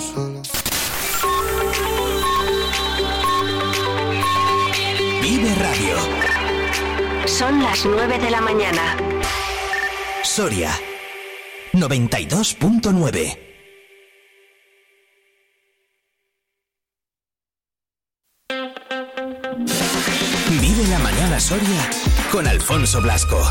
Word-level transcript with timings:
solo. 0.00 0.42
Vive 5.20 5.54
Radio. 5.54 5.96
Son 7.26 7.62
las 7.62 7.84
9 7.84 8.18
de 8.18 8.30
la 8.30 8.40
mañana. 8.40 8.96
Soria 10.22 10.70
92.9. 11.72 13.38
Vive 20.60 20.88
la 20.88 20.98
mañana 20.98 21.40
Soria 21.40 21.90
con 22.30 22.46
Alfonso 22.46 23.00
Blasco. 23.00 23.42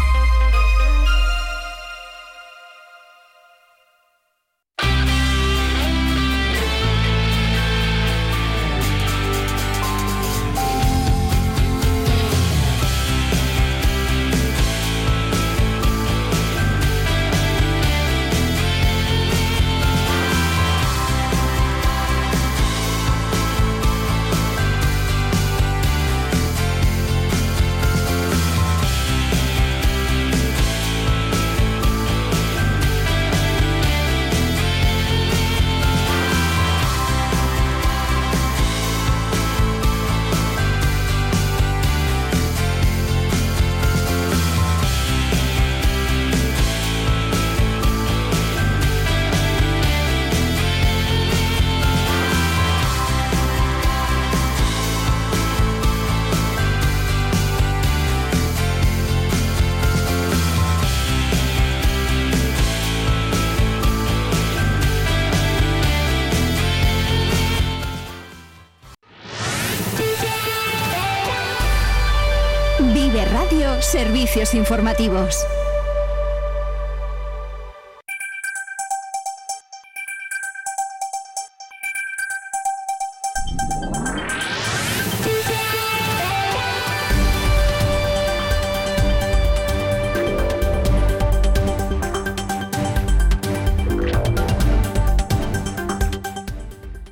Informativos. 74.54 75.46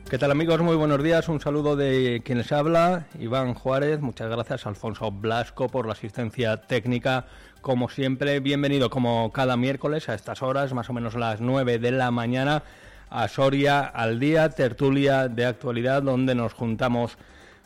¿Qué 0.09 0.17
tal 0.17 0.31
amigos? 0.31 0.59
Muy 0.61 0.75
buenos 0.75 1.03
días. 1.03 1.29
Un 1.29 1.39
saludo 1.39 1.75
de 1.75 2.23
quien 2.25 2.39
les 2.39 2.51
habla, 2.51 3.05
Iván 3.19 3.53
Juárez. 3.53 3.99
Muchas 3.99 4.27
gracias, 4.27 4.65
Alfonso 4.65 5.11
Blasco, 5.11 5.69
por 5.69 5.85
la 5.85 5.91
asistencia 5.93 6.57
técnica. 6.57 7.27
Como 7.61 7.89
siempre, 7.89 8.39
bienvenido 8.39 8.89
como 8.89 9.31
cada 9.31 9.55
miércoles 9.55 10.09
a 10.09 10.15
estas 10.15 10.41
horas, 10.41 10.73
más 10.73 10.89
o 10.89 10.93
menos 10.93 11.13
las 11.13 11.41
9 11.41 11.77
de 11.77 11.91
la 11.91 12.09
mañana, 12.09 12.63
a 13.11 13.27
Soria 13.27 13.81
al 13.81 14.19
día, 14.19 14.49
tertulia 14.49 15.27
de 15.27 15.45
actualidad, 15.45 16.01
donde 16.01 16.33
nos 16.33 16.53
juntamos 16.53 17.15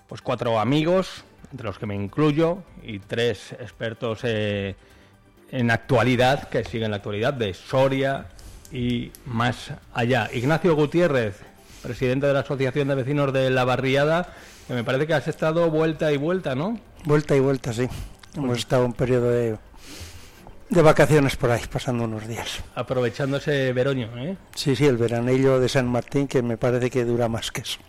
pues 0.09 0.21
cuatro 0.21 0.59
amigos, 0.59 1.23
entre 1.49 1.67
los 1.67 1.79
que 1.79 1.85
me 1.85 1.95
incluyo, 1.95 2.57
y 2.83 2.99
tres 2.99 3.53
expertos 3.53 4.19
eh, 4.23 4.75
en 5.49 5.71
actualidad, 5.71 6.49
que 6.49 6.65
siguen 6.65 6.91
la 6.91 6.97
actualidad 6.97 7.33
de 7.33 7.53
Soria 7.53 8.25
y 8.69 9.13
más 9.25 9.71
allá. 9.93 10.29
Ignacio 10.33 10.75
Gutiérrez, 10.75 11.52
presidente 11.83 12.25
de 12.25 12.33
la 12.33 12.39
Asociación 12.39 12.87
de 12.87 12.95
Vecinos 12.95 13.33
de 13.33 13.49
La 13.49 13.65
Barriada, 13.65 14.33
que 14.67 14.73
me 14.73 14.83
parece 14.83 15.05
que 15.05 15.13
has 15.13 15.27
estado 15.27 15.69
vuelta 15.69 16.11
y 16.11 16.17
vuelta, 16.17 16.55
¿no? 16.55 16.79
Vuelta 17.03 17.35
y 17.35 17.39
vuelta, 17.39 17.73
sí. 17.73 17.87
Hemos 18.35 18.57
estado 18.57 18.85
un 18.85 18.93
periodo 18.93 19.29
de, 19.29 19.57
de 20.69 20.81
vacaciones 20.81 21.35
por 21.35 21.51
ahí, 21.51 21.61
pasando 21.71 22.05
unos 22.05 22.27
días. 22.27 22.63
Aprovechando 22.73 23.37
ese 23.37 23.73
veroño, 23.73 24.09
¿eh? 24.17 24.37
Sí, 24.55 24.75
sí, 24.75 24.85
el 24.85 24.97
veranillo 24.97 25.59
de 25.59 25.69
San 25.69 25.87
Martín, 25.87 26.27
que 26.27 26.41
me 26.41 26.57
parece 26.57 26.89
que 26.89 27.03
dura 27.03 27.27
más 27.27 27.51
que 27.51 27.61
eso. 27.61 27.79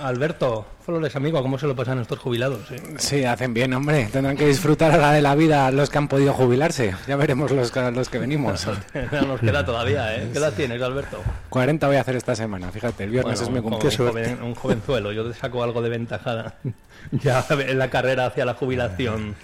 Alberto, 0.00 0.66
Flores, 0.84 1.14
amigo, 1.16 1.40
¿cómo 1.42 1.58
se 1.58 1.66
lo 1.66 1.76
pasan 1.76 2.00
estos 2.00 2.18
jubilados? 2.18 2.70
eh? 2.72 2.82
Sí, 2.98 3.24
hacen 3.24 3.54
bien, 3.54 3.72
hombre. 3.74 4.08
Tendrán 4.12 4.36
que 4.36 4.46
disfrutar 4.46 4.90
ahora 4.92 5.12
de 5.12 5.22
la 5.22 5.34
vida 5.34 5.70
los 5.70 5.90
que 5.90 5.98
han 5.98 6.08
podido 6.08 6.32
jubilarse. 6.32 6.94
Ya 7.06 7.16
veremos 7.16 7.50
los, 7.52 7.70
que- 7.70 7.90
los 7.92 8.08
que 8.08 8.18
venimos. 8.18 8.66
No 9.12 9.22
nos 9.22 9.40
queda 9.40 9.64
todavía, 9.64 10.16
¿eh? 10.16 10.28
¿Qué 10.32 10.38
edad 10.38 10.52
tienes, 10.54 10.80
Alberto? 10.82 11.18
40 11.50 11.86
voy 11.86 11.96
a 11.96 12.00
hacer 12.00 12.16
esta 12.16 12.34
semana, 12.34 12.70
fíjate, 12.72 13.04
el 13.04 13.10
viernes 13.10 13.40
Bueno, 13.40 13.58
es 13.58 13.62
mi 13.62 13.66
un, 13.66 13.70
cumpleaños. 13.80 14.00
un 14.00 14.08
joven- 14.08 14.42
un 14.42 14.54
jovenzuelo, 14.54 15.12
yo 15.12 15.30
te 15.30 15.38
saco 15.38 15.62
algo 15.62 15.82
de 15.82 15.88
ventajada 15.90 16.54
ya 17.12 17.44
en 17.50 17.78
la 17.78 17.88
carrera 17.90 18.26
hacia 18.26 18.44
la 18.44 18.54
jubilación. 18.54 19.34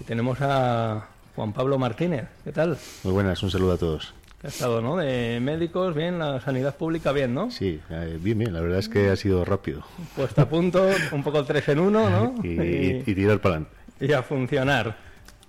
Y 0.00 0.04
tenemos 0.04 0.38
a 0.40 1.06
Juan 1.36 1.52
Pablo 1.52 1.78
Martínez, 1.78 2.24
¿qué 2.44 2.52
tal? 2.52 2.78
Muy 3.04 3.12
buenas, 3.12 3.42
un 3.42 3.50
saludo 3.50 3.72
a 3.74 3.78
todos. 3.78 4.14
¿Qué 4.40 4.46
ha 4.46 4.50
estado, 4.50 4.80
no? 4.80 4.96
De 4.96 5.38
médicos, 5.40 5.94
bien, 5.94 6.18
la 6.18 6.40
sanidad 6.40 6.74
pública, 6.76 7.12
bien, 7.12 7.34
¿no? 7.34 7.50
Sí, 7.50 7.78
eh, 7.90 8.18
bien, 8.20 8.38
bien, 8.38 8.54
la 8.54 8.60
verdad 8.60 8.78
es 8.78 8.88
que 8.88 9.10
ha 9.10 9.16
sido 9.16 9.44
rápido. 9.44 9.82
Puesta 10.16 10.42
a 10.42 10.48
punto, 10.48 10.88
un 11.12 11.22
poco 11.22 11.44
tres 11.44 11.68
en 11.68 11.78
uno, 11.78 12.08
¿no? 12.08 12.34
Y, 12.42 12.48
y- 12.48 13.02
y 13.06 13.14
tirar 13.14 13.40
para 13.40 13.56
adelante. 13.56 13.76
y 14.00 14.12
a 14.12 14.22
funcionar. 14.22 14.96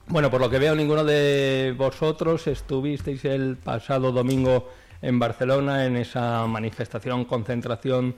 Bueno, 0.07 0.29
por 0.29 0.41
lo 0.41 0.49
que 0.49 0.59
veo, 0.59 0.75
ninguno 0.75 1.05
de 1.05 1.73
vosotros 1.77 2.45
estuvisteis 2.47 3.23
el 3.23 3.55
pasado 3.55 4.11
domingo 4.11 4.69
en 5.01 5.19
Barcelona 5.19 5.85
en 5.85 5.95
esa 5.95 6.45
manifestación, 6.47 7.23
concentración 7.23 8.15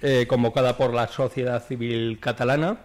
eh, 0.00 0.24
convocada 0.26 0.74
por 0.78 0.94
la 0.94 1.06
sociedad 1.08 1.62
civil 1.66 2.18
catalana. 2.18 2.78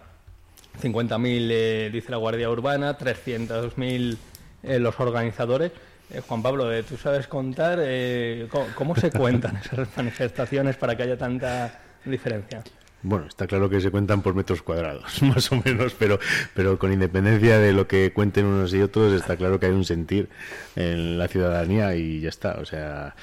50.000 0.82 1.48
eh, 1.50 1.90
dice 1.90 2.10
la 2.10 2.18
Guardia 2.18 2.50
Urbana, 2.50 2.98
300.000 2.98 4.18
eh, 4.62 4.78
los 4.78 5.00
organizadores. 5.00 5.72
Eh, 6.14 6.22
Juan 6.26 6.42
Pablo, 6.42 6.72
eh, 6.72 6.84
¿tú 6.84 6.96
sabes 6.96 7.26
contar 7.26 7.78
eh, 7.82 8.46
cómo, 8.50 8.66
cómo 8.74 8.96
se 8.96 9.10
cuentan 9.10 9.56
esas 9.56 9.88
manifestaciones 9.96 10.76
para 10.76 10.96
que 10.96 11.02
haya 11.02 11.18
tanta 11.18 11.80
diferencia? 12.04 12.62
Bueno, 13.02 13.26
está 13.26 13.46
claro 13.46 13.68
que 13.68 13.80
se 13.80 13.90
cuentan 13.90 14.22
por 14.22 14.34
metros 14.34 14.62
cuadrados, 14.62 15.22
más 15.22 15.50
o 15.50 15.60
menos, 15.64 15.94
pero, 15.98 16.20
pero 16.54 16.78
con 16.78 16.92
independencia 16.92 17.58
de 17.58 17.72
lo 17.72 17.88
que 17.88 18.12
cuenten 18.12 18.46
unos 18.46 18.72
y 18.72 18.80
otros, 18.80 19.12
está 19.12 19.36
claro 19.36 19.58
que 19.58 19.66
hay 19.66 19.72
un 19.72 19.84
sentir 19.84 20.28
en 20.76 21.18
la 21.18 21.26
ciudadanía 21.26 21.96
y 21.96 22.20
ya 22.20 22.28
está. 22.28 22.58
O 22.60 22.64
sea, 22.64 23.16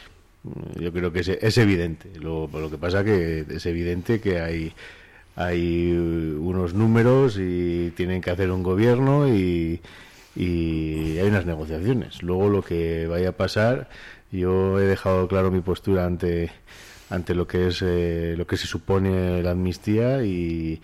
yo 0.77 0.91
creo 0.91 1.13
que 1.13 1.21
es, 1.21 1.29
es 1.29 1.57
evidente. 1.57 2.19
Lo, 2.19 2.47
lo 2.51 2.69
que 2.69 2.77
pasa 2.77 3.03
que 3.03 3.45
es 3.49 3.65
evidente 3.65 4.19
que 4.19 4.41
hay, 4.41 4.73
hay 5.35 5.91
unos 5.93 6.73
números 6.73 7.37
y 7.39 7.91
tienen 7.91 8.21
que 8.21 8.31
hacer 8.31 8.51
un 8.51 8.63
gobierno 8.63 9.33
y, 9.33 9.81
y 10.35 11.17
hay 11.19 11.27
unas 11.27 11.45
negociaciones. 11.45 12.23
Luego 12.23 12.49
lo 12.49 12.61
que 12.63 13.07
vaya 13.07 13.29
a 13.29 13.31
pasar, 13.33 13.89
yo 14.31 14.79
he 14.79 14.83
dejado 14.85 15.27
claro 15.27 15.51
mi 15.51 15.61
postura 15.61 16.05
ante 16.05 16.51
ante 17.09 17.35
lo 17.35 17.45
que 17.45 17.67
es 17.67 17.81
eh, 17.81 18.35
lo 18.37 18.47
que 18.47 18.55
se 18.55 18.67
supone 18.67 19.43
la 19.43 19.51
amnistía 19.51 20.23
y, 20.23 20.81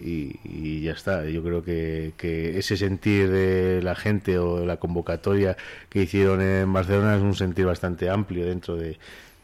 y, 0.00 0.80
ya 0.80 0.92
está. 0.92 1.24
Yo 1.26 1.42
creo 1.42 1.62
que, 1.62 2.12
que 2.16 2.58
ese 2.58 2.76
sentir 2.78 3.28
de 3.30 3.82
la 3.82 3.94
gente 3.94 4.38
o 4.38 4.60
de 4.60 4.66
la 4.66 4.78
convocatoria 4.78 5.56
que 5.90 6.02
hicieron 6.02 6.40
en 6.40 6.72
Barcelona 6.72 7.16
es 7.16 7.22
un 7.22 7.34
sentir 7.34 7.66
bastante 7.66 8.08
amplio 8.08 8.46
dentro 8.46 8.76
de, 8.76 8.96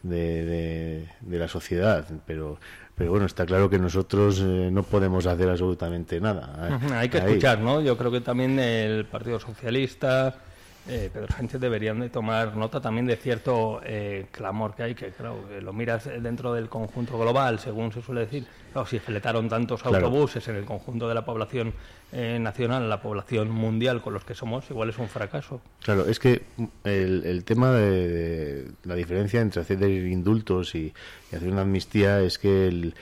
de, 0.03 0.45
de- 0.45 1.09
de 1.21 1.39
la 1.39 1.49
sociedad, 1.49 2.07
pero 2.27 2.59
pero 2.95 3.11
bueno, 3.11 3.27
está 3.27 3.45
claro 3.45 3.69
que 3.69 3.79
nosotros 3.79 4.41
eh, 4.41 4.69
no 4.71 4.83
podemos 4.83 5.27
hacer 5.27 5.49
absolutamente 5.51 6.21
nada. 6.21 6.79
Hay 6.95 7.09
que 7.09 7.19
Ahí. 7.19 7.29
escuchar, 7.29 7.59
¿no? 7.59 7.81
Yo 7.81 7.97
creo 7.97 8.11
que 8.11 8.21
también 8.21 8.59
el 8.59 9.05
Partido 9.07 9.41
Socialista, 9.41 10.37
eh, 10.87 11.09
Pedro 11.13 11.29
Sánchez 11.29 11.61
deberían 11.61 11.99
de 12.01 12.11
tomar 12.11 12.57
nota 12.57 12.81
también 12.81 13.07
de 13.07 13.17
cierto 13.17 13.81
eh, 13.85 14.27
clamor 14.31 14.75
que 14.75 14.83
hay, 14.83 14.95
que 14.95 15.11
claro, 15.13 15.43
lo 15.61 15.73
miras 15.73 16.05
dentro 16.21 16.53
del 16.53 16.69
conjunto 16.69 17.19
global, 17.19 17.59
según 17.59 17.91
se 17.91 18.03
suele 18.03 18.23
decir, 18.23 18.47
claro, 18.73 18.87
si 18.87 18.99
fletaron 18.99 19.49
tantos 19.49 19.85
autobuses 19.87 20.47
en 20.49 20.57
el 20.57 20.65
conjunto 20.65 21.09
de 21.09 21.15
la 21.15 21.25
población 21.25 21.73
eh, 22.13 22.39
nacional, 22.39 22.89
la 22.91 23.01
población 23.01 23.51
mundial 23.51 24.03
con 24.03 24.13
los 24.13 24.25
que 24.25 24.35
somos, 24.35 24.71
igual 24.71 24.91
es 24.91 24.99
un 24.99 25.09
fracaso. 25.09 25.63
Claro, 25.83 26.07
es 26.07 26.19
que 26.19 26.43
el, 26.85 27.25
el 27.25 27.45
tema 27.45 27.73
de, 27.73 28.71
la 28.85 28.95
diferencia 28.95 29.41
entre 29.41 29.63
hacer 29.63 29.83
indultos 29.83 30.75
y, 30.75 30.93
y 31.33 31.37
hacer 31.37 31.49
una 31.49 31.63
amnistía 31.63 32.21
es 32.21 32.39
que 32.39 32.69
el 32.69 32.95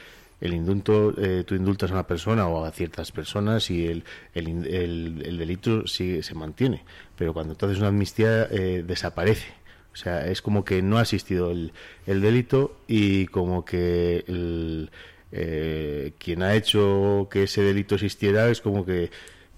el 0.42 0.54
indulto, 0.54 1.14
eh, 1.16 1.44
tú 1.46 1.54
indultas 1.54 1.90
a 1.92 1.94
una 1.94 2.06
persona 2.06 2.48
o 2.48 2.64
a 2.64 2.72
ciertas 2.72 3.12
personas 3.12 3.70
y 3.70 3.86
el, 3.86 4.04
el, 4.34 5.22
el, 5.24 5.38
delito 5.38 5.86
sigue, 5.86 6.24
se 6.24 6.34
mantiene. 6.34 6.84
Pero 7.16 7.32
cuando 7.32 7.54
tú 7.54 7.66
haces 7.66 7.78
una 7.78 7.88
amnistía, 7.88 8.48
eh, 8.50 8.82
desaparece. 8.84 9.46
O 9.92 9.96
sea, 9.96 10.26
es 10.26 10.42
como 10.42 10.64
que 10.64 10.82
no 10.82 10.98
ha 10.98 11.02
existido 11.02 11.52
el, 11.52 11.72
el 12.06 12.20
delito 12.20 12.76
y 12.88 13.26
como 13.26 13.64
que 13.64 14.24
el, 14.26 14.90
eh, 15.30 16.12
quien 16.18 16.42
ha 16.42 16.56
hecho 16.56 17.28
que 17.30 17.44
ese 17.44 17.62
delito 17.62 17.94
existiera 17.94 18.50
es 18.50 18.60
como 18.60 18.84
que 18.84 19.10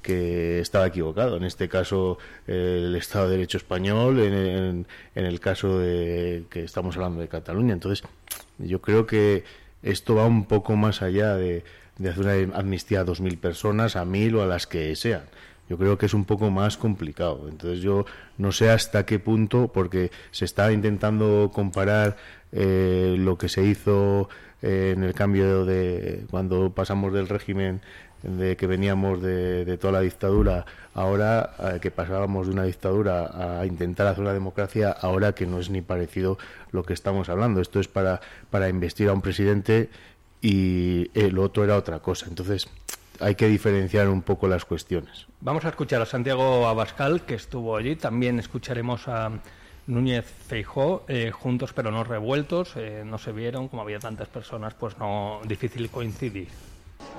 que 0.03 0.61
estaba 0.61 0.87
equivocado. 0.87 1.39
En 1.39 1.45
este 1.45 1.67
caso, 1.67 2.19
el 2.47 2.95
Estado 2.95 3.25
de 3.25 3.37
Derecho 3.37 3.57
español, 3.57 4.21
en, 4.21 4.87
en, 5.15 5.25
el 5.25 5.41
caso 5.41 5.79
de 5.79 6.45
que 6.51 6.63
estamos 6.63 6.97
hablando 6.97 7.23
de 7.23 7.29
Cataluña. 7.29 7.73
Entonces, 7.73 8.07
yo 8.59 8.83
creo 8.83 9.07
que 9.07 9.45
esto 9.85 10.17
va 10.17 10.27
un 10.27 10.47
poco 10.47 10.77
más 10.77 11.03
allá 11.03 11.37
de, 11.37 11.63
hacer 12.01 12.19
una 12.19 12.57
amnistía 12.57 13.01
a 13.01 13.05
2.000 13.07 13.39
personas, 13.39 13.97
a 13.97 14.05
1.000 14.05 14.37
o 14.37 14.43
a 14.43 14.47
las 14.47 14.67
que 14.67 14.97
sean. 14.97 15.23
Yo 15.69 15.79
creo 15.79 15.97
que 15.97 16.07
es 16.07 16.15
un 16.15 16.25
poco 16.25 16.51
más 16.51 16.77
complicado. 16.77 17.47
Entonces 17.49 17.81
yo 17.81 18.05
no 18.37 18.53
sé 18.53 18.71
hasta 18.71 19.07
qué 19.07 19.19
punto, 19.19 19.69
porque 19.69 20.11
se 20.31 20.45
está 20.45 20.73
intentando 20.73 21.51
comparar 21.55 22.17
eh, 22.53 23.15
lo 23.19 23.39
que 23.39 23.49
se 23.49 23.65
hizo 23.65 24.29
eh, 24.63 24.93
en 24.97 25.05
el 25.05 25.15
cambio 25.15 25.65
de 25.65 26.25
cuando 26.31 26.71
pasamos 26.71 27.13
del 27.13 27.29
régimen 27.29 27.81
de 28.25 28.57
que 28.57 28.67
veníamos 28.67 29.21
de, 29.21 29.77
toda 29.79 29.93
la 29.93 30.01
dictadura, 30.01 30.65
ahora 30.95 31.55
eh, 31.59 31.79
que 31.81 31.91
pasábamos 31.91 32.47
de 32.47 32.55
una 32.55 32.65
dictadura 32.65 33.59
a 33.61 33.67
intentar 33.67 34.07
hacer 34.07 34.23
una 34.23 34.33
democracia, 34.33 34.91
ahora 34.91 35.35
que 35.35 35.47
no 35.47 35.61
es 35.61 35.69
ni 35.71 35.83
parecido 35.83 36.39
lo 36.73 36.85
que 36.85 36.95
estamos 36.95 37.29
hablando. 37.29 37.61
Esto 37.61 37.81
es 37.81 37.89
para, 37.89 38.21
para 38.51 38.69
investir 38.69 39.09
a 39.09 39.13
un 39.13 39.21
presidente 39.21 39.91
y 40.41 41.11
el 41.15 41.39
otro 41.39 41.65
era 41.65 41.77
otra 41.77 42.01
cosa. 42.01 42.27
Entonces, 42.29 42.69
hay 43.21 43.35
que 43.35 43.47
diferenciar 43.47 44.09
un 44.09 44.23
poco 44.23 44.49
las 44.49 44.65
cuestiones. 44.65 45.27
Vamos 45.41 45.65
a 45.67 45.69
escuchar 45.69 46.01
a 46.01 46.07
Santiago 46.07 46.67
Abascal, 46.67 47.23
que 47.23 47.35
estuvo 47.35 47.77
allí. 47.77 47.95
También 47.95 48.39
escucharemos 48.39 49.07
a 49.07 49.31
Núñez 49.87 50.25
Feijó, 50.25 51.05
eh, 51.09 51.31
juntos 51.31 51.75
pero 51.75 51.91
no 51.91 52.05
revueltos. 52.05 52.73
Eh, 52.77 53.03
no 53.05 53.19
se 53.19 53.33
vieron, 53.33 53.69
como 53.69 53.83
había 53.83 53.99
tantas 53.99 54.29
personas, 54.29 54.73
pues 54.75 54.99
no 54.99 55.41
difícil 55.47 55.91
coincidir 55.91 56.49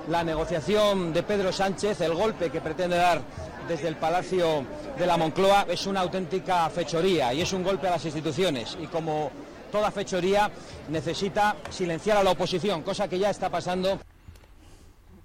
la 0.08 0.22
negociación 0.22 1.12
de 1.12 1.22
Pedro 1.22 1.52
Sánchez, 1.52 2.00
el 2.00 2.14
golpe 2.14 2.50
que 2.50 2.60
pretende 2.60 2.96
dar 2.96 3.20
desde 3.68 3.88
el 3.88 3.96
Palacio 3.96 4.64
de 4.96 5.06
la 5.06 5.16
Moncloa, 5.16 5.66
es 5.68 5.86
una 5.86 6.00
auténtica 6.00 6.68
fechoría 6.70 7.34
y 7.34 7.42
es 7.42 7.52
un 7.52 7.64
golpe 7.64 7.88
a 7.88 7.92
las 7.92 8.04
instituciones. 8.04 8.76
Y 8.80 8.86
como 8.86 9.30
toda 9.72 9.90
fechoría 9.90 10.50
necesita 10.88 11.56
silenciar 11.70 12.18
a 12.18 12.22
la 12.22 12.30
oposición, 12.30 12.82
cosa 12.82 13.08
que 13.08 13.18
ya 13.18 13.30
está 13.30 13.50
pasando. 13.50 13.98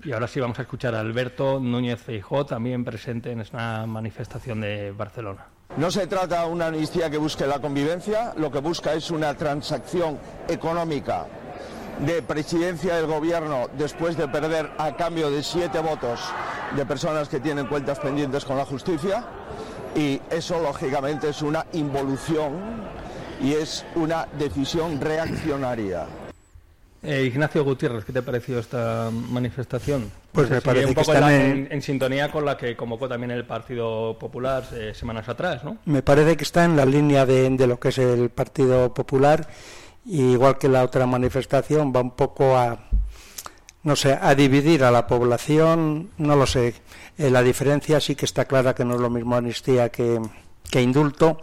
Y 0.04 0.12
ahora 0.12 0.28
sí 0.28 0.40
vamos 0.40 0.58
a 0.58 0.64
escuchar 0.64 0.96
a 0.96 1.00
Alberto 1.00 1.60
Núñez 1.60 2.02
Feijó, 2.02 2.46
también 2.46 2.84
presente 2.84 3.32
en 3.32 3.42
esta 3.42 3.86
manifestación 3.86 4.62
de 4.62 4.92
Barcelona. 4.92 5.46
No 5.78 5.90
se 5.92 6.08
trata 6.08 6.44
de 6.44 6.50
una 6.50 6.68
amnistía 6.68 7.10
que 7.10 7.18
busque 7.18 7.46
la 7.46 7.60
convivencia, 7.60 8.34
lo 8.36 8.52
que 8.52 8.60
busca 8.60 8.94
es 8.94 9.12
una 9.12 9.36
transacción 9.38 10.20
económica 10.50 11.28
de 12.06 12.22
presidencia 12.22 12.96
del 12.96 13.06
gobierno 13.06 13.70
después 13.78 14.18
de 14.18 14.28
perder 14.28 14.72
a 14.78 14.96
cambio 14.96 15.30
de 15.30 15.44
siete 15.44 15.80
votos 15.80 16.20
de 16.76 16.86
personas 16.86 17.30
que 17.30 17.40
tienen 17.40 17.68
cuentas 17.68 18.00
pendientes 18.00 18.44
con 18.44 18.58
la 18.58 18.66
justicia 18.66 19.24
y 19.96 20.20
eso 20.30 20.60
lógicamente 20.62 21.30
es 21.30 21.42
una 21.42 21.66
involución 21.74 22.54
y 23.42 23.54
es 23.54 23.86
una 23.96 24.28
decisión 24.38 25.00
reaccionaria. 25.00 26.06
Eh, 27.04 27.24
Ignacio 27.24 27.64
Gutiérrez, 27.64 28.06
¿qué 28.06 28.14
te 28.14 28.20
ha 28.20 28.22
parecido 28.22 28.60
esta 28.60 29.10
manifestación? 29.12 30.12
Pues 30.32 30.50
me 30.50 30.62
parece 30.62 30.94
que 30.94 31.02
están 31.02 31.32
en, 31.72 31.82
sintonía 31.82 32.32
con 32.32 32.46
la 32.46 32.56
que 32.56 32.76
convocó 32.76 33.10
también 33.10 33.32
el 33.32 33.44
Partido 33.44 34.18
Popular 34.20 34.64
eh, 34.74 34.94
semanas 34.94 35.28
atrás, 35.28 35.64
¿no? 35.64 35.78
Me 35.86 36.04
parece 36.04 36.38
que 36.38 36.44
está 36.44 36.64
en 36.64 36.78
la 36.78 36.86
línea 36.86 37.26
de, 37.26 37.50
de 37.50 37.68
lo 37.68 37.80
que 37.80 37.90
es 37.90 37.98
el 37.98 38.30
Partido 38.30 38.94
Popular 38.94 39.48
igual 40.06 40.58
que 40.58 40.68
la 40.70 40.84
otra 40.84 41.06
manifestación, 41.06 41.94
va 41.96 42.02
un 42.02 42.12
poco 42.12 42.58
a, 42.58 42.90
no 43.84 43.96
sé, 43.96 44.18
a 44.20 44.36
dividir 44.36 44.84
a 44.84 44.92
la 44.92 45.08
población, 45.08 46.10
no 46.18 46.36
lo 46.36 46.46
sé. 46.46 46.76
Eh, 47.18 47.30
la 47.30 47.44
diferencia 47.44 48.00
sí 48.00 48.16
que 48.16 48.26
está 48.26 48.46
clara 48.46 48.76
que 48.76 48.86
no 48.86 48.96
es 48.96 49.02
lo 49.02 49.10
mismo 49.10 49.36
amnistía 49.36 49.90
que, 49.90 50.22
que 50.70 50.82
indulto. 50.82 51.42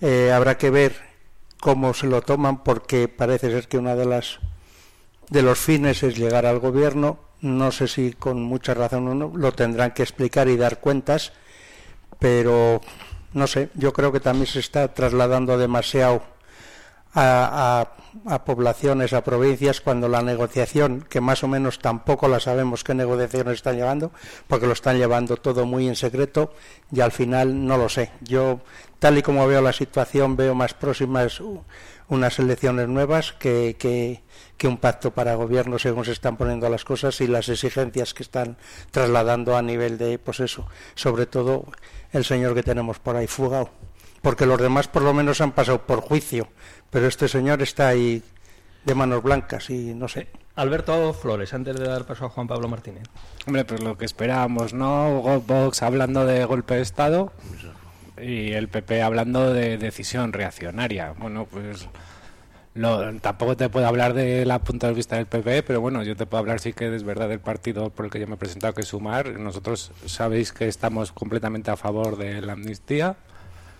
Eh, 0.00 0.32
habrá 0.32 0.58
que 0.58 0.70
ver 0.70 0.96
cómo 1.60 1.94
se 1.94 2.06
lo 2.06 2.22
toman 2.22 2.62
porque 2.62 3.08
parece 3.08 3.50
ser 3.50 3.68
que 3.68 3.78
una 3.78 3.96
de 3.96 4.06
las 4.06 4.38
de 5.30 5.42
los 5.42 5.58
fines 5.58 6.02
es 6.02 6.16
llegar 6.16 6.46
al 6.46 6.58
gobierno. 6.58 7.18
No 7.40 7.70
sé 7.70 7.86
si 7.88 8.12
con 8.12 8.42
mucha 8.42 8.74
razón 8.74 9.08
o 9.08 9.14
no, 9.14 9.32
lo 9.34 9.52
tendrán 9.52 9.92
que 9.92 10.02
explicar 10.02 10.48
y 10.48 10.56
dar 10.56 10.80
cuentas, 10.80 11.32
pero 12.18 12.80
no 13.32 13.46
sé, 13.46 13.70
yo 13.74 13.92
creo 13.92 14.10
que 14.10 14.20
también 14.20 14.46
se 14.46 14.58
está 14.58 14.92
trasladando 14.92 15.56
demasiado 15.56 16.22
a, 17.14 17.88
poblaciones, 18.44 19.12
a 19.12 19.24
provincias, 19.24 19.80
cuando 19.80 20.08
la 20.08 20.22
negociación, 20.22 21.04
que 21.08 21.20
más 21.20 21.42
o 21.44 21.48
menos 21.48 21.78
tampoco 21.78 22.28
la 22.28 22.40
sabemos 22.40 22.84
qué 22.84 22.94
negociaciones 22.94 23.54
están 23.54 23.76
llevando, 23.76 24.12
porque 24.46 24.66
lo 24.66 24.72
están 24.72 24.98
llevando 24.98 25.36
todo 25.36 25.66
muy 25.66 25.88
en 25.88 25.96
secreto 25.96 26.52
y 26.92 27.00
al 27.00 27.12
final 27.12 27.66
no 27.66 27.76
lo 27.76 27.88
sé. 27.88 28.10
Yo, 28.20 28.60
tal 28.98 29.18
y 29.18 29.22
como 29.22 29.46
veo 29.46 29.62
la 29.62 29.72
situación, 29.72 30.36
veo 30.36 30.54
más 30.54 30.74
próximas 30.74 31.40
unas 32.08 32.38
elecciones 32.38 32.88
nuevas 32.88 33.32
que, 33.32 33.76
que, 33.78 34.22
que 34.56 34.66
un 34.66 34.78
pacto 34.78 35.10
para 35.10 35.34
gobierno 35.34 35.78
según 35.78 36.04
se 36.04 36.12
están 36.12 36.36
poniendo 36.36 36.68
las 36.70 36.84
cosas 36.84 37.20
y 37.20 37.26
las 37.26 37.48
exigencias 37.48 38.14
que 38.14 38.22
están 38.22 38.56
trasladando 38.90 39.56
a 39.56 39.62
nivel 39.62 39.98
de, 39.98 40.18
pues 40.18 40.40
eso, 40.40 40.66
sobre 40.94 41.26
todo 41.26 41.66
el 42.12 42.24
señor 42.24 42.54
que 42.54 42.62
tenemos 42.62 42.98
por 42.98 43.16
ahí 43.16 43.26
fugado 43.26 43.70
porque 44.22 44.46
los 44.46 44.60
demás 44.60 44.88
por 44.88 45.02
lo 45.02 45.14
menos 45.14 45.40
han 45.40 45.52
pasado 45.52 45.86
por 45.86 46.00
juicio, 46.00 46.48
pero 46.90 47.06
este 47.06 47.28
señor 47.28 47.62
está 47.62 47.88
ahí 47.88 48.22
de 48.84 48.94
manos 48.94 49.22
blancas 49.22 49.70
y 49.70 49.94
no 49.94 50.08
sé. 50.08 50.28
Alberto 50.56 51.12
Flores, 51.12 51.54
antes 51.54 51.76
de 51.76 51.86
dar 51.86 52.04
paso 52.04 52.24
a 52.24 52.30
Juan 52.30 52.48
Pablo 52.48 52.68
Martínez. 52.68 53.04
Hombre, 53.46 53.64
pues 53.64 53.80
lo 53.82 53.96
que 53.96 54.04
esperábamos, 54.04 54.74
¿no? 54.74 55.40
Vox 55.46 55.82
hablando 55.82 56.26
de 56.26 56.44
golpe 56.44 56.74
de 56.74 56.82
Estado 56.82 57.32
y 58.20 58.52
el 58.52 58.68
PP 58.68 59.02
hablando 59.02 59.52
de 59.52 59.78
decisión 59.78 60.32
reaccionaria. 60.32 61.12
Bueno, 61.16 61.46
pues 61.46 61.88
tampoco 63.20 63.56
te 63.56 63.68
puedo 63.68 63.86
hablar 63.86 64.14
de 64.14 64.44
la 64.46 64.58
punto 64.58 64.88
de 64.88 64.94
vista 64.94 65.16
del 65.16 65.26
PP, 65.26 65.62
pero 65.62 65.80
bueno, 65.80 66.02
yo 66.02 66.16
te 66.16 66.26
puedo 66.26 66.40
hablar 66.40 66.58
sí 66.58 66.72
que 66.72 66.94
es 66.94 67.04
verdad 67.04 67.28
del 67.28 67.40
partido 67.40 67.90
por 67.90 68.06
el 68.06 68.10
que 68.10 68.18
yo 68.18 68.26
me 68.26 68.34
he 68.34 68.38
presentado, 68.38 68.74
que 68.74 68.80
es 68.80 68.88
Sumar. 68.88 69.38
Nosotros 69.38 69.92
sabéis 70.06 70.52
que 70.52 70.66
estamos 70.66 71.12
completamente 71.12 71.70
a 71.70 71.76
favor 71.76 72.16
de 72.16 72.40
la 72.40 72.54
amnistía 72.54 73.16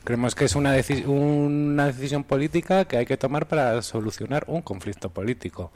Creemos 0.09 0.35
que 0.35 0.47
es 0.47 0.57
una, 0.57 0.75
una 1.05 1.87
decisión 1.89 2.25
política 2.25 2.87
que 2.87 2.97
hay 2.97 3.05
que 3.05 3.19
tomar 3.19 3.47
para 3.47 3.83
solucionar 3.83 4.43
un 4.47 4.63
conflicto 4.63 5.11
político. 5.11 5.71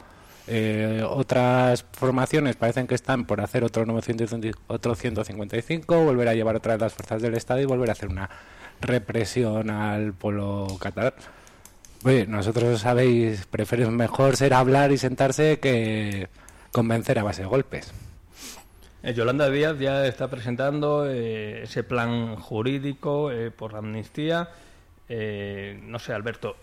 Eh, 0.47 1.03
otras 1.07 1.85
formaciones 1.91 2.55
parecen 2.55 2.87
que 2.87 2.95
están 2.95 3.25
por 3.25 3.41
hacer 3.41 3.63
otro, 3.63 3.85
900, 3.85 4.33
otro 4.65 4.95
155, 4.95 6.03
volver 6.03 6.29
a 6.29 6.33
llevar 6.33 6.55
otra 6.55 6.73
vez 6.73 6.81
las 6.81 6.93
fuerzas 6.93 7.21
del 7.21 7.35
Estado 7.35 7.61
y 7.61 7.65
volver 7.65 7.89
a 7.89 7.91
hacer 7.91 8.09
una 8.09 8.27
represión 8.81 9.69
al 9.69 10.13
pueblo 10.13 10.65
catalán. 10.79 11.13
Oye, 12.03 12.25
nosotros 12.25 12.81
sabéis, 12.81 13.45
preferimos 13.45 13.93
mejor 13.93 14.35
ser 14.35 14.55
hablar 14.55 14.91
y 14.91 14.97
sentarse 14.97 15.59
que 15.59 16.27
convencer 16.71 17.19
a 17.19 17.23
base 17.23 17.43
de 17.43 17.49
golpes. 17.49 17.93
Eh, 19.05 19.13
Yolanda 19.13 19.49
Díaz 19.49 19.77
ya 19.79 20.07
está 20.07 20.29
presentando 20.29 21.05
eh, 21.05 21.63
ese 21.63 21.83
plan 21.83 22.37
jurídico 22.37 23.31
eh, 23.31 23.51
por 23.51 23.73
la 23.73 23.79
amnistía. 23.79 24.47
no 25.09 25.99
sé, 25.99 26.13
Alberto, 26.13 26.55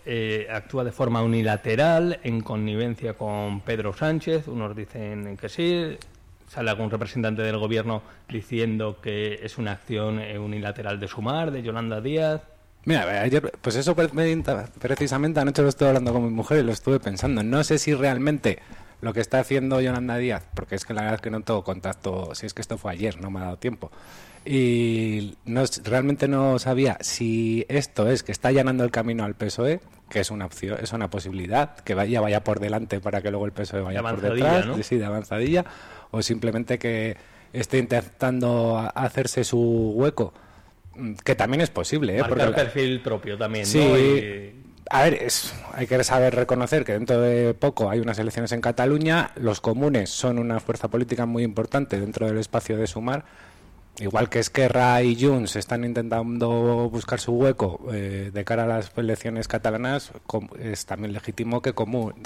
actúa 0.49 0.83
de 0.83 0.91
forma 0.91 1.21
unilateral, 1.21 2.19
en 2.23 2.41
connivencia 2.41 3.13
con 3.13 3.61
Pedro 3.61 3.93
Sánchez. 3.93 4.47
Unos 4.47 4.75
dicen 4.75 5.37
que 5.37 5.47
sí, 5.47 5.97
sale 6.47 6.71
algún 6.71 6.89
representante 6.89 7.43
del 7.43 7.57
gobierno 7.57 8.01
diciendo 8.27 8.97
que 8.99 9.39
es 9.43 9.57
una 9.57 9.73
acción 9.73 10.19
unilateral 10.19 10.99
de 10.99 11.07
Sumar, 11.07 11.51
de 11.51 11.61
Yolanda 11.61 12.01
Díaz. 12.01 12.41
Mira, 12.83 13.21
ayer, 13.21 13.53
pues 13.61 13.75
eso 13.75 13.95
precisamente 13.95 15.39
anoche 15.39 15.61
lo 15.61 15.69
estuve 15.69 15.89
hablando 15.89 16.11
con 16.11 16.25
mi 16.25 16.31
mujer 16.31 16.59
y 16.59 16.63
lo 16.63 16.73
estuve 16.73 16.99
pensando. 16.99 17.43
No 17.43 17.63
sé 17.63 17.77
si 17.77 17.93
realmente 17.93 18.59
lo 19.01 19.13
que 19.13 19.19
está 19.19 19.39
haciendo 19.39 19.81
Yolanda 19.81 20.17
Díaz, 20.17 20.47
porque 20.55 20.75
es 20.75 20.85
que 20.85 20.93
la 20.93 21.01
verdad 21.01 21.15
es 21.15 21.21
que 21.21 21.31
no 21.31 21.41
tengo 21.41 21.63
contacto, 21.63 22.33
si 22.35 22.45
es 22.45 22.53
que 22.53 22.61
esto 22.61 22.77
fue 22.77 22.91
ayer, 22.91 23.19
no 23.19 23.31
me 23.31 23.39
ha 23.39 23.43
dado 23.43 23.57
tiempo. 23.57 23.91
Y 24.45 25.35
no, 25.45 25.63
realmente 25.83 26.27
no 26.27 26.57
sabía 26.59 26.97
si 27.01 27.65
esto 27.67 28.09
es 28.09 28.23
que 28.23 28.31
está 28.31 28.47
allanando 28.47 28.83
el 28.83 28.91
camino 28.91 29.23
al 29.23 29.35
PSOE, 29.35 29.81
que 30.09 30.19
es 30.19 30.31
una 30.31 30.45
opción, 30.45 30.77
es 30.81 30.93
una 30.93 31.09
posibilidad, 31.09 31.75
que 31.77 31.95
vaya, 31.95 32.21
vaya 32.21 32.43
por 32.43 32.59
delante 32.59 32.99
para 32.99 33.21
que 33.21 33.31
luego 33.31 33.45
el 33.45 33.51
PSOE 33.51 33.81
vaya 33.81 34.01
por 34.01 34.21
detrás, 34.21 34.67
¿no? 34.67 34.81
sí, 34.81 34.97
de 34.97 35.05
avanzadilla, 35.05 35.65
o 36.11 36.21
simplemente 36.21 36.77
que 36.79 37.17
esté 37.53 37.79
intentando 37.79 38.77
hacerse 38.93 39.43
su 39.43 39.93
hueco, 39.95 40.33
mm, 40.95 41.13
que 41.23 41.35
también 41.35 41.61
es 41.61 41.69
posible. 41.69 42.17
¿eh? 42.17 42.21
Marcar 42.21 42.53
perfil 42.53 43.01
propio 43.01 43.37
también, 43.37 43.65
sí, 43.65 44.53
a 44.89 45.03
ver, 45.03 45.27
hay 45.73 45.87
que 45.87 46.03
saber 46.03 46.35
reconocer 46.35 46.83
que 46.83 46.93
dentro 46.93 47.21
de 47.21 47.53
poco 47.53 47.89
hay 47.89 47.99
unas 47.99 48.19
elecciones 48.19 48.51
en 48.51 48.61
Cataluña. 48.61 49.31
Los 49.35 49.61
comunes 49.61 50.09
son 50.09 50.39
una 50.39 50.59
fuerza 50.59 50.89
política 50.89 51.25
muy 51.25 51.43
importante 51.43 51.99
dentro 51.99 52.27
del 52.27 52.37
espacio 52.37 52.77
de 52.77 52.87
Sumar. 52.87 53.25
Igual 53.99 54.29
que 54.29 54.39
Esquerra 54.39 55.03
y 55.03 55.21
Junts 55.21 55.57
están 55.57 55.83
intentando 55.83 56.89
buscar 56.89 57.19
su 57.19 57.33
hueco 57.33 57.87
eh, 57.93 58.31
de 58.33 58.43
cara 58.45 58.63
a 58.63 58.67
las 58.67 58.91
elecciones 58.95 59.47
catalanas, 59.47 60.11
es 60.59 60.85
también 60.85 61.13
legítimo 61.13 61.61
que, 61.61 61.73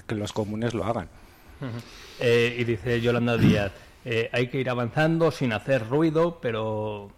que 0.07 0.15
los 0.15 0.31
comunes 0.31 0.73
lo 0.73 0.85
hagan. 0.85 1.09
Eh, 2.19 2.55
y 2.59 2.63
dice 2.63 3.01
Yolanda 3.01 3.37
Díaz, 3.37 3.71
eh, 4.05 4.29
hay 4.31 4.47
que 4.47 4.59
ir 4.59 4.69
avanzando 4.69 5.31
sin 5.31 5.53
hacer 5.53 5.89
ruido, 5.89 6.39
pero 6.39 7.09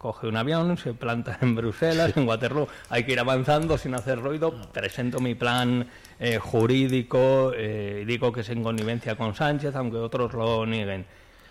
coge 0.00 0.26
un 0.26 0.36
avión, 0.38 0.78
se 0.78 0.94
planta 0.94 1.38
en 1.42 1.54
Bruselas, 1.54 2.16
en 2.16 2.26
Waterloo. 2.26 2.66
Hay 2.88 3.04
que 3.04 3.12
ir 3.12 3.20
avanzando 3.20 3.76
sin 3.76 3.94
hacer 3.94 4.18
ruido. 4.18 4.50
Presento 4.72 5.20
mi 5.20 5.34
plan 5.34 5.86
eh, 6.18 6.38
jurídico, 6.38 7.52
eh, 7.54 8.04
digo 8.06 8.32
que 8.32 8.40
es 8.40 8.48
en 8.48 8.62
connivencia 8.62 9.14
con 9.14 9.34
Sánchez, 9.34 9.76
aunque 9.76 9.98
otros 9.98 10.32
lo 10.32 10.64
nieguen. 10.64 11.04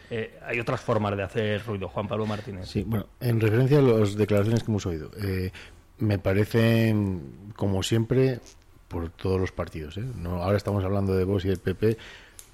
Eh, 0.10 0.40
hay 0.44 0.60
otras 0.60 0.82
formas 0.82 1.16
de 1.16 1.22
hacer 1.22 1.64
ruido, 1.64 1.90
Juan 1.90 2.08
Pablo 2.08 2.26
Martínez. 2.26 2.68
Sí, 2.68 2.84
bueno, 2.88 3.06
en 3.20 3.40
referencia 3.40 3.78
a 3.78 3.82
las 3.84 4.16
declaraciones 4.16 4.64
que 4.64 4.72
hemos 4.72 4.86
oído, 4.88 5.12
me 6.00 6.18
parecen, 6.18 7.52
como 7.56 7.84
siempre, 7.84 8.40
por 8.88 9.12
todos 9.12 9.40
los 9.40 9.52
partidos. 9.52 9.98
No, 9.98 10.42
ahora 10.42 10.58
estamos 10.58 10.84
hablando 10.84 11.14
de 11.14 11.24
Vox 11.24 11.46
y 11.46 11.50
el 11.50 11.60
PP, 11.60 12.00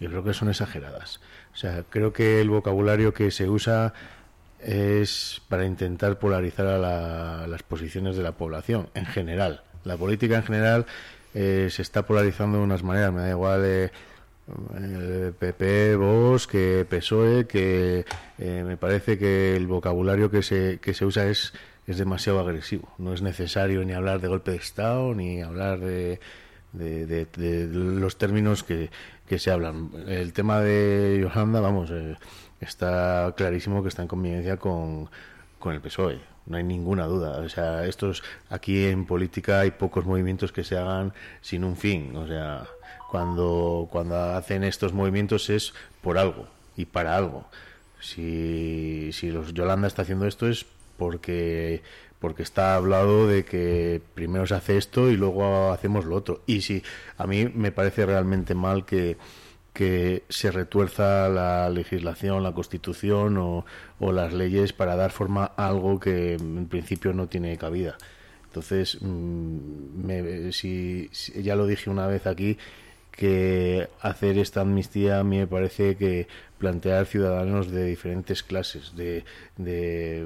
yo 0.02 0.10
creo 0.10 0.25
que 0.25 0.34
son 0.34 0.50
exageradas. 0.50 1.22
O 1.54 1.58
sea, 1.58 1.84
creo 1.90 2.12
que 2.12 2.42
el 2.42 2.50
vocabulario 2.50 3.14
que 3.14 3.32
se 3.32 3.48
usa 3.48 3.94
es 4.65 5.41
para 5.48 5.65
intentar 5.65 6.17
polarizar 6.17 6.65
a, 6.67 7.48
las 7.48 7.63
posiciones 7.63 8.15
de 8.15 8.24
la 8.24 8.34
población 8.34 8.89
en 8.95 9.05
general. 9.05 9.63
La 9.84 9.95
política 9.95 10.38
en 10.38 10.43
general 10.43 10.86
eh, 11.34 11.67
se 11.69 11.81
está 11.81 12.05
polarizando 12.05 12.57
de 12.57 12.63
unas 12.63 12.81
maneras, 12.81 13.13
me 13.13 13.22
da 13.22 13.29
igual 13.29 13.62
eh, 13.63 13.91
PP, 15.38 15.95
Vox, 15.95 16.48
que 16.48 16.86
PSOE, 16.89 17.45
que 17.45 18.05
eh, 18.39 18.63
me 18.65 18.77
parece 18.77 19.17
que 19.19 19.55
el 19.55 19.67
vocabulario 19.67 20.31
que 20.31 20.41
se, 20.41 20.79
que 20.81 20.93
se 20.93 21.05
usa 21.05 21.27
es, 21.27 21.53
es 21.86 21.98
demasiado 21.98 22.39
agresivo. 22.39 22.91
No 22.98 23.13
es 23.13 23.22
necesario 23.22 23.86
ni 23.86 23.93
hablar 23.93 24.19
de 24.19 24.27
golpe 24.27 24.51
de 24.51 24.57
Estado, 24.57 25.13
ni 25.13 25.43
hablar 25.43 25.79
de, 25.79 26.19
de, 26.77 27.70
los 27.72 28.17
términos 28.17 28.63
que, 28.63 28.89
que, 29.27 29.39
se 29.39 29.51
hablan. 29.51 29.91
El 30.08 30.34
tema 30.34 30.62
de 30.62 31.20
Yolanda, 31.22 31.60
vamos, 31.60 31.89
eh, 31.91 32.15
está 32.60 33.34
clarísimo 33.36 33.82
que 33.82 33.89
está 33.89 34.01
en 34.01 34.08
convivencia 34.08 34.58
con, 34.58 35.10
con 35.60 35.74
el 35.74 35.82
PSOE. 35.82 36.20
No 36.46 36.58
hay 36.58 36.63
ninguna 36.63 37.05
duda. 37.05 37.39
O 37.39 37.50
sea, 37.50 37.86
estos 37.86 38.24
aquí 38.50 38.86
en 38.86 39.05
política 39.05 39.62
hay 39.62 39.72
pocos 39.72 40.05
movimientos 40.05 40.51
que 40.51 40.63
se 40.63 40.77
hagan 40.77 41.13
sin 41.41 41.63
un 41.63 41.75
fin. 41.75 42.15
O 42.15 42.27
sea, 42.27 42.67
cuando, 43.10 43.88
cuando 43.91 44.15
hacen 44.15 44.63
estos 44.63 44.94
movimientos 44.94 45.50
es 45.50 45.74
por 46.01 46.17
algo 46.17 46.48
y 46.75 46.86
para 46.86 47.15
algo. 47.15 47.46
Si, 48.00 49.10
si 49.13 49.32
los 49.32 49.53
Yolanda 49.53 49.88
está 49.88 50.03
haciendo 50.03 50.27
esto 50.27 50.48
es 50.48 50.65
porque 50.98 51.82
porque 52.25 52.41
está 52.41 52.74
hablado 52.74 53.27
de 53.27 53.46
que 53.46 54.01
primero 54.15 54.48
se 54.48 54.55
hace 54.55 54.77
esto 54.79 55.12
y 55.12 55.15
luego 55.15 55.70
hacemos 55.72 56.05
lo 56.05 56.15
otro. 56.15 56.41
Y 56.48 56.62
si 56.62 56.82
a 57.20 57.27
mí 57.27 57.51
me 57.53 57.72
parece 57.72 58.03
realmente 58.03 58.55
mal 58.55 58.84
que 58.84 59.15
se 60.27 60.50
retuerza 60.50 61.29
la 61.29 61.70
legislación, 61.70 62.41
la 62.41 62.51
constitución 62.51 63.38
o, 63.38 63.63
las 64.12 64.34
leyes 64.34 64.74
para 64.74 64.96
dar 64.96 65.12
forma 65.12 65.51
a 65.55 65.67
algo 65.67 66.00
que 66.00 66.34
en 66.34 66.67
principio 66.67 67.13
no 67.13 67.27
tiene 67.27 67.55
cabida. 67.60 67.96
Entonces, 68.46 68.98
mm, 69.00 70.50
si, 70.50 71.12
ya 71.36 71.55
lo 71.55 71.67
dije 71.67 71.91
una 71.91 72.08
vez 72.08 72.25
aquí, 72.25 72.58
que 73.12 73.88
hacer 74.01 74.39
esta 74.39 74.62
amnistía 74.62 75.20
a 75.20 75.24
mí 75.24 75.38
me 75.38 75.48
parece 75.48 75.96
que 75.96 76.27
plantear 76.65 77.05
ciudadanos 77.05 77.69
de 77.69 77.86
diferentes 77.86 78.41
clases, 78.41 78.95
de, 78.95 79.24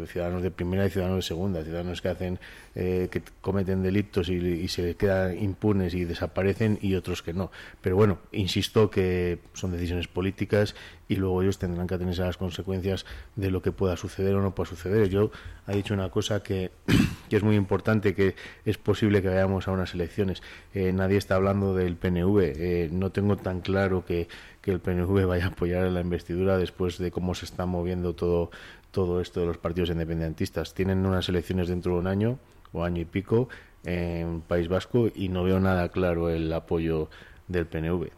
ciudadanos 0.07 0.41
de 0.41 0.51
primera 0.51 0.85
y 0.85 0.89
ciudadanos 0.89 1.17
de 1.17 1.27
segunda, 1.27 1.63
ciudadanos 1.65 2.01
que 2.01 2.07
hacen 2.07 2.39
eh, 2.75 3.09
que 3.11 3.21
cometen 3.41 3.83
delitos 3.83 4.29
y, 4.29 4.65
se 4.69 4.95
quedan 4.95 5.37
impunes 5.37 5.93
y 5.93 6.05
desaparecen 6.05 6.79
y 6.81 6.95
otros 6.95 7.21
que 7.21 7.33
no. 7.33 7.51
Pero 7.81 7.97
bueno, 7.97 8.19
insisto 8.31 8.89
que 8.89 9.39
son 9.53 9.73
decisiones 9.73 10.07
políticas 10.07 10.75
y 11.09 11.17
luego 11.17 11.41
ellos 11.41 11.59
tendrán 11.59 11.87
que 11.87 11.95
atenerse 11.95 12.21
a 12.21 12.27
las 12.27 12.37
consecuencias 12.37 13.05
de 13.35 13.51
lo 13.51 13.61
que 13.61 13.73
pueda 13.73 13.97
suceder 13.97 14.35
o 14.35 14.41
no 14.41 14.55
pueda 14.55 14.69
suceder. 14.69 15.09
Yo 15.09 15.31
he 15.67 15.75
dicho 15.75 15.93
una 15.93 16.09
cosa 16.09 16.41
que, 16.41 16.71
es 17.29 17.43
muy 17.43 17.57
importante, 17.57 18.15
que 18.15 18.35
es 18.63 18.77
posible 18.77 19.21
que 19.21 19.27
vayamos 19.27 19.67
a 19.67 19.71
unas 19.71 19.93
elecciones. 19.93 20.41
Eh, 20.73 20.93
nadie 20.93 21.17
está 21.17 21.35
hablando 21.35 21.75
del 21.75 21.97
PNV. 21.97 22.39
Eh, 22.39 22.89
no 22.93 23.11
tengo 23.11 23.35
tan 23.35 23.59
claro 23.59 24.05
que 24.05 24.29
que 24.61 24.71
el 24.71 24.79
PNV 24.79 25.25
vaya 25.25 25.45
a 25.45 25.49
apoyar 25.49 25.89
la 25.89 26.01
investidura 26.01 26.57
después 26.57 26.97
de 26.97 27.11
cómo 27.11 27.35
se 27.35 27.45
está 27.45 27.65
moviendo 27.65 28.13
todo, 28.13 28.51
todo 28.91 29.21
esto 29.21 29.39
de 29.41 29.47
los 29.47 29.57
partidos 29.57 29.89
independentistas. 29.89 30.73
Tienen 30.73 31.05
unas 31.05 31.29
elecciones 31.29 31.67
dentro 31.67 31.93
de 31.93 31.99
un 31.99 32.07
año 32.07 32.39
o 32.73 32.83
año 32.83 33.01
y 33.01 33.05
pico 33.05 33.49
en 33.85 34.41
País 34.41 34.67
Vasco 34.67 35.07
y 35.13 35.29
no 35.29 35.43
veo 35.43 35.59
nada 35.59 35.89
claro 35.89 36.29
el 36.29 36.51
apoyo 36.51 37.09
del 37.47 37.65
PNV. 37.65 38.09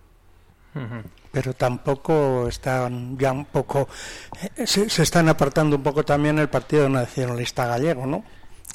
Pero 1.32 1.54
tampoco 1.54 2.48
están 2.48 3.18
ya 3.18 3.34
un 3.34 3.46
poco, 3.46 3.90
eh, 4.56 4.66
se, 4.66 4.90
se 4.90 5.04
están 5.04 5.28
apartando 5.28 5.76
un 5.76 5.84
poco 5.84 6.04
también 6.04 6.40
el 6.40 6.48
Partido 6.48 6.88
Nacionalista 6.88 7.68
Gallego, 7.68 8.06
¿no? 8.06 8.24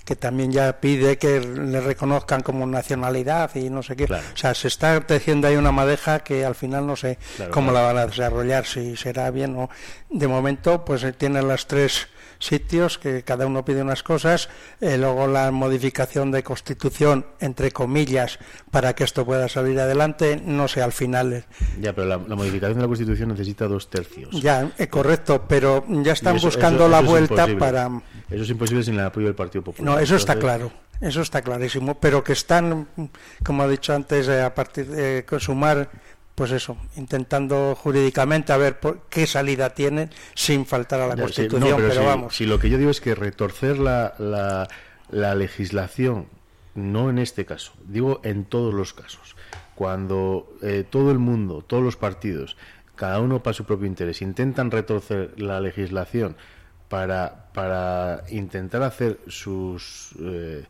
Que 0.06 0.14
también 0.14 0.52
ya 0.52 0.80
pide 0.80 1.18
que 1.18 1.40
le 1.40 1.80
reconozcan 1.80 2.40
como 2.40 2.64
nacionalidad 2.64 3.50
y 3.56 3.70
no 3.70 3.82
sé 3.82 3.96
qué. 3.96 4.04
O 4.04 4.36
sea, 4.36 4.54
se 4.54 4.68
está 4.68 5.00
tejiendo 5.00 5.48
ahí 5.48 5.56
una 5.56 5.72
madeja 5.72 6.20
que 6.20 6.44
al 6.44 6.54
final 6.54 6.86
no 6.86 6.94
sé 6.94 7.18
cómo 7.50 7.72
la 7.72 7.80
van 7.82 7.98
a 7.98 8.06
desarrollar, 8.06 8.64
si 8.66 8.96
será 8.96 9.30
bien 9.32 9.56
o... 9.56 9.68
De 10.08 10.28
momento, 10.28 10.84
pues 10.84 11.02
eh, 11.02 11.12
tiene 11.12 11.42
las 11.42 11.66
tres 11.66 12.06
sitios 12.38 12.98
que 12.98 13.22
cada 13.22 13.46
uno 13.46 13.64
pide 13.64 13.82
unas 13.82 14.02
cosas, 14.02 14.48
eh, 14.80 14.98
luego 14.98 15.26
la 15.26 15.50
modificación 15.50 16.30
de 16.30 16.42
constitución, 16.42 17.26
entre 17.40 17.72
comillas, 17.72 18.38
para 18.70 18.94
que 18.94 19.04
esto 19.04 19.24
pueda 19.24 19.48
salir 19.48 19.78
adelante, 19.80 20.40
no 20.44 20.68
sé, 20.68 20.82
al 20.82 20.92
final. 20.92 21.32
Eh. 21.32 21.44
Ya, 21.80 21.92
pero 21.92 22.06
la, 22.06 22.18
modificación 22.18 22.78
de 22.78 22.82
la 22.82 22.88
constitución 22.88 23.28
necesita 23.30 23.66
dos 23.66 23.88
tercios. 23.88 24.30
Ya, 24.40 24.70
correcto, 24.90 25.44
pero 25.48 25.84
ya 25.88 26.12
están 26.12 26.38
buscando 26.38 26.88
la 26.88 27.00
vuelta 27.00 27.46
para 27.58 27.90
eso 28.30 28.42
es 28.42 28.50
imposible 28.50 28.82
sin 28.82 28.94
el 28.94 29.00
apoyo 29.00 29.26
del 29.26 29.36
Partido 29.36 29.62
Popular. 29.62 29.94
No, 29.94 30.00
eso 30.00 30.16
está 30.16 30.36
claro. 30.36 30.72
Eso 31.00 31.20
está 31.20 31.42
clarísimo, 31.42 32.00
pero 32.00 32.24
que 32.24 32.32
están, 32.32 32.88
como 33.44 33.64
he 33.64 33.68
dicho 33.68 33.94
antes, 33.94 34.28
eh, 34.28 34.40
a 34.40 34.54
partir 34.54 34.86
de 34.86 35.26
consumar, 35.26 35.90
pues 36.36 36.52
eso, 36.52 36.76
intentando 36.96 37.74
jurídicamente 37.74 38.52
a 38.52 38.58
ver 38.58 38.78
por 38.78 39.08
qué 39.08 39.26
salida 39.26 39.70
tienen 39.70 40.10
sin 40.34 40.66
faltar 40.66 41.00
a 41.00 41.08
la 41.08 41.16
Constitución. 41.16 41.82
pero, 41.88 42.04
vamos. 42.04 42.36
Si 42.36 42.44
lo 42.44 42.58
que 42.58 42.68
yo 42.68 42.76
digo 42.76 42.90
es 42.90 43.00
que 43.00 43.14
retorcer 43.14 43.78
la, 43.78 44.68
la, 45.08 45.34
legislación, 45.34 46.26
no 46.74 47.08
en 47.08 47.18
este 47.18 47.46
caso, 47.46 47.72
digo 47.86 48.20
en 48.22 48.44
todos 48.44 48.74
los 48.74 48.92
casos, 48.92 49.34
cuando 49.74 50.52
eh, 50.60 50.84
todo 50.88 51.10
el 51.10 51.18
mundo, 51.18 51.64
todos 51.66 51.82
los 51.82 51.96
partidos, 51.96 52.58
cada 52.96 53.18
uno 53.20 53.42
para 53.42 53.54
su 53.54 53.64
propio 53.64 53.86
interés, 53.86 54.20
intentan 54.20 54.70
retorcer 54.70 55.40
la 55.40 55.58
legislación 55.60 56.36
para, 56.90 57.46
para 57.54 58.24
intentar 58.28 58.82
hacer 58.82 59.20
sus, 59.26 60.10
eh, 60.20 60.64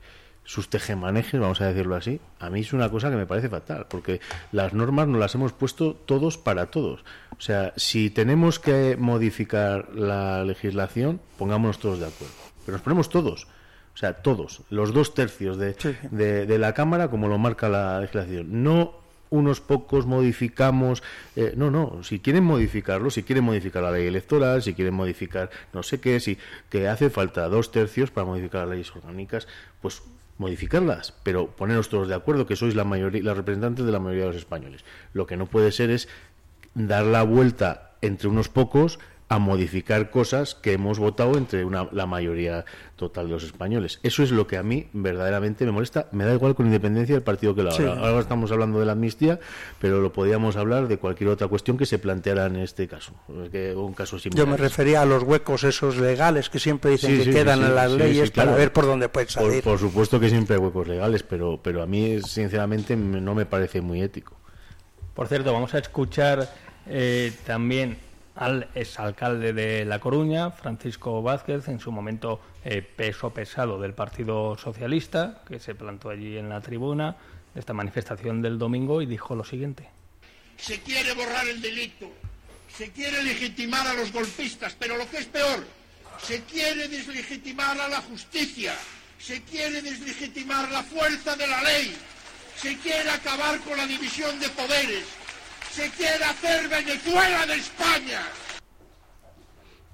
sus 0.46 0.70
tejemanejes, 0.70 1.40
vamos 1.40 1.60
a 1.60 1.66
decirlo 1.66 1.96
así, 1.96 2.20
a 2.38 2.48
mí 2.48 2.60
es 2.60 2.72
una 2.72 2.88
cosa 2.88 3.10
que 3.10 3.16
me 3.16 3.26
parece 3.26 3.48
fatal, 3.48 3.86
porque 3.90 4.20
las 4.52 4.72
normas 4.72 5.08
nos 5.08 5.20
las 5.20 5.34
hemos 5.34 5.52
puesto 5.52 5.94
todos 5.94 6.38
para 6.38 6.66
todos. 6.70 7.04
O 7.36 7.40
sea, 7.40 7.72
si 7.76 8.10
tenemos 8.10 8.58
que 8.58 8.96
modificar 8.98 9.92
la 9.94 10.44
legislación, 10.44 11.20
pongámonos 11.36 11.78
todos 11.78 11.98
de 11.98 12.06
acuerdo. 12.06 12.34
Pero 12.64 12.76
nos 12.76 12.82
ponemos 12.82 13.10
todos. 13.10 13.48
O 13.94 13.98
sea, 13.98 14.14
todos, 14.14 14.62
los 14.70 14.92
dos 14.92 15.14
tercios 15.14 15.58
de, 15.58 15.74
de, 16.10 16.46
de 16.46 16.58
la 16.58 16.74
Cámara, 16.74 17.08
como 17.08 17.28
lo 17.28 17.38
marca 17.38 17.68
la 17.68 18.00
legislación. 18.00 18.62
No 18.62 19.06
unos 19.30 19.60
pocos 19.60 20.06
modificamos. 20.06 21.02
Eh, 21.34 21.54
no, 21.56 21.70
no, 21.70 22.02
si 22.02 22.20
quieren 22.20 22.44
modificarlo, 22.44 23.10
si 23.10 23.22
quieren 23.22 23.44
modificar 23.44 23.82
la 23.82 23.90
ley 23.90 24.06
electoral, 24.06 24.62
si 24.62 24.74
quieren 24.74 24.94
modificar 24.94 25.50
no 25.72 25.82
sé 25.82 26.00
qué, 26.00 26.20
si 26.20 26.38
que 26.70 26.88
hace 26.88 27.10
falta 27.10 27.48
dos 27.48 27.70
tercios 27.70 28.10
para 28.10 28.26
modificar 28.26 28.62
las 28.62 28.70
leyes 28.70 28.94
orgánicas, 28.94 29.48
pues 29.80 30.02
modificarlas, 30.38 31.14
pero 31.22 31.48
poneros 31.48 31.88
todos 31.88 32.08
de 32.08 32.14
acuerdo 32.14 32.46
que 32.46 32.56
sois 32.56 32.74
la 32.74 32.84
mayoría, 32.84 33.22
las 33.22 33.36
representantes 33.36 33.86
de 33.86 33.92
la 33.92 34.00
mayoría 34.00 34.24
de 34.24 34.28
los 34.30 34.36
españoles. 34.36 34.84
Lo 35.12 35.26
que 35.26 35.36
no 35.36 35.46
puede 35.46 35.72
ser 35.72 35.90
es 35.90 36.08
dar 36.74 37.04
la 37.04 37.22
vuelta 37.22 37.92
entre 38.02 38.28
unos 38.28 38.48
pocos 38.48 38.98
a 39.28 39.38
modificar 39.40 40.10
cosas 40.10 40.54
que 40.54 40.72
hemos 40.72 41.00
votado 41.00 41.36
entre 41.36 41.64
una, 41.64 41.88
la 41.90 42.06
mayoría 42.06 42.64
total 42.94 43.26
de 43.26 43.32
los 43.32 43.42
españoles. 43.42 43.98
Eso 44.04 44.22
es 44.22 44.30
lo 44.30 44.46
que 44.46 44.56
a 44.56 44.62
mí 44.62 44.86
verdaderamente 44.92 45.64
me 45.64 45.72
molesta. 45.72 46.08
Me 46.12 46.24
da 46.24 46.32
igual 46.32 46.54
con 46.54 46.66
independencia 46.66 47.14
del 47.14 47.24
partido 47.24 47.54
que 47.54 47.64
lo 47.64 47.72
haga. 47.72 47.98
Ahora 47.98 48.20
estamos 48.20 48.52
hablando 48.52 48.78
de 48.78 48.86
la 48.86 48.92
amnistía, 48.92 49.40
pero 49.80 50.00
lo 50.00 50.12
podíamos 50.12 50.56
hablar 50.56 50.86
de 50.86 50.98
cualquier 50.98 51.30
otra 51.30 51.48
cuestión 51.48 51.76
que 51.76 51.86
se 51.86 51.98
planteara 51.98 52.46
en 52.46 52.56
este 52.56 52.86
caso. 52.86 53.14
Que 53.50 53.74
un 53.74 53.94
caso 53.94 54.16
Yo 54.18 54.46
me 54.46 54.56
refería 54.56 55.02
a 55.02 55.04
los 55.04 55.24
huecos 55.24 55.64
esos 55.64 55.96
legales 55.96 56.48
que 56.48 56.60
siempre 56.60 56.92
dicen 56.92 57.18
que 57.18 57.30
quedan 57.30 57.64
en 57.64 57.74
las 57.74 57.90
leyes 57.90 58.30
para 58.30 58.54
ver 58.54 58.72
por 58.72 58.86
dónde 58.86 59.08
pueden 59.08 59.28
salir. 59.28 59.64
Por, 59.64 59.78
supuesto 59.80 60.20
que 60.20 60.28
siempre 60.28 60.54
hay 60.54 60.62
huecos 60.62 60.86
legales, 60.86 61.24
pero, 61.24 61.58
pero 61.60 61.82
a 61.82 61.86
mí 61.86 62.20
sinceramente 62.22 62.94
no 62.94 63.34
me 63.34 63.44
parece 63.44 63.80
muy 63.80 64.02
ético. 64.02 64.36
Por 65.14 65.26
cierto, 65.26 65.52
vamos 65.52 65.74
a 65.74 65.78
escuchar 65.78 66.48
eh, 66.86 67.32
también 67.44 68.05
al 68.36 68.68
exalcalde 68.74 69.52
de 69.52 69.84
La 69.84 69.98
Coruña, 69.98 70.50
Francisco 70.50 71.22
Vázquez, 71.22 71.68
en 71.68 71.80
su 71.80 71.90
momento 71.90 72.40
eh, 72.64 72.82
peso 72.82 73.30
pesado 73.30 73.80
del 73.80 73.94
Partido 73.94 74.56
Socialista, 74.58 75.42
que 75.48 75.58
se 75.58 75.74
plantó 75.74 76.10
allí 76.10 76.36
en 76.36 76.50
la 76.50 76.60
tribuna 76.60 77.16
de 77.54 77.60
esta 77.60 77.72
manifestación 77.72 78.42
del 78.42 78.58
domingo 78.58 79.00
y 79.00 79.06
dijo 79.06 79.34
lo 79.34 79.44
siguiente. 79.44 79.88
Se 80.58 80.80
quiere 80.80 81.14
borrar 81.14 81.48
el 81.48 81.60
delito, 81.62 82.10
se 82.68 82.90
quiere 82.92 83.22
legitimar 83.22 83.86
a 83.86 83.94
los 83.94 84.12
golpistas, 84.12 84.76
pero 84.78 84.96
lo 84.96 85.08
que 85.08 85.18
es 85.18 85.26
peor, 85.26 85.64
se 86.22 86.42
quiere 86.42 86.88
deslegitimar 86.88 87.80
a 87.80 87.88
la 87.88 88.02
justicia, 88.02 88.74
se 89.18 89.42
quiere 89.42 89.80
deslegitimar 89.80 90.70
la 90.70 90.82
fuerza 90.82 91.36
de 91.36 91.46
la 91.46 91.62
ley, 91.62 91.96
se 92.56 92.76
quiere 92.78 93.10
acabar 93.10 93.58
con 93.60 93.78
la 93.78 93.86
división 93.86 94.38
de 94.40 94.48
poderes, 94.50 95.04
se 95.76 95.90
quiere 95.90 96.24
hacer 96.24 96.68
Venezuela 96.70 97.46
de 97.46 97.54
España. 97.56 98.20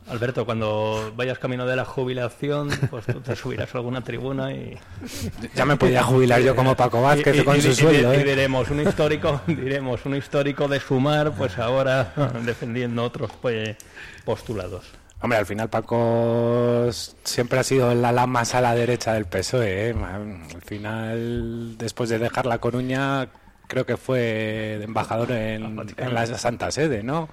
Alberto, 0.09 0.47
cuando 0.47 1.13
vayas 1.17 1.41
camino 1.41 1.67
de 1.67 1.75
la 1.75 1.85
jubilación, 1.85 2.71
pues 2.89 3.05
tú 3.07 3.21
te 3.21 3.35
subirás 3.35 3.75
a 3.75 3.79
alguna 3.79 4.01
tribuna 4.03 4.53
y... 4.53 4.79
Ya 5.57 5.65
me 5.65 5.77
podía 5.77 6.05
jubilar 6.05 6.41
yo 6.41 6.55
como 6.55 6.77
Paco 6.77 7.03
Vázquez 7.03 7.43
con 7.43 7.61
su 7.61 7.75
sueldo. 7.75 8.15
Y, 8.15 8.19
¿eh? 8.19 8.25
diremos 8.25 8.71
un 8.71 8.81
histórico, 8.81 9.41
diremos 9.49 10.05
un 10.07 10.15
histórico 10.15 10.69
de 10.69 10.79
sumar, 10.79 11.33
pues 11.33 11.59
ahora 11.59 12.13
defendiendo 12.45 13.03
otros 13.03 13.33
pues, 13.41 13.77
postulados. 14.25 14.85
Hombre, 15.21 15.39
al 15.39 15.47
final 15.47 15.69
Paco 15.69 16.91
siempre 17.25 17.59
ha 17.59 17.65
sido 17.65 17.91
el 17.91 18.05
ala 18.05 18.27
más 18.29 18.55
a 18.55 18.61
la 18.61 18.75
derecha 18.75 19.15
del 19.15 19.27
PSOE. 19.27 19.91
¿eh? 19.91 19.95
Al 19.95 20.63
final, 20.63 21.77
después 21.79 22.09
de 22.11 22.19
dejar 22.19 22.47
La 22.47 22.59
Coruña, 22.59 23.29
creo 23.73 23.87
que 23.87 23.97
fue 23.97 24.79
embajador 24.83 25.33
en, 25.33 25.77
la 25.97 26.27
Santa 26.27 26.71
Sede, 26.71 27.03
¿no? 27.03 27.31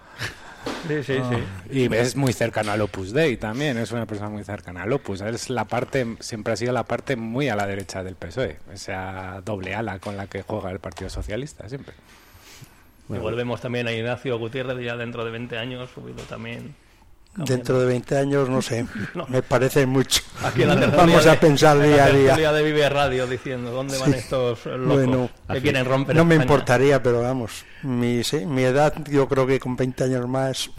Sí, 0.87 1.03
sí, 1.03 1.15
sí. 1.15 1.19
Ah. 1.19 1.63
Y 1.69 1.93
es 1.93 2.15
muy 2.15 2.31
cercano 2.31 2.71
al 2.71 2.79
Opus 2.79 3.11
Dei 3.11 3.35
también, 3.35 3.77
es 3.77 3.91
una 3.91 4.05
persona 4.05 4.29
muy 4.29 4.45
cercana 4.45 4.83
al 4.83 4.93
Opus. 4.93 5.19
Es 5.19 5.49
la 5.49 5.65
parte, 5.65 6.15
siempre 6.21 6.53
ha 6.53 6.55
sido 6.55 6.71
la 6.71 6.83
parte 6.83 7.17
muy 7.17 7.49
a 7.49 7.57
la 7.57 7.67
derecha 7.67 8.05
del 8.05 8.15
PSOE, 8.15 8.57
esa 8.73 9.41
doble 9.43 9.75
ala 9.75 9.99
con 9.99 10.15
la 10.15 10.27
que 10.27 10.41
juega 10.41 10.71
el 10.71 10.79
Partido 10.79 11.09
Socialista, 11.09 11.67
siempre. 11.67 11.93
y 13.09 13.17
volvemos 13.17 13.59
también 13.59 13.87
a 13.87 13.91
Ignacio 13.91 14.39
Gutiérrez, 14.39 14.81
ya 14.81 14.95
dentro 14.95 15.25
de 15.25 15.31
20 15.31 15.57
años, 15.57 15.89
subido 15.93 16.23
también 16.23 16.73
Dentro 17.45 17.79
de 17.79 17.85
20 17.85 18.17
años, 18.17 18.49
no 18.49 18.61
sé, 18.61 18.85
me 19.27 19.41
parece 19.41 19.85
mucho. 19.85 20.21
Vamos 20.95 21.25
a 21.25 21.39
pensar 21.39 21.79
día 21.81 22.05
a 22.05 22.09
día. 22.09 22.51
de 22.51 22.63
Vive 22.63 22.89
Radio 22.89 23.27
diciendo, 23.27 23.71
¿dónde 23.71 23.97
van 23.97 24.13
estos 24.13 24.65
locos 24.65 25.31
que 25.51 25.61
quieren 25.61 25.85
romper 25.85 26.15
No 26.15 26.25
me 26.25 26.35
importaría, 26.35 27.01
pero 27.01 27.21
vamos, 27.21 27.65
mi, 27.83 28.21
mi 28.45 28.63
edad 28.63 28.93
yo 29.09 29.27
creo 29.27 29.47
que 29.47 29.59
con 29.59 29.75
20 29.75 30.03
años 30.03 30.27
más... 30.27 30.69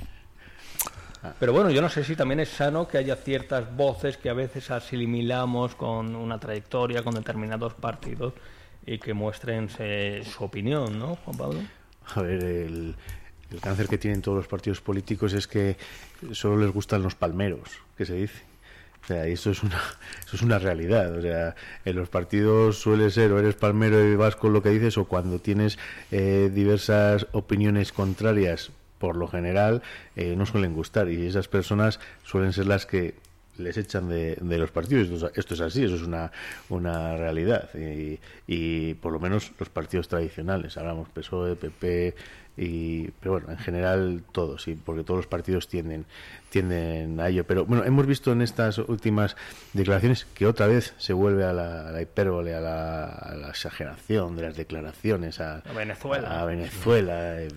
Pero 1.39 1.53
bueno, 1.53 1.71
yo 1.71 1.83
no 1.83 1.91
sé 1.91 2.03
si 2.03 2.17
también 2.17 2.41
es 2.41 2.49
sano 2.49 2.89
que 2.89 2.97
haya 2.97 3.17
ciertas 3.17 3.77
voces 3.77 4.17
que 4.17 4.31
a 4.31 4.35
veces 4.35 4.71
asimilamos 4.71 5.75
con 5.75 6.17
una 6.17 6.39
trayectoria, 6.39 7.03
con 7.03 7.15
determinados 7.15 7.75
partidos 7.75 8.33
y 8.87 8.99
que 8.99 9.13
muestren 9.13 9.69
su 9.69 10.45
opinión, 10.45 10.99
¿no, 10.99 11.17
Juan 11.17 11.37
Pablo? 11.37 11.61
A 12.15 12.23
ver, 12.23 12.43
el, 12.43 12.97
el 13.51 13.61
cáncer 13.61 13.89
que 13.89 13.99
tienen 13.99 14.23
todos 14.23 14.37
los 14.37 14.49
partidos 14.49 14.81
políticos 14.81 15.33
es 15.33 15.47
que 15.47 15.77
solo 16.33 16.59
les 16.59 16.73
gustan 16.73 17.03
los 17.03 17.15
palmeros, 17.15 17.71
que 17.97 18.07
se 18.07 18.15
dice. 18.15 18.51
O 19.03 19.07
sea, 19.07 19.29
y 19.29 19.33
eso 19.33 19.51
es 19.51 19.63
una, 19.63 19.81
eso 20.27 20.37
es 20.37 20.43
una 20.43 20.59
realidad. 20.59 21.17
O 21.17 21.23
sea, 21.23 21.55
en 21.85 21.97
los 21.97 22.09
partidos 22.09 22.79
suele 22.79 23.11
ser 23.11 23.33
o 23.33 23.39
eres 23.39 23.55
palmero 23.55 24.05
y 24.05 24.15
vas 24.17 24.37
con 24.37 24.53
lo 24.53 24.63
que 24.63 24.71
dices 24.71 24.99
o 24.99 25.07
cuando 25.07 25.39
tienes 25.39 25.79
eh, 26.11 26.51
diversas 26.53 27.27
opiniones 27.33 27.93
contrarias, 27.93 28.71
por 28.99 29.17
lo 29.17 29.27
general, 29.27 29.83
eh, 30.17 30.35
no 30.37 30.45
suelen 30.47 30.75
gustar. 30.75 31.11
Y 31.11 31.27
esas 31.27 31.49
personas 31.49 31.99
suelen 32.23 32.53
ser 32.53 32.67
las 32.67 32.87
que 32.87 33.15
les 33.57 33.77
echan 33.77 34.09
de, 34.09 34.37
de 34.41 34.59
los 34.59 34.71
partidos. 34.71 35.09
Esto, 35.35 35.55
es 35.55 35.61
así, 35.61 35.85
eso 35.85 35.97
es 35.97 36.03
una, 36.03 36.31
una 36.69 37.17
realidad. 37.17 37.71
Y, 37.75 38.19
y, 38.47 38.95
por 38.95 39.13
lo 39.13 39.21
menos 39.21 39.53
los 39.59 39.69
partidos 39.69 40.09
tradicionales, 40.09 40.77
hablamos 40.77 41.09
PSOE, 41.09 41.57
PP, 41.57 42.15
y 42.61 43.11
pero 43.21 43.33
bueno 43.33 43.51
en 43.51 43.57
general 43.57 44.23
todos 44.33 44.65
sí 44.65 44.79
porque 44.85 45.03
todos 45.03 45.21
los 45.21 45.27
partidos 45.27 45.67
tienden 45.67 46.05
tienden 46.51 47.19
a 47.19 47.29
ello. 47.29 47.45
Pero 47.45 47.65
bueno 47.65 47.85
hemos 47.85 48.07
visto 48.07 48.33
en 48.33 48.43
estas 48.43 48.77
últimas 48.77 49.35
declaraciones 49.73 50.27
que 50.35 50.47
otra 50.47 50.67
vez 50.67 50.93
se 50.99 51.15
vuelve 51.15 51.45
a 51.45 51.55
la, 51.55 52.03
hipérbole 52.03 52.55
a 52.55 52.61
la, 52.61 53.49
exageración 53.49 54.37
de 54.37 54.43
las 54.43 54.57
declaraciones 54.57 55.41
a, 55.41 55.63
Venezuela. 55.75 56.41
a 56.41 56.45
Venezuela 56.45 57.41
eh, 57.41 57.49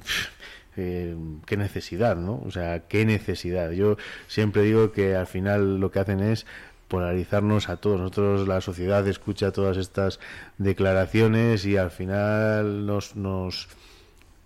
eh, 0.77 1.15
qué 1.45 1.57
necesidad 1.57 2.15
no 2.15 2.41
o 2.45 2.51
sea 2.51 2.87
qué 2.87 3.05
necesidad. 3.05 3.71
Yo 3.71 3.97
siempre 4.27 4.61
digo 4.61 4.93
que 4.93 5.17
al 5.17 5.27
final 5.27 5.81
lo 5.81 5.91
que 5.91 5.99
hacen 5.99 6.21
es 6.21 6.45
polarizarnos 6.87 7.69
a 7.69 7.77
todos. 7.77 7.99
Nosotros, 7.99 8.47
la 8.47 8.61
sociedad, 8.61 9.05
escucha 9.07 9.51
todas 9.51 9.77
estas 9.77 10.19
declaraciones 10.59 11.65
y 11.65 11.75
al 11.75 11.89
final 11.89 12.85
nos, 12.85 13.15
nos, 13.15 13.67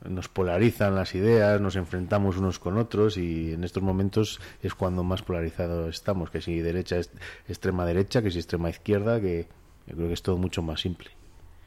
nos 0.10 0.28
polarizan 0.28 0.96
las 0.96 1.15
ideas, 1.15 1.60
nos 1.62 1.76
enfrentamos 1.76 2.38
unos 2.38 2.60
con 2.60 2.78
otros 2.78 3.17
y 3.17 3.54
en 3.54 3.63
estos 3.63 3.84
momentos 3.84 4.39
es 4.62 4.74
cuando 4.74 5.04
más 5.04 5.22
polarizado 5.22 5.89
estamos, 5.89 6.30
que 6.30 6.41
si 6.41 6.60
derecha 6.60 6.98
es 6.98 7.12
extrema 7.48 7.86
derecha, 7.86 8.22
que 8.22 8.32
si 8.32 8.39
extrema 8.39 8.70
izquierda, 8.70 9.20
que 9.20 9.48
yo 9.88 9.96
creo 9.96 10.08
que 10.08 10.13
es 10.13 10.22
todo 10.22 10.38
mucho 10.38 10.62
más 10.62 10.82
simple. 10.82 11.17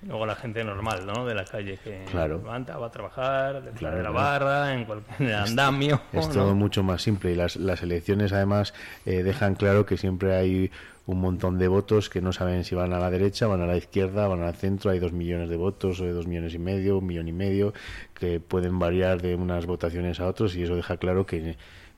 Luego 0.06 0.24
la 0.24 0.34
gente 0.34 0.64
normal, 0.64 1.04
¿no? 1.06 1.26
De 1.26 1.34
la 1.34 1.44
calle 1.44 1.78
que 1.84 2.04
claro. 2.10 2.38
levanta, 2.38 2.78
va 2.78 2.86
a 2.86 2.90
trabajar, 2.90 3.62
de 3.62 4.02
la 4.02 4.10
barra, 4.10 4.72
en 4.72 4.86
cualquier 4.86 5.34
andamio. 5.34 6.00
Es, 6.12 6.28
todo 6.30 6.54
mucho 6.54 6.82
más 6.82 7.02
simple 7.02 7.32
y 7.32 7.34
las, 7.34 7.56
las 7.56 7.82
elecciones 7.82 8.32
además 8.32 8.72
eh, 9.04 9.22
dejan 9.22 9.54
claro 9.54 9.84
que 9.84 9.98
siempre 9.98 10.34
hay 10.34 10.70
un 11.06 11.20
montón 11.20 11.58
de 11.58 11.68
votos 11.68 12.08
que 12.08 12.22
no 12.22 12.32
saben 12.32 12.64
si 12.64 12.74
van 12.74 12.92
a 12.94 12.98
la 12.98 13.10
derecha, 13.10 13.46
van 13.46 13.60
a 13.60 13.66
la 13.66 13.76
izquierda, 13.76 14.26
van 14.26 14.42
al 14.42 14.54
centro. 14.54 14.90
Hay 14.90 15.00
dos 15.00 15.12
millones 15.12 15.50
de 15.50 15.56
votos, 15.56 16.00
o 16.00 16.04
de 16.04 16.12
dos 16.12 16.26
millones 16.26 16.54
y 16.54 16.58
medio, 16.58 16.98
un 16.98 17.06
millón 17.06 17.28
y 17.28 17.32
medio, 17.32 17.74
que 18.14 18.40
pueden 18.40 18.78
variar 18.78 19.20
de 19.20 19.34
unas 19.34 19.66
votaciones 19.66 20.20
a 20.20 20.26
otros 20.26 20.56
y 20.56 20.62
eso 20.62 20.76
deja 20.76 20.96
claro 20.96 21.26
que, 21.26 21.56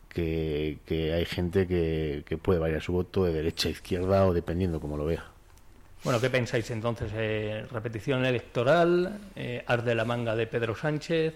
que, 0.08 1.12
hay 1.14 1.24
gente 1.24 1.66
que, 1.66 2.24
que 2.26 2.36
puede 2.36 2.58
variar 2.58 2.82
su 2.82 2.92
voto 2.92 3.24
de 3.24 3.32
derecha 3.32 3.68
a 3.68 3.72
izquierda 3.72 4.26
o 4.26 4.34
dependiendo 4.34 4.80
como 4.80 4.96
lo 4.96 5.04
vea. 5.04 5.31
Bueno, 6.04 6.20
¿qué 6.20 6.30
pensáis 6.30 6.68
entonces? 6.72 7.12
Eh, 7.14 7.64
¿Repetición 7.70 8.24
electoral? 8.24 9.20
Eh, 9.36 9.64
de 9.84 9.94
la 9.94 10.04
manga 10.04 10.34
de 10.34 10.48
Pedro 10.48 10.74
Sánchez? 10.74 11.34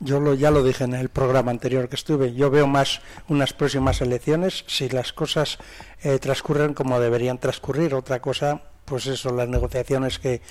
Yo 0.00 0.20
lo, 0.20 0.34
ya 0.34 0.50
lo 0.50 0.62
dije 0.62 0.84
en 0.84 0.92
el 0.92 1.08
programa 1.08 1.50
anterior 1.50 1.88
que 1.88 1.96
estuve. 1.96 2.34
Yo 2.34 2.50
veo 2.50 2.66
más 2.66 3.00
unas 3.28 3.54
próximas 3.54 4.02
elecciones 4.02 4.64
si 4.66 4.90
las 4.90 5.14
cosas 5.14 5.56
eh, 6.02 6.18
transcurren 6.18 6.74
como 6.74 7.00
deberían 7.00 7.38
transcurrir. 7.38 7.94
Otra 7.94 8.20
cosa, 8.20 8.60
pues 8.84 9.06
eso, 9.06 9.32
las 9.32 9.48
negociaciones 9.48 10.18
que 10.18 10.42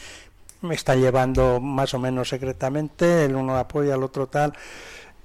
me 0.62 0.73
están 0.73 0.99
llevando 0.99 1.60
más 1.60 1.93
o 1.93 1.99
menos 1.99 2.30
secretamente, 2.30 3.25
el 3.25 3.36
uno 3.36 3.58
apoya 3.58 3.93
al 3.93 4.01
otro 4.01 4.25
tal. 4.25 4.54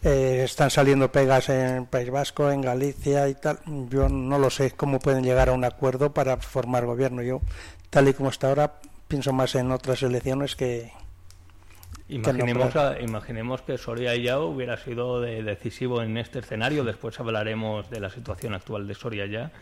Eh, 0.03 0.43
están 0.45 0.71
saliendo 0.71 1.13
pegas 1.13 1.51
en 1.51 1.85
País 1.85 2.11
Vasco, 2.11 2.51
en 2.51 2.63
Galicia 2.63 3.29
y 3.29 3.35
tal. 3.35 3.59
Yo 3.91 4.09
no 4.09 4.39
lo 4.39 4.49
sé 4.49 4.71
cómo 4.71 4.99
pueden 4.99 5.25
llegar 5.25 5.51
a 5.51 5.53
un 5.53 5.65
acuerdo 5.65 6.15
para 6.15 6.39
formar 6.39 6.87
gobierno. 6.87 7.23
Yo, 7.23 7.41
tal 7.91 8.09
y 8.09 8.15
como 8.15 8.31
está 8.31 8.49
ahora, 8.49 8.81
pienso 9.09 9.33
más 9.35 9.55
en 9.57 9.71
otras 9.71 10.03
elecciones 10.03 10.57
que. 10.57 10.91
Imaginemos, 12.09 12.73
que 12.73 13.03
imaginemos 13.05 13.63
que 13.63 13.79
Soria 13.79 14.17
ya 14.17 14.41
hubiera 14.41 14.77
sido 14.79 15.21
decisivo 15.21 16.03
en 16.03 16.17
este 16.17 16.39
escenario. 16.39 16.83
Después 16.83 17.21
hablaremos 17.21 17.89
de 17.91 18.01
la 18.01 18.11
situación 18.11 18.55
actual 18.55 18.89
de 18.89 18.95
Soria 18.95 19.27
ya, 19.27 19.53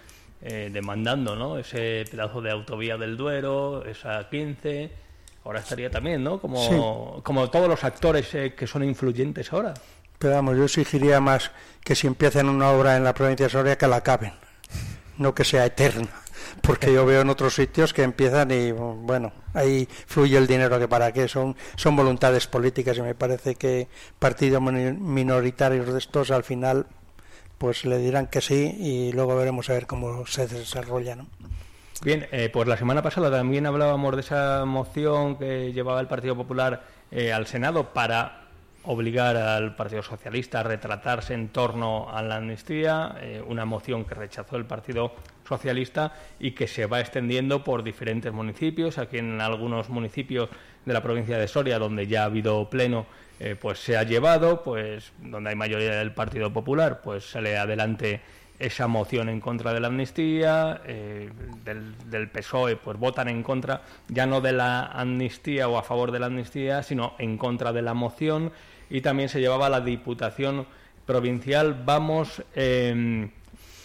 eh, 0.41 0.71
demandando 0.73 1.35
¿no? 1.37 1.59
ese 1.59 2.05
pedazo 2.11 2.41
de 2.41 2.53
autovía 2.53 2.97
del 2.97 3.17
Duero, 3.17 3.85
esa 3.85 4.29
15. 4.31 4.91
Ahora 5.45 5.61
estaría 5.61 5.91
también, 5.91 6.23
¿no? 6.23 6.41
Como, 6.41 7.21
como 7.23 7.51
todos 7.51 7.69
los 7.69 7.83
actores 7.85 8.35
eh, 8.35 8.55
que 8.55 8.67
son 8.67 8.85
influyentes 8.85 9.53
ahora. 9.53 9.75
Pero 10.19 10.35
vamos, 10.35 10.57
yo 10.57 10.65
exigiría 10.65 11.21
más 11.21 11.51
que 11.83 11.95
si 11.95 12.07
empiezan 12.07 12.49
una 12.49 12.71
obra 12.71 12.97
en 12.97 13.05
la 13.05 13.15
provincia 13.15 13.47
de 13.47 13.51
Soria 13.51 13.79
que 13.79 13.87
la 13.87 13.97
acaben, 13.97 14.33
no 15.17 15.35
que 15.35 15.45
sea 15.45 15.65
eterna. 15.67 16.09
porque 16.63 16.93
yo 16.93 17.07
veo 17.07 17.23
en 17.23 17.31
otros 17.31 17.55
sitios 17.55 17.93
que 17.93 18.03
empiezan 18.03 18.51
y 18.51 18.73
bueno, 18.73 19.33
ahí 19.55 19.89
fluye 20.07 20.37
el 20.37 20.47
dinero 20.47 20.79
que 20.79 20.89
para 20.89 21.13
qué, 21.13 21.29
son, 21.29 21.57
son 21.77 21.97
voluntades 21.97 22.47
políticas 22.47 22.97
y 22.99 23.03
me 23.03 23.15
parece 23.15 23.55
que 23.55 23.89
partidos 24.19 24.63
minoritarios 24.63 25.93
de 25.93 25.99
estos 25.99 26.31
al 26.31 26.45
final 26.45 26.87
pues 27.59 27.85
le 27.85 27.99
dirán 27.99 28.29
que 28.29 28.41
sí 28.41 28.77
y 28.79 29.13
luego 29.13 29.37
veremos 29.37 29.69
a 29.71 29.73
ver 29.73 29.87
cómo 29.87 30.27
se 30.27 30.47
desarrolla, 30.47 31.17
¿no? 31.17 31.27
Bien, 32.03 32.29
eh, 32.31 32.49
pues 32.53 32.69
la 32.69 32.77
semana 32.77 33.03
pasada 33.03 33.29
también 33.29 33.67
hablábamos 33.67 34.15
de 34.15 34.21
esa 34.21 34.65
moción 34.65 35.37
que 35.37 35.73
llevaba 35.73 36.01
el 36.01 36.07
Partido 36.07 36.37
Popular 36.37 36.85
eh, 37.11 37.33
al 37.33 37.49
Senado 37.49 37.93
para 37.93 38.48
obligar 38.91 39.37
al 39.37 39.75
Partido 39.75 40.03
Socialista 40.03 40.61
a 40.61 40.63
retratarse 40.63 41.35
en 41.35 41.49
torno 41.49 42.09
a 42.11 42.23
la 42.23 42.37
amnistía, 42.37 43.17
eh, 43.21 43.43
una 43.47 43.67
moción 43.67 44.07
que 44.07 44.15
rechazó 44.15 44.57
el 44.57 44.65
Partido 44.65 45.13
Socialista 45.47 46.15
y 46.41 46.53
que 46.53 46.67
se 46.67 46.87
va 46.87 47.01
extendiendo 47.01 47.63
por 47.63 47.83
diferentes 47.83 48.33
municipios. 48.33 48.97
Aquí 48.97 49.19
en 49.19 49.43
algunos 49.43 49.91
municipios 49.91 50.49
de 50.87 50.93
la 50.95 51.03
provincia 51.03 51.37
de 51.37 51.47
Soria, 51.49 51.79
donde 51.79 52.07
ya 52.07 52.23
ha 52.23 52.25
habido 52.25 52.71
pleno, 52.71 53.05
eh, 53.39 53.57
pues 53.61 53.79
se 53.79 53.99
ha 53.99 54.05
llevado, 54.05 54.63
pues 54.63 55.13
donde 55.19 55.51
hay 55.51 55.57
mayoría 55.57 55.97
del 55.97 56.13
Partido 56.13 56.51
Popular, 56.51 57.03
pues 57.05 57.25
sale 57.31 57.59
adelante 57.59 58.23
esa 58.59 58.89
moción 58.89 59.29
en 59.29 59.41
contra 59.41 59.75
de 59.75 59.81
la 59.81 59.89
amnistía, 59.89 60.81
eh, 60.87 61.31
del, 61.63 61.95
del, 62.11 62.31
PSOE 62.31 62.77
pues 62.77 62.99
votan 62.99 63.29
en 63.29 63.43
contra, 63.43 63.83
ya 64.09 64.25
no 64.25 64.41
de 64.41 64.53
la 64.53 64.87
amnistía 64.87 65.69
o 65.69 65.77
a 65.77 65.83
favor 65.83 66.11
de 66.11 66.21
la 66.21 66.27
amnistía, 66.27 66.83
sino 66.83 67.15
en 67.19 67.37
contra 67.37 67.73
de 67.73 67.83
la 67.83 67.93
moción 67.93 68.51
y 68.91 69.01
también 69.01 69.29
se 69.29 69.41
llevaba 69.41 69.69
la 69.69 69.81
Diputación 69.81 70.67
Provincial. 71.07 71.83
Vamos 71.85 72.43
em, 72.55 73.31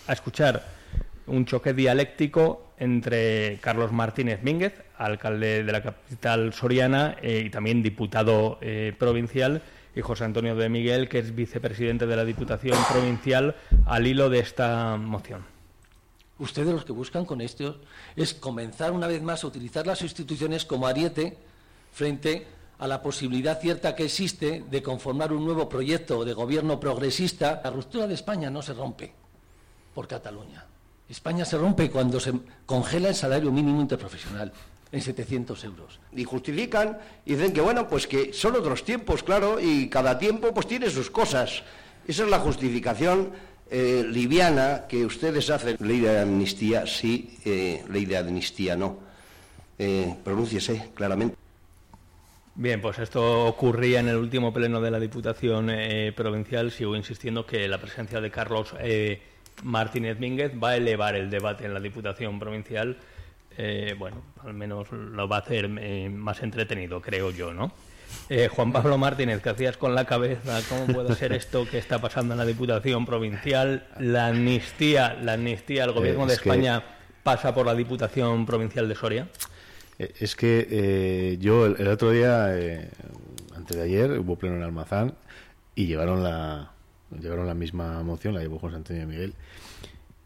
a 0.07 0.13
escuchar 0.13 0.65
un 1.27 1.45
choque 1.45 1.73
dialéctico 1.73 2.73
entre 2.77 3.59
Carlos 3.61 3.91
Martínez 3.91 4.41
Mínguez, 4.43 4.73
alcalde 4.97 5.63
de 5.63 5.71
la 5.71 5.81
capital 5.81 6.53
soriana 6.53 7.17
eh, 7.21 7.43
y 7.45 7.49
también 7.49 7.81
diputado 7.81 8.57
eh, 8.61 8.93
provincial, 8.97 9.61
y 9.95 10.01
José 10.01 10.25
Antonio 10.25 10.55
de 10.55 10.69
Miguel, 10.69 11.07
que 11.07 11.19
es 11.19 11.35
vicepresidente 11.35 12.07
de 12.07 12.15
la 12.15 12.25
Diputación 12.25 12.77
Provincial, 12.91 13.55
al 13.85 14.07
hilo 14.07 14.29
de 14.29 14.39
esta 14.39 14.97
moción. 14.97 15.45
Ustedes 16.39 16.73
los 16.73 16.83
que 16.83 16.91
buscan 16.91 17.25
con 17.25 17.41
esto 17.41 17.79
es 18.15 18.33
comenzar 18.33 18.91
una 18.91 19.07
vez 19.07 19.21
más 19.21 19.43
a 19.43 19.47
utilizar 19.47 19.85
las 19.85 20.01
instituciones 20.01 20.65
como 20.65 20.87
ariete 20.87 21.37
frente 21.91 22.47
la 22.87 23.01
posibilidad 23.01 23.59
cierta 23.59 23.95
que 23.95 24.05
existe 24.05 24.63
de 24.69 24.83
conformar 24.83 25.31
un 25.31 25.45
nuevo 25.45 25.69
proyecto 25.69 26.25
de 26.25 26.33
gobierno 26.33 26.79
progresista, 26.79 27.61
la 27.63 27.69
ruptura 27.69 28.07
de 28.07 28.13
España 28.13 28.49
no 28.49 28.61
se 28.61 28.73
rompe 28.73 29.13
por 29.93 30.07
Cataluña. 30.07 30.65
España 31.09 31.45
se 31.45 31.57
rompe 31.57 31.89
cuando 31.89 32.19
se 32.19 32.33
congela 32.65 33.09
el 33.09 33.15
salario 33.15 33.51
mínimo 33.51 33.81
interprofesional 33.81 34.51
en 34.91 35.01
700 35.01 35.63
euros. 35.63 35.99
Y 36.11 36.23
justifican 36.23 36.97
y 37.25 37.35
dicen 37.35 37.53
que, 37.53 37.61
bueno, 37.61 37.87
pues 37.87 38.07
que 38.07 38.33
son 38.33 38.55
otros 38.55 38.83
tiempos, 38.83 39.23
claro, 39.23 39.59
y 39.59 39.89
cada 39.89 40.17
tiempo 40.17 40.53
pues 40.53 40.67
tiene 40.67 40.89
sus 40.89 41.09
cosas. 41.09 41.63
Esa 42.07 42.23
es 42.23 42.29
la 42.29 42.39
justificación 42.39 43.31
eh, 43.69 44.05
liviana 44.07 44.85
que 44.87 45.05
ustedes 45.05 45.49
hacen. 45.49 45.77
Ley 45.79 45.99
de 45.99 46.19
amnistía 46.19 46.85
sí, 46.85 47.37
eh, 47.45 47.83
ley 47.89 48.05
de 48.05 48.17
amnistía 48.17 48.75
no. 48.75 48.97
Eh, 49.79 50.15
pronúnciese 50.23 50.91
claramente. 50.93 51.42
Bien, 52.55 52.81
pues 52.81 52.99
esto 52.99 53.47
ocurría 53.47 53.99
en 53.99 54.07
el 54.07 54.17
último 54.17 54.53
pleno 54.53 54.79
de 54.79 54.91
la 54.91 54.99
Diputación 54.99 55.71
eh, 55.71 56.13
Provincial. 56.15 56.71
Sigo 56.71 56.95
insistiendo 56.95 57.47
que 57.47 57.67
la 57.67 57.79
presencia 57.79 58.21
de 58.21 58.29
Carlos 58.29 58.75
eh, 58.79 59.21
Martínez 59.63 60.19
Mínguez 60.19 60.51
va 60.63 60.69
a 60.69 60.75
elevar 60.77 61.15
el 61.15 61.31
debate 61.31 61.65
en 61.65 61.73
la 61.73 61.79
Diputación 61.79 62.39
Provincial. 62.39 62.97
Eh, 63.57 63.95
bueno, 63.97 64.17
al 64.43 64.53
menos 64.53 64.91
lo 64.91 65.27
va 65.27 65.37
a 65.37 65.39
hacer 65.39 65.67
más 65.67 66.43
entretenido, 66.43 67.01
creo 67.01 67.31
yo, 67.31 67.53
¿no? 67.53 67.71
Juan 68.51 68.71
Pablo 68.71 68.99
Martínez, 68.99 69.41
¿qué 69.41 69.49
hacías 69.49 69.75
con 69.75 69.95
la 69.95 70.05
cabeza? 70.05 70.61
¿Cómo 70.69 70.85
puede 70.85 71.15
ser 71.15 71.33
esto 71.33 71.67
que 71.67 71.79
está 71.79 71.99
pasando 71.99 72.35
en 72.35 72.37
la 72.37 72.45
Diputación 72.45 73.07
Provincial? 73.07 73.87
La 73.99 74.27
amnistía, 74.27 75.17
la 75.19 75.33
amnistía, 75.33 75.85
el 75.85 75.91
Gobierno 75.91 76.27
de 76.27 76.35
España 76.35 76.83
pasa 77.23 77.55
por 77.55 77.65
la 77.65 77.73
Diputación 77.73 78.45
Provincial 78.45 78.87
de 78.87 78.95
Soria. 78.95 79.27
Eh, 79.99 80.13
es 80.19 80.35
que 80.35 80.67
eh, 80.69 81.37
yo 81.39 81.65
el, 81.65 81.87
otro 81.87 82.11
día, 82.11 82.57
eh, 82.57 82.89
antes 83.55 83.77
de 83.77 83.83
ayer, 83.83 84.19
hubo 84.19 84.37
pleno 84.37 84.55
en 84.57 84.63
Almazán 84.63 85.15
y 85.75 85.87
llevaron 85.87 86.23
la, 86.23 86.71
llevaron 87.19 87.47
la 87.47 87.53
misma 87.53 88.01
moción, 88.03 88.33
la 88.33 88.41
llevó 88.41 88.59
José 88.59 88.77
Antonio 88.77 89.07
Miguel, 89.07 89.33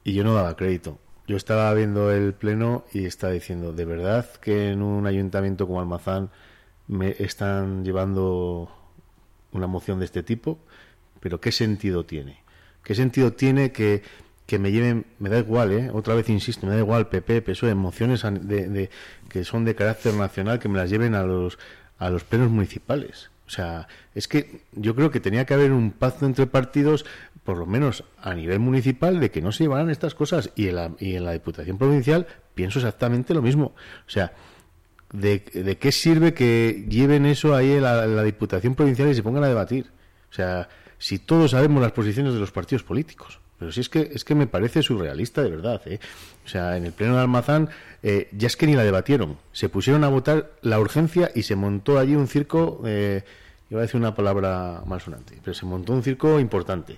y 0.04 0.14
yo 0.14 0.24
no 0.24 0.34
daba 0.34 0.56
crédito. 0.56 1.00
Yo 1.28 1.36
estaba 1.36 1.74
viendo 1.74 2.12
el 2.12 2.34
pleno 2.34 2.86
y 2.94 3.06
estaba 3.06 3.34
diciendo, 3.34 3.74
¿de 3.74 3.86
verdad 3.86 4.26
que 4.42 4.72
en 4.72 4.82
un 4.82 5.06
ayuntamiento 5.08 5.68
como 5.68 5.82
Almazán 5.82 6.30
me 6.88 7.16
están 7.20 7.84
llevando 7.84 8.72
una 9.52 9.68
moción 9.68 10.00
de 10.00 10.06
este 10.06 10.24
tipo? 10.24 10.60
¿Pero 11.20 11.42
qué 11.42 11.52
sentido 11.52 12.06
tiene? 12.06 12.44
¿Qué 12.84 12.96
sentido 12.96 13.34
tiene 13.34 13.74
que 13.74 14.04
que 14.48 14.60
me 14.60 14.72
lleven, 14.72 15.06
me 15.20 15.30
da 15.30 15.40
igual, 15.40 15.74
¿eh? 15.74 15.92
otra 15.94 16.16
vez 16.16 16.30
insisto, 16.30 16.66
me 16.66 16.74
da 16.74 16.80
igual 16.80 17.10
PP, 17.10 17.42
PSOE, 17.42 17.70
emociones 17.70 18.24
de, 18.24 18.90
que 19.30 19.44
son 19.44 19.66
de 19.66 19.76
carácter 19.76 20.14
nacional, 20.14 20.60
que 20.60 20.70
me 20.70 20.78
las 20.78 20.90
lleven 20.90 21.16
a 21.16 21.24
los, 21.24 21.58
a 21.98 22.10
los 22.10 22.24
plenos 22.24 22.50
municipales. 22.50 23.30
O 23.48 23.50
sea, 23.50 23.88
es 24.14 24.28
que 24.28 24.62
yo 24.74 24.94
creo 24.96 25.10
que 25.10 25.20
tenía 25.20 25.46
que 25.46 25.54
haber 25.54 25.72
un 25.72 25.92
pacto 25.92 26.26
entre 26.26 26.48
partidos, 26.48 27.06
por 27.44 27.58
lo 27.58 27.66
menos 27.66 28.04
a 28.22 28.34
nivel 28.34 28.60
municipal, 28.60 29.20
de 29.20 29.32
que 29.32 29.42
no 29.42 29.52
se 29.52 29.64
llevaran 29.64 29.90
estas 29.90 30.16
cosas. 30.16 30.52
Y 30.56 30.68
en 30.68 30.76
la, 30.76 30.92
y 31.00 31.16
en 31.16 31.24
la 31.24 31.32
Diputación 31.32 31.78
Provincial 31.78 32.28
pienso 32.56 32.80
exactamente 32.80 33.34
lo 33.34 33.42
mismo. 33.42 33.74
O 34.06 34.10
sea, 34.10 34.34
¿de, 35.14 35.40
de 35.54 35.78
qué 35.78 35.94
sirve 35.94 36.34
que 36.34 36.86
lleven 36.90 37.26
eso 37.26 37.56
ahí 37.56 37.80
la, 37.80 38.04
en 38.04 38.18
la 38.18 38.24
Diputación 38.24 38.76
Provincial 38.76 39.10
y 39.10 39.16
se 39.16 39.24
pongan 39.24 39.46
a 39.46 39.48
debatir? 39.48 39.92
O 40.30 40.34
sea, 40.34 40.68
si 40.98 41.20
todos 41.20 41.52
sabemos 41.52 41.82
las 41.82 41.94
posiciones 41.94 42.34
de 42.34 42.40
los 42.40 42.52
partidos 42.52 42.84
políticos. 42.84 43.40
Pero 43.60 43.72
si 43.72 43.82
es 43.82 43.90
que, 43.90 44.12
es 44.14 44.24
que 44.24 44.36
me 44.36 44.48
parece 44.48 44.84
surrealista 44.84 45.42
de 45.42 45.50
verdad. 45.50 45.82
¿eh? 45.86 46.00
O 46.46 46.50
sea, 46.50 46.78
en 46.78 46.86
el 46.86 46.92
pleno 46.92 47.16
de 47.16 47.22
Almazán 47.22 47.70
eh, 48.04 48.30
ya 48.32 48.48
es 48.48 48.56
que 48.56 48.68
ni 48.68 48.76
la 48.76 48.84
debatieron. 48.84 49.38
Se 49.52 49.70
pusieron 49.70 50.04
a 50.04 50.10
votar 50.10 50.52
la 50.62 50.80
urgencia 50.80 51.32
y 51.34 51.44
se 51.44 51.56
montó 51.56 51.98
allí 51.98 52.16
un 52.16 52.28
circo, 52.28 52.82
eh, 52.86 53.24
iba 53.70 53.80
a 53.80 53.84
decir 53.84 54.00
una 54.00 54.16
palabra 54.16 54.84
más 54.86 55.04
sonante, 55.04 55.38
pero 55.44 55.54
se 55.54 55.66
montó 55.66 55.94
un 55.94 56.04
circo 56.04 56.40
importante 56.40 56.98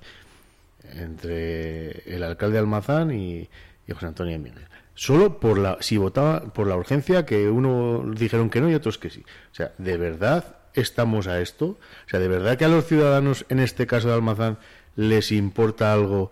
entre 0.93 2.13
el 2.13 2.23
alcalde 2.23 2.53
de 2.53 2.59
Almazán 2.59 3.11
y, 3.11 3.47
José 3.91 4.05
Antonio 4.05 4.37
Miguel. 4.37 4.67
Solo 4.93 5.39
por 5.39 5.57
la, 5.57 5.77
si 5.79 5.97
votaba 5.97 6.41
por 6.53 6.67
la 6.67 6.75
urgencia, 6.75 7.25
que 7.25 7.49
uno 7.49 8.03
dijeron 8.15 8.51
que 8.51 8.61
no 8.61 8.69
y 8.69 8.75
otros 8.75 8.99
que 8.99 9.09
sí. 9.09 9.23
O 9.51 9.55
sea, 9.55 9.71
¿de 9.79 9.97
verdad 9.97 10.57
estamos 10.75 11.25
a 11.25 11.41
esto? 11.41 11.65
O 11.65 12.09
sea, 12.09 12.19
¿de 12.19 12.27
verdad 12.27 12.57
que 12.57 12.65
a 12.65 12.67
los 12.67 12.85
ciudadanos, 12.85 13.45
en 13.49 13.59
este 13.59 13.87
caso 13.87 14.09
de 14.09 14.13
Almazán, 14.13 14.59
les 14.95 15.31
importa 15.31 15.91
algo 15.93 16.29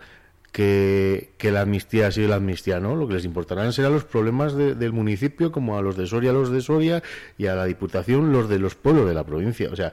que, 0.52 1.30
la 1.42 1.60
amnistía 1.62 2.08
ha 2.08 2.12
sido 2.12 2.28
la 2.28 2.36
amnistía, 2.36 2.80
¿no? 2.80 2.96
Lo 2.96 3.06
que 3.06 3.14
les 3.14 3.24
importarán 3.24 3.72
serán 3.72 3.92
los 3.92 4.04
problemas 4.04 4.54
del 4.56 4.92
municipio, 4.92 5.52
como 5.52 5.76
a 5.76 5.82
los 5.82 5.96
de 5.96 6.06
Soria 6.06 6.32
los 6.32 6.50
de 6.50 6.60
Soria 6.60 7.02
y 7.36 7.46
a 7.46 7.54
la 7.54 7.64
Diputación 7.64 8.32
los 8.32 8.48
de 8.48 8.58
los 8.58 8.74
pueblos 8.74 9.06
de 9.06 9.14
la 9.14 9.24
provincia. 9.24 9.68
O 9.70 9.76
sea, 9.76 9.92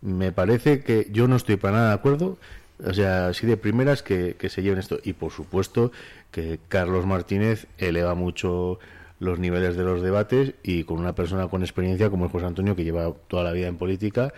me 0.00 0.32
parece 0.32 0.82
que 0.82 1.08
yo 1.10 1.28
no 1.28 1.36
estoy 1.36 1.56
para 1.56 1.76
nada 1.76 1.88
de 1.88 1.94
acuerdo, 1.94 2.38
o 2.84 2.92
sea, 2.92 3.28
así 3.28 3.46
de 3.46 3.56
primeras 3.56 4.02
que, 4.02 4.36
se 4.48 4.62
lleven 4.62 4.78
esto. 4.78 4.98
Y 5.02 5.12
por 5.12 5.30
supuesto 5.30 5.92
que 6.30 6.58
Carlos 6.68 7.06
Martínez 7.06 7.66
eleva 7.78 8.14
mucho 8.14 8.78
los 9.20 9.38
niveles 9.38 9.76
de 9.76 9.84
los 9.84 10.02
debates 10.02 10.54
y 10.64 10.82
con 10.82 10.98
una 10.98 11.14
persona 11.14 11.46
con 11.46 11.62
experiencia 11.62 12.10
como 12.10 12.26
es 12.26 12.32
José 12.32 12.46
Antonio, 12.46 12.74
que 12.74 12.82
lleva 12.82 13.12
toda 13.28 13.44
la 13.44 13.52
vida 13.52 13.68
en 13.68 13.76
política 13.76 14.32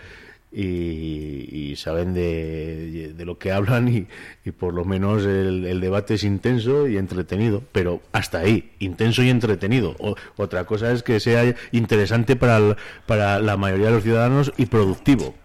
y, 0.55 1.75
saben 1.75 2.13
de, 2.13 3.13
lo 3.19 3.37
que 3.37 3.51
hablan 3.51 4.07
y, 4.45 4.51
por 4.51 4.73
lo 4.73 4.85
menos 4.85 5.25
el, 5.25 5.81
debate 5.81 6.13
es 6.13 6.23
intenso 6.23 6.87
y 6.87 6.97
entretenido, 6.97 7.61
pero 7.71 8.01
hasta 8.13 8.39
ahí, 8.39 8.71
intenso 8.79 9.21
y 9.23 9.29
entretenido. 9.29 9.95
otra 10.37 10.65
cosa 10.65 10.91
es 10.91 11.03
que 11.03 11.19
sea 11.19 11.53
interesante 11.71 12.35
para, 12.35 12.77
para 13.05 13.39
la 13.39 13.57
mayoría 13.57 13.87
de 13.87 13.91
los 13.93 14.03
ciudadanos 14.03 14.53
y 14.57 14.67
productivo. 14.67 15.35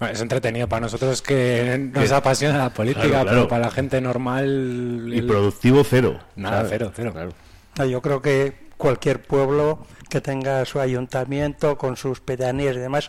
es 0.00 0.20
entretenido 0.20 0.68
para 0.68 0.82
nosotros 0.82 1.20
que 1.20 1.90
nos 1.92 2.12
apasiona 2.12 2.58
la 2.58 2.70
política, 2.70 3.24
pero 3.24 3.48
para 3.48 3.66
la 3.66 3.70
gente 3.72 4.00
normal... 4.00 5.10
Y 5.12 5.22
productivo 5.22 5.82
cero. 5.84 6.20
Nada, 6.36 6.64
cero, 6.68 6.92
cero. 6.94 7.12
Claro. 7.12 7.90
Yo 7.90 8.00
creo 8.00 8.22
que 8.22 8.52
cualquier 8.76 9.22
pueblo 9.22 9.84
que 10.08 10.20
tenga 10.20 10.64
su 10.64 10.78
ayuntamiento 10.78 11.78
con 11.78 11.96
sus 11.96 12.20
pedanías 12.20 12.76
y 12.76 12.80
demás 12.80 13.08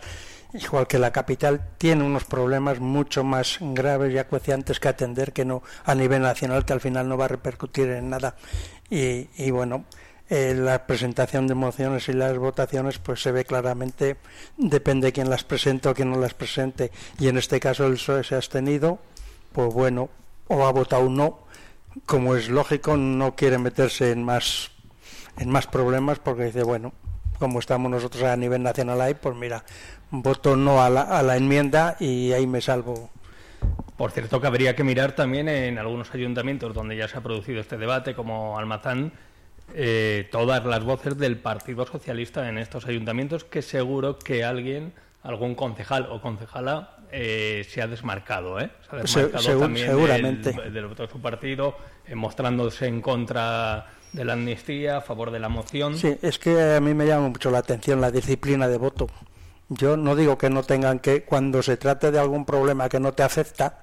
igual 0.54 0.86
que 0.86 0.98
la 0.98 1.12
capital, 1.12 1.60
tiene 1.78 2.04
unos 2.04 2.24
problemas 2.24 2.80
mucho 2.80 3.24
más 3.24 3.58
graves 3.60 4.12
y 4.12 4.18
acuciantes 4.18 4.80
que 4.80 4.88
atender 4.88 5.32
que 5.32 5.44
no 5.44 5.62
a 5.84 5.94
nivel 5.94 6.22
nacional, 6.22 6.64
que 6.64 6.72
al 6.72 6.80
final 6.80 7.08
no 7.08 7.18
va 7.18 7.26
a 7.26 7.28
repercutir 7.28 7.88
en 7.90 8.10
nada. 8.10 8.36
Y, 8.88 9.28
y 9.36 9.50
bueno, 9.50 9.84
eh, 10.30 10.54
la 10.54 10.86
presentación 10.86 11.46
de 11.46 11.54
mociones 11.54 12.08
y 12.08 12.12
las 12.12 12.38
votaciones, 12.38 12.98
pues 12.98 13.20
se 13.20 13.32
ve 13.32 13.44
claramente, 13.44 14.16
depende 14.56 15.08
de 15.08 15.12
quién 15.12 15.28
las 15.28 15.44
presente 15.44 15.88
o 15.88 15.94
quién 15.94 16.10
no 16.10 16.18
las 16.18 16.34
presente. 16.34 16.92
Y 17.18 17.28
en 17.28 17.36
este 17.36 17.60
caso 17.60 17.86
el 17.86 17.94
PSOE 17.94 18.24
se 18.24 18.34
ha 18.34 18.38
abstenido, 18.38 18.98
pues 19.52 19.72
bueno, 19.74 20.08
o 20.48 20.66
ha 20.66 20.72
votado 20.72 21.08
no. 21.10 21.40
Como 22.06 22.34
es 22.36 22.48
lógico, 22.48 22.96
no 22.96 23.36
quiere 23.36 23.58
meterse 23.58 24.10
en 24.10 24.24
más 24.24 24.70
en 25.36 25.50
más 25.50 25.66
problemas 25.66 26.18
porque 26.18 26.44
dice, 26.44 26.62
bueno, 26.62 26.92
como 27.44 27.58
estamos 27.58 27.90
nosotros 27.90 28.22
a 28.22 28.34
nivel 28.38 28.62
nacional 28.62 29.02
ahí, 29.02 29.12
pues 29.12 29.36
mira, 29.36 29.62
voto 30.10 30.56
no 30.56 30.82
a 30.82 30.88
la, 30.88 31.02
a 31.02 31.22
la 31.22 31.36
enmienda 31.36 31.94
y 32.00 32.32
ahí 32.32 32.46
me 32.46 32.62
salvo. 32.62 33.10
Por 33.98 34.12
cierto, 34.12 34.40
que 34.40 34.46
habría 34.46 34.74
que 34.74 34.82
mirar 34.82 35.12
también 35.12 35.50
en 35.50 35.78
algunos 35.78 36.14
ayuntamientos 36.14 36.72
donde 36.72 36.96
ya 36.96 37.06
se 37.06 37.18
ha 37.18 37.20
producido 37.20 37.60
este 37.60 37.76
debate, 37.76 38.14
como 38.14 38.58
Almazán, 38.58 39.12
eh, 39.74 40.26
todas 40.32 40.64
las 40.64 40.84
voces 40.84 41.18
del 41.18 41.36
Partido 41.36 41.84
Socialista 41.84 42.48
en 42.48 42.56
estos 42.56 42.86
ayuntamientos, 42.86 43.44
que 43.44 43.60
seguro 43.60 44.18
que 44.18 44.42
alguien, 44.42 44.94
algún 45.22 45.54
concejal 45.54 46.08
o 46.10 46.22
concejala, 46.22 46.96
eh, 47.12 47.66
se 47.68 47.82
ha 47.82 47.86
desmarcado, 47.86 48.58
¿eh? 48.58 48.70
Se 48.88 48.96
ha 48.96 49.00
desmarcado 49.00 49.60
también 49.60 49.86
seguramente. 49.86 50.52
Del, 50.52 50.72
del 50.72 50.86
voto 50.86 51.02
de 51.02 51.12
su 51.12 51.20
partido, 51.20 51.76
eh, 52.06 52.14
mostrándose 52.14 52.86
en 52.86 53.02
contra 53.02 53.84
de 54.14 54.24
la 54.24 54.32
amnistía, 54.34 54.96
a 54.98 55.00
favor 55.00 55.30
de 55.30 55.40
la 55.40 55.48
moción. 55.48 55.98
Sí, 55.98 56.16
es 56.22 56.38
que 56.38 56.74
a 56.76 56.80
mí 56.80 56.94
me 56.94 57.06
llama 57.06 57.28
mucho 57.28 57.50
la 57.50 57.58
atención 57.58 58.00
la 58.00 58.10
disciplina 58.10 58.68
de 58.68 58.78
voto. 58.78 59.08
Yo 59.68 59.96
no 59.96 60.14
digo 60.14 60.38
que 60.38 60.50
no 60.50 60.62
tengan 60.62 60.98
que, 61.00 61.24
cuando 61.24 61.62
se 61.62 61.76
trate 61.76 62.10
de 62.10 62.18
algún 62.18 62.44
problema 62.44 62.88
que 62.88 63.00
no 63.00 63.12
te 63.12 63.22
afecta, 63.22 63.82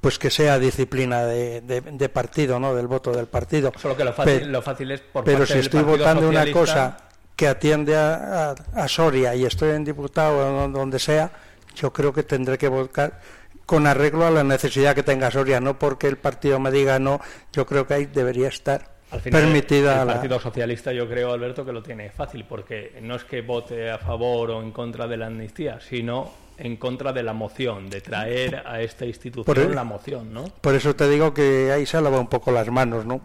pues 0.00 0.18
que 0.18 0.30
sea 0.30 0.58
disciplina 0.58 1.24
de, 1.26 1.60
de, 1.60 1.80
de 1.80 2.08
partido, 2.08 2.58
¿no? 2.58 2.74
Del 2.74 2.86
voto 2.88 3.12
del 3.12 3.26
partido. 3.26 3.72
Solo 3.80 3.96
que 3.96 4.04
lo 4.04 4.12
fácil, 4.12 4.40
Pe- 4.40 4.46
lo 4.46 4.62
fácil 4.62 4.90
es 4.90 5.00
por 5.00 5.24
Pero 5.24 5.38
parte 5.38 5.52
si 5.52 5.58
del 5.58 5.66
estoy 5.66 5.82
votando 5.82 6.28
una 6.28 6.50
cosa 6.50 6.96
que 7.36 7.46
atiende 7.48 7.96
a, 7.96 8.50
a- 8.50 8.54
a 8.84 8.88
Soria 8.88 9.34
y 9.34 9.44
estoy 9.44 9.70
en 9.70 9.84
diputado 9.84 10.64
o 10.64 10.68
donde 10.68 10.98
sea, 10.98 11.30
yo 11.76 11.92
creo 11.92 12.12
que 12.12 12.22
tendré 12.22 12.58
que 12.58 12.68
votar 12.68 13.20
con 13.66 13.86
arreglo 13.86 14.26
a 14.26 14.30
la 14.30 14.42
necesidad 14.42 14.94
que 14.94 15.02
tenga 15.02 15.30
Soria, 15.30 15.60
no 15.60 15.78
porque 15.78 16.08
el 16.08 16.16
partido 16.18 16.58
me 16.58 16.70
diga 16.70 16.98
no, 16.98 17.20
yo 17.52 17.64
creo 17.66 17.86
que 17.86 17.94
ahí 17.94 18.06
debería 18.06 18.48
estar 18.48 18.90
Al 19.12 19.20
final, 19.20 19.42
permitida 19.42 20.00
el 20.02 20.06
la... 20.08 20.14
Partido 20.14 20.40
Socialista, 20.40 20.92
yo 20.92 21.08
creo, 21.08 21.32
Alberto, 21.32 21.64
que 21.64 21.72
lo 21.72 21.82
tiene 21.82 22.10
fácil, 22.10 22.44
porque 22.48 22.98
no 23.02 23.14
es 23.14 23.24
que 23.24 23.42
vote 23.42 23.90
a 23.90 23.98
favor 23.98 24.50
o 24.50 24.62
en 24.62 24.72
contra 24.72 25.06
de 25.06 25.16
la 25.18 25.26
amnistía, 25.26 25.78
sino 25.80 26.30
en 26.58 26.76
contra 26.76 27.12
de 27.12 27.22
la 27.22 27.32
moción, 27.32 27.90
de 27.90 28.00
traer 28.00 28.62
a 28.66 28.80
esta 28.80 29.04
institución 29.04 29.44
Por 29.44 29.74
la 29.74 29.84
moción, 29.84 30.32
¿no? 30.32 30.44
Por 30.60 30.74
eso 30.74 30.94
te 30.96 31.08
digo 31.08 31.34
que 31.34 31.70
ahí 31.72 31.86
se 31.86 32.00
lava 32.00 32.18
un 32.20 32.28
poco 32.28 32.52
las 32.52 32.68
manos, 32.70 33.04
¿no? 33.04 33.20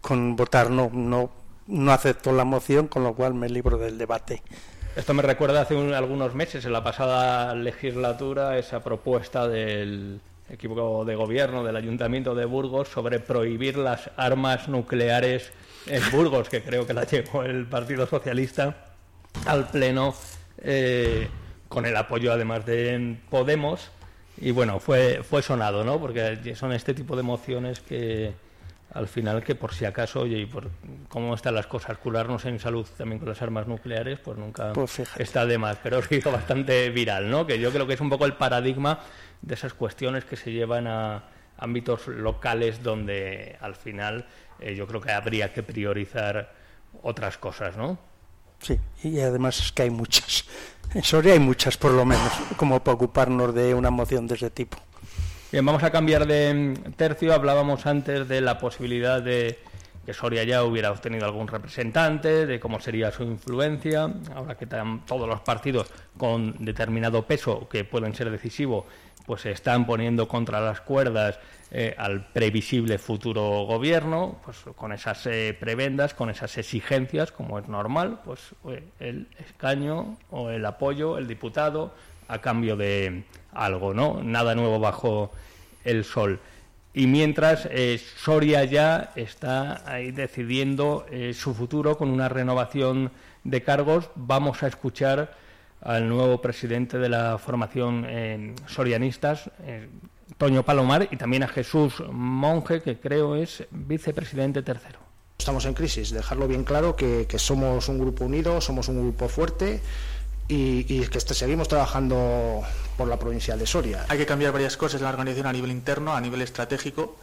Con 0.00 0.36
votar 0.36 0.70
no, 0.70 0.90
no, 0.92 1.30
no 1.66 1.92
acepto 1.92 2.32
la 2.32 2.44
moción, 2.44 2.88
con 2.88 3.02
lo 3.04 3.14
cual 3.14 3.34
me 3.34 3.48
libro 3.48 3.78
del 3.78 3.96
debate. 3.98 4.42
Esto 4.96 5.14
me 5.14 5.22
recuerda 5.22 5.60
hace 5.62 5.74
un- 5.76 5.94
algunos 5.94 6.34
meses, 6.34 6.64
en 6.64 6.72
la 6.72 6.82
pasada 6.82 7.54
legislatura, 7.54 8.58
esa 8.58 8.80
propuesta 8.82 9.46
del 9.46 10.20
equipo 10.50 11.04
de 11.04 11.14
gobierno 11.14 11.64
del 11.64 11.76
Ayuntamiento 11.76 12.34
de 12.34 12.44
Burgos 12.44 12.88
sobre 12.88 13.20
prohibir 13.20 13.76
las 13.76 14.10
armas 14.16 14.68
nucleares 14.68 15.52
en 15.86 16.02
Burgos, 16.10 16.48
que 16.48 16.62
creo 16.62 16.86
que 16.86 16.94
la 16.94 17.04
llevó 17.04 17.42
el 17.42 17.66
Partido 17.66 18.06
Socialista 18.06 18.76
al 19.46 19.68
Pleno, 19.70 20.14
eh, 20.58 21.28
con 21.68 21.86
el 21.86 21.96
apoyo 21.96 22.32
además 22.32 22.66
de 22.66 23.16
Podemos. 23.30 23.90
Y 24.38 24.50
bueno, 24.50 24.80
fue, 24.80 25.22
fue 25.22 25.42
sonado, 25.42 25.84
¿no? 25.84 26.00
Porque 26.00 26.54
son 26.54 26.72
este 26.72 26.94
tipo 26.94 27.16
de 27.16 27.22
mociones 27.22 27.80
que 27.80 28.32
al 28.92 29.06
final 29.06 29.42
que 29.44 29.54
por 29.54 29.72
si 29.74 29.84
acaso, 29.84 30.20
oye, 30.20 30.38
y 30.38 30.46
por 30.46 30.70
cómo 31.08 31.34
están 31.34 31.54
las 31.54 31.66
cosas, 31.66 31.98
curarnos 31.98 32.44
en 32.44 32.58
salud 32.58 32.86
también 32.96 33.18
con 33.18 33.28
las 33.28 33.40
armas 33.40 33.66
nucleares, 33.66 34.18
pues 34.18 34.36
nunca 34.36 34.72
Pues 34.72 35.00
está 35.16 35.46
de 35.46 35.58
más. 35.58 35.78
Pero 35.82 36.00
hizo 36.10 36.32
bastante 36.32 36.90
viral, 36.90 37.30
¿no? 37.30 37.46
Que 37.46 37.58
yo 37.58 37.70
creo 37.70 37.86
que 37.86 37.94
es 37.94 38.00
un 38.00 38.10
poco 38.10 38.26
el 38.26 38.34
paradigma 38.34 39.00
de 39.42 39.54
esas 39.54 39.74
cuestiones 39.74 40.24
que 40.24 40.36
se 40.36 40.52
llevan 40.52 40.86
a 40.86 41.24
ámbitos 41.58 42.08
locales 42.08 42.82
donde 42.82 43.56
al 43.60 43.76
final 43.76 44.26
eh, 44.58 44.74
yo 44.74 44.86
creo 44.86 45.00
que 45.00 45.12
habría 45.12 45.52
que 45.52 45.62
priorizar 45.62 46.52
otras 47.02 47.38
cosas, 47.38 47.76
¿no? 47.76 47.98
Sí, 48.58 48.78
y 49.02 49.20
además 49.20 49.58
es 49.60 49.72
que 49.72 49.82
hay 49.82 49.90
muchas. 49.90 50.44
En 50.92 51.04
Soria 51.04 51.34
hay 51.34 51.38
muchas, 51.38 51.76
por 51.76 51.92
lo 51.92 52.04
menos, 52.04 52.32
como 52.56 52.82
para 52.82 52.96
ocuparnos 52.96 53.54
de 53.54 53.74
una 53.74 53.90
moción 53.90 54.26
de 54.26 54.34
ese 54.34 54.50
tipo. 54.50 54.76
Bien, 55.52 55.66
vamos 55.66 55.82
a 55.82 55.90
cambiar 55.90 56.28
de 56.28 56.78
tercio. 56.94 57.34
Hablábamos 57.34 57.84
antes 57.84 58.28
de 58.28 58.40
la 58.40 58.60
posibilidad 58.60 59.20
de 59.20 59.58
que 60.06 60.14
Soria 60.14 60.44
ya 60.44 60.62
hubiera 60.62 60.92
obtenido 60.92 61.24
algún 61.24 61.48
representante, 61.48 62.46
de 62.46 62.60
cómo 62.60 62.78
sería 62.78 63.10
su 63.10 63.24
influencia. 63.24 64.08
Ahora 64.32 64.56
que 64.56 64.66
todos 64.66 65.28
los 65.28 65.40
partidos 65.40 65.90
con 66.16 66.64
determinado 66.64 67.26
peso, 67.26 67.68
que 67.68 67.82
pueden 67.82 68.14
ser 68.14 68.30
decisivos, 68.30 68.84
pues 69.26 69.40
se 69.42 69.50
están 69.50 69.86
poniendo 69.86 70.28
contra 70.28 70.60
las 70.60 70.82
cuerdas 70.82 71.40
eh, 71.72 71.96
al 71.98 72.28
previsible 72.28 72.98
futuro 72.98 73.64
gobierno, 73.64 74.40
pues 74.44 74.58
con 74.76 74.92
esas 74.92 75.26
eh, 75.26 75.56
prebendas, 75.58 76.14
con 76.14 76.30
esas 76.30 76.56
exigencias, 76.58 77.32
como 77.32 77.58
es 77.58 77.66
normal, 77.66 78.20
pues 78.24 78.54
eh, 78.68 78.84
el 79.00 79.26
escaño 79.36 80.16
o 80.30 80.50
el 80.50 80.64
apoyo, 80.64 81.18
el 81.18 81.26
diputado, 81.26 81.92
a 82.28 82.38
cambio 82.38 82.76
de 82.76 83.24
algo, 83.52 83.94
¿no? 83.94 84.22
Nada 84.22 84.54
nuevo 84.54 84.78
bajo 84.78 85.30
el 85.84 86.04
sol. 86.04 86.40
Y 86.92 87.06
mientras 87.06 87.68
eh, 87.70 88.00
Soria 88.16 88.64
ya 88.64 89.12
está 89.14 89.82
ahí 89.86 90.10
decidiendo 90.10 91.06
eh, 91.10 91.32
su 91.34 91.54
futuro 91.54 91.96
con 91.96 92.10
una 92.10 92.28
renovación 92.28 93.12
de 93.44 93.62
cargos, 93.62 94.10
vamos 94.16 94.62
a 94.62 94.66
escuchar 94.66 95.34
al 95.82 96.08
nuevo 96.08 96.42
presidente 96.42 96.98
de 96.98 97.08
la 97.08 97.38
formación 97.38 98.04
eh, 98.06 98.54
Sorianistas, 98.66 99.50
Toño 100.36 100.62
Palomar, 100.62 101.08
y 101.10 101.16
también 101.16 101.42
a 101.42 101.48
Jesús 101.48 102.02
Monge, 102.10 102.82
que 102.82 102.98
creo 102.98 103.36
es 103.36 103.64
vicepresidente 103.70 104.62
tercero. 104.62 104.98
Estamos 105.38 105.64
en 105.64 105.74
crisis, 105.74 106.10
dejarlo 106.10 106.46
bien 106.46 106.64
claro 106.64 106.96
que 106.96 107.26
somos 107.38 107.88
un 107.88 107.98
grupo 107.98 108.26
unido, 108.26 108.60
somos 108.60 108.88
un 108.88 109.00
grupo 109.00 109.28
fuerte 109.28 109.80
y, 110.50 110.84
y 110.88 111.06
que 111.06 111.18
est- 111.18 111.32
seguimos 111.32 111.68
trabajando 111.68 112.62
por 112.96 113.08
la 113.08 113.18
provincia 113.18 113.56
de 113.56 113.66
Soria. 113.66 114.04
Hay 114.08 114.18
que 114.18 114.26
cambiar 114.26 114.52
varias 114.52 114.76
cosas 114.76 115.00
en 115.00 115.04
la 115.04 115.10
organización 115.10 115.46
a 115.46 115.52
nivel 115.52 115.70
interno, 115.70 116.12
a 116.14 116.20
nivel 116.20 116.42
estratégico, 116.42 117.16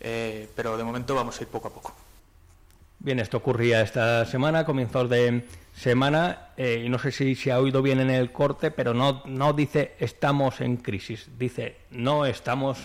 eh, 0.00 0.48
pero 0.54 0.76
de 0.76 0.84
momento 0.84 1.14
vamos 1.14 1.38
a 1.38 1.42
ir 1.42 1.48
poco 1.48 1.68
a 1.68 1.72
poco. 1.72 1.94
Bien, 3.00 3.18
esto 3.20 3.36
ocurría 3.38 3.80
esta 3.80 4.24
semana, 4.26 4.64
comienzos 4.64 5.08
de 5.08 5.44
semana, 5.74 6.48
eh, 6.56 6.82
y 6.84 6.88
no 6.88 6.98
sé 6.98 7.12
si 7.12 7.34
se 7.36 7.52
ha 7.52 7.60
oído 7.60 7.80
bien 7.80 8.00
en 8.00 8.10
el 8.10 8.32
corte, 8.32 8.70
pero 8.72 8.92
no, 8.92 9.22
no 9.26 9.52
dice 9.52 9.94
estamos 10.00 10.60
en 10.60 10.76
crisis, 10.78 11.28
dice 11.38 11.76
no 11.92 12.26
estamos 12.26 12.78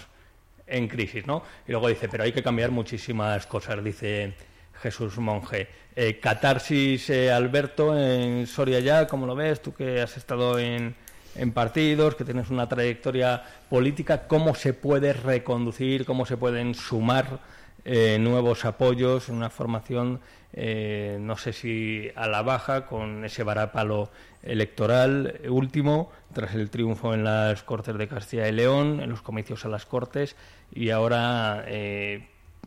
en 0.68 0.88
crisis, 0.88 1.26
¿no? 1.28 1.44
Y 1.68 1.72
luego 1.72 1.88
dice, 1.88 2.08
pero 2.10 2.24
hay 2.24 2.32
que 2.32 2.44
cambiar 2.44 2.72
muchísimas 2.72 3.48
cosas, 3.48 3.84
dice 3.84 4.36
Jesús 4.84 5.18
Monge. 5.18 5.70
Eh, 5.96 6.20
catarsis, 6.20 7.10
eh, 7.10 7.32
Alberto, 7.32 7.98
en 7.98 8.46
Soria 8.48 8.82
ya, 8.82 9.08
¿cómo 9.08 9.26
lo 9.26 9.34
ves? 9.34 9.62
Tú 9.62 9.74
que 9.74 10.02
has 10.02 10.18
estado 10.18 10.60
en, 10.60 10.96
en 11.36 11.52
partidos, 11.54 12.16
que 12.16 12.26
tienes 12.26 12.50
una 12.50 12.68
trayectoria 12.68 13.44
política, 13.70 14.28
¿cómo 14.28 14.56
se 14.56 14.74
puede 14.74 15.14
reconducir, 15.14 16.06
cómo 16.06 16.26
se 16.26 16.36
pueden 16.36 16.76
sumar 16.76 17.40
eh, 17.86 18.18
nuevos 18.20 18.66
apoyos, 18.66 19.30
una 19.30 19.50
formación, 19.50 20.20
no 20.56 21.36
sé 21.36 21.52
si 21.52 22.12
a 22.16 22.28
la 22.28 22.44
baja, 22.44 22.86
con 22.86 23.26
ese 23.26 23.42
varapalo 23.42 24.12
electoral 24.44 25.42
último, 25.50 26.12
tras 26.32 26.54
el 26.54 26.70
triunfo 26.70 27.16
en 27.16 27.24
las 27.24 27.64
Cortes 27.64 27.98
de 27.98 28.08
Castilla 28.08 28.48
y 28.48 28.52
León, 28.52 29.00
en 29.02 29.10
los 29.10 29.24
comicios 29.24 29.66
a 29.66 29.70
las 29.70 29.88
Cortes, 29.88 30.36
y 30.72 30.92
ahora 30.92 31.66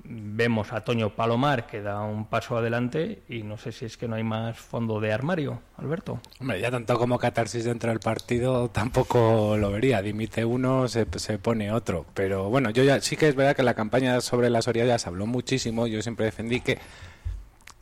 vemos 0.04 0.72
a 0.72 0.82
Toño 0.82 1.14
Palomar 1.14 1.66
que 1.66 1.82
da 1.82 2.02
un 2.02 2.26
paso 2.26 2.56
adelante 2.56 3.22
y 3.28 3.42
no 3.42 3.58
sé 3.58 3.72
si 3.72 3.84
es 3.84 3.96
que 3.96 4.08
no 4.08 4.16
hay 4.16 4.24
más 4.24 4.58
fondo 4.58 5.00
de 5.00 5.12
armario, 5.12 5.60
Alberto. 5.76 6.20
Hombre, 6.40 6.60
ya 6.60 6.70
tanto 6.70 6.98
como 6.98 7.18
catarsis 7.18 7.64
dentro 7.64 7.90
del 7.90 8.00
partido 8.00 8.68
tampoco 8.68 9.56
lo 9.56 9.70
vería. 9.70 10.02
Dimite 10.02 10.44
uno, 10.44 10.88
se, 10.88 11.06
se 11.16 11.38
pone 11.38 11.72
otro. 11.72 12.06
Pero 12.14 12.48
bueno, 12.50 12.70
yo 12.70 12.84
ya 12.84 13.00
sí 13.00 13.16
que 13.16 13.28
es 13.28 13.34
verdad 13.34 13.56
que 13.56 13.62
la 13.62 13.74
campaña 13.74 14.20
sobre 14.20 14.50
la 14.50 14.62
Soria 14.62 14.84
ya 14.84 14.98
se 14.98 15.08
habló 15.08 15.26
muchísimo. 15.26 15.86
Yo 15.86 16.02
siempre 16.02 16.26
defendí 16.26 16.60
que, 16.60 16.78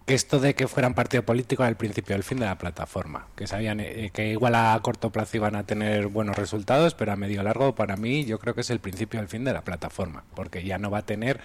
que 0.07 0.15
esto 0.15 0.41
de 0.41 0.55
que 0.55 0.69
fueran 0.69 0.95
partido 0.95 1.25
político 1.25 1.63
era 1.63 1.71
el 1.71 1.77
principio 1.77 2.15
del 2.15 2.25
fin 2.25 2.39
de 2.39 2.47
la 2.47 2.59
plataforma. 2.59 3.27
Que 3.37 3.47
sabían 3.47 3.81
eh, 3.81 4.11
que 4.13 4.29
igual 4.29 4.55
a 4.55 4.79
corto 4.83 5.11
plazo 5.11 5.37
iban 5.37 5.57
a 5.57 5.65
tener 5.65 6.09
buenos 6.09 6.37
resultados, 6.37 6.95
pero 6.95 7.13
a 7.13 7.17
medio 7.17 7.43
largo 7.43 7.75
para 7.75 7.97
mí 7.97 8.25
yo 8.25 8.39
creo 8.39 8.55
que 8.55 8.63
es 8.63 8.71
el 8.71 8.81
principio 8.81 9.21
del 9.21 9.29
fin 9.29 9.45
de 9.45 9.53
la 9.53 9.63
plataforma. 9.63 10.25
Porque 10.35 10.65
ya 10.65 10.79
no 10.79 10.91
va 10.91 10.99
a 10.99 11.03
tener 11.03 11.41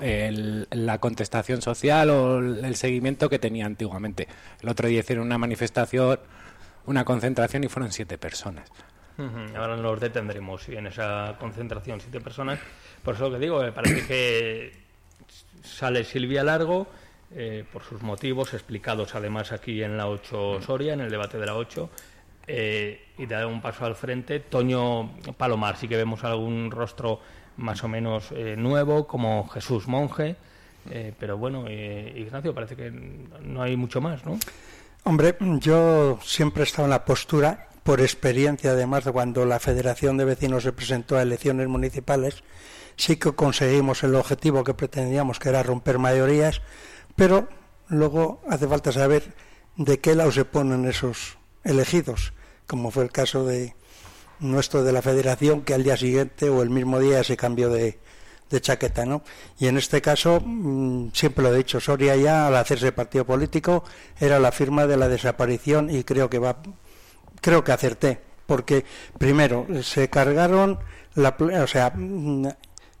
el- 0.00 0.66
la 0.70 0.98
contestación 0.98 1.62
social 1.62 2.10
o 2.10 2.38
el 2.38 2.74
seguimiento 2.76 3.28
que 3.28 3.38
tenía 3.38 3.66
antiguamente. 3.66 4.28
El 4.62 4.68
otro 4.68 4.88
día 4.88 5.00
hicieron 5.00 5.26
una 5.26 5.38
manifestación, 5.38 6.18
una 6.86 7.04
concentración 7.04 7.64
y 7.64 7.68
fueron 7.68 7.92
siete 7.92 8.18
personas. 8.18 8.70
Ahora 9.56 9.76
nos 9.76 9.98
detendremos 9.98 10.68
en 10.68 10.86
esa 10.86 11.36
concentración, 11.40 12.00
siete 12.00 12.20
personas. 12.20 12.60
Por 13.02 13.14
eso 13.16 13.28
lo 13.28 13.34
que 13.38 13.42
digo, 13.44 13.60
parece 13.74 14.06
que 14.06 14.72
sale 15.62 16.04
Silvia 16.04 16.44
Largo, 16.44 16.86
eh, 17.34 17.64
por 17.72 17.82
sus 17.82 18.00
motivos 18.00 18.54
explicados 18.54 19.14
además 19.16 19.50
aquí 19.52 19.82
en 19.82 19.96
la 19.96 20.06
8 20.08 20.62
Soria, 20.62 20.94
en 20.94 21.00
el 21.00 21.10
debate 21.10 21.36
de 21.36 21.46
la 21.46 21.56
8, 21.56 21.90
eh, 22.46 23.06
y 23.18 23.26
da 23.26 23.46
un 23.46 23.60
paso 23.60 23.84
al 23.84 23.96
frente. 23.96 24.38
Toño 24.40 25.10
Palomar, 25.36 25.76
sí 25.76 25.88
que 25.88 25.96
vemos 25.96 26.22
algún 26.24 26.70
rostro 26.70 27.20
más 27.58 27.84
o 27.84 27.88
menos 27.88 28.32
eh, 28.32 28.56
nuevo, 28.56 29.06
como 29.06 29.46
Jesús 29.48 29.86
Monge, 29.86 30.36
Eh, 30.90 31.12
pero 31.18 31.36
bueno, 31.36 31.66
eh, 31.68 32.14
Ignacio, 32.16 32.54
parece 32.54 32.74
que 32.74 32.90
no 32.90 33.60
hay 33.60 33.76
mucho 33.76 34.00
más, 34.00 34.24
¿no? 34.24 34.38
Hombre, 35.04 35.36
yo 35.60 36.18
siempre 36.22 36.62
he 36.62 36.64
estado 36.64 36.84
en 36.86 36.90
la 36.90 37.04
postura, 37.04 37.68
por 37.82 38.00
experiencia 38.00 38.70
además 38.70 39.04
de 39.04 39.12
cuando 39.12 39.44
la 39.44 39.58
Federación 39.58 40.16
de 40.16 40.24
Vecinos 40.24 40.62
se 40.62 40.72
presentó 40.72 41.16
a 41.16 41.22
elecciones 41.22 41.68
municipales, 41.68 42.42
sí 42.96 43.16
que 43.16 43.32
conseguimos 43.32 44.02
el 44.02 44.14
objetivo 44.14 44.64
que 44.64 44.72
pretendíamos, 44.72 45.38
que 45.38 45.50
era 45.50 45.62
romper 45.62 45.98
mayorías, 45.98 46.62
pero 47.16 47.48
luego 47.88 48.40
hace 48.48 48.66
falta 48.66 48.90
saber 48.90 49.34
de 49.76 49.98
qué 49.98 50.14
lado 50.14 50.32
se 50.32 50.44
ponen 50.44 50.86
esos 50.86 51.36
elegidos, 51.64 52.32
como 52.66 52.90
fue 52.90 53.04
el 53.04 53.10
caso 53.10 53.44
de 53.44 53.74
nuestro 54.40 54.84
de 54.84 54.92
la 54.92 55.02
Federación, 55.02 55.62
que 55.62 55.74
al 55.74 55.84
día 55.84 55.96
siguiente 55.96 56.48
o 56.48 56.62
el 56.62 56.70
mismo 56.70 56.98
día 57.00 57.22
se 57.24 57.36
cambió 57.36 57.70
de, 57.70 57.98
chaqueta, 58.60 59.04
¿no? 59.04 59.22
Y 59.58 59.66
en 59.66 59.76
este 59.76 60.00
caso, 60.00 60.40
mm, 60.44 61.10
siempre 61.12 61.44
lo 61.44 61.54
he 61.54 61.58
dicho, 61.58 61.80
Soria 61.80 62.16
ya 62.16 62.46
al 62.46 62.56
hacerse 62.56 62.92
partido 62.92 63.26
político 63.26 63.84
era 64.18 64.38
la 64.38 64.52
firma 64.52 64.86
de 64.86 64.96
la 64.96 65.08
desaparición 65.08 65.90
y 65.90 66.02
creo 66.04 66.30
que 66.30 66.38
va, 66.38 66.56
creo 67.40 67.62
que 67.62 67.72
acerté, 67.72 68.20
porque 68.46 68.84
primero 69.18 69.66
se 69.82 70.08
cargaron 70.08 70.78
la, 71.14 71.36
o 71.62 71.66
sea, 71.66 71.92
mm, 71.94 72.48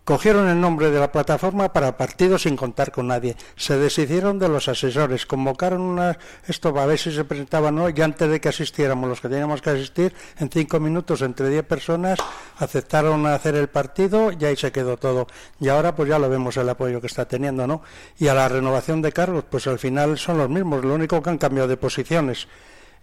Cogieron 0.08 0.48
el 0.48 0.58
nombre 0.58 0.90
de 0.90 0.98
la 0.98 1.12
plataforma 1.12 1.70
para 1.70 1.98
partido 1.98 2.38
sin 2.38 2.56
contar 2.56 2.90
con 2.90 3.08
nadie. 3.08 3.36
Se 3.56 3.76
deshicieron 3.76 4.38
de 4.38 4.48
los 4.48 4.66
asesores, 4.66 5.26
convocaron 5.26 5.82
una, 5.82 6.18
esto 6.46 6.72
para 6.72 6.86
ver 6.86 6.98
si 6.98 7.12
se 7.12 7.26
presentaban 7.26 7.78
hoy, 7.78 7.92
y 7.94 8.00
antes 8.00 8.26
de 8.30 8.40
que 8.40 8.48
asistiéramos 8.48 9.06
los 9.06 9.20
que 9.20 9.28
teníamos 9.28 9.60
que 9.60 9.68
asistir, 9.68 10.14
en 10.38 10.48
cinco 10.48 10.80
minutos 10.80 11.20
entre 11.20 11.50
diez 11.50 11.62
personas 11.62 12.18
aceptaron 12.56 13.26
hacer 13.26 13.54
el 13.56 13.68
partido 13.68 14.32
y 14.32 14.42
ahí 14.46 14.56
se 14.56 14.72
quedó 14.72 14.96
todo. 14.96 15.26
Y 15.60 15.68
ahora 15.68 15.94
pues 15.94 16.08
ya 16.08 16.18
lo 16.18 16.30
vemos 16.30 16.56
el 16.56 16.70
apoyo 16.70 17.02
que 17.02 17.06
está 17.06 17.28
teniendo, 17.28 17.66
¿no? 17.66 17.82
Y 18.18 18.28
a 18.28 18.34
la 18.34 18.48
renovación 18.48 19.02
de 19.02 19.12
cargos, 19.12 19.44
pues 19.50 19.66
al 19.66 19.78
final 19.78 20.16
son 20.16 20.38
los 20.38 20.48
mismos, 20.48 20.86
lo 20.86 20.94
único 20.94 21.22
que 21.22 21.28
han 21.28 21.36
cambiado 21.36 21.68
de 21.68 21.76
posiciones. 21.76 22.48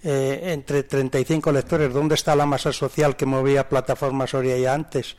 Eh, 0.01 0.53
entre 0.53 0.81
35 0.81 1.51
electores, 1.51 1.93
¿dónde 1.93 2.15
está 2.15 2.35
la 2.35 2.47
masa 2.47 2.73
social 2.73 3.15
que 3.15 3.27
movía 3.27 3.69
plataformas 3.69 4.31
Soria 4.31 4.57
ya 4.57 4.73
antes? 4.73 5.15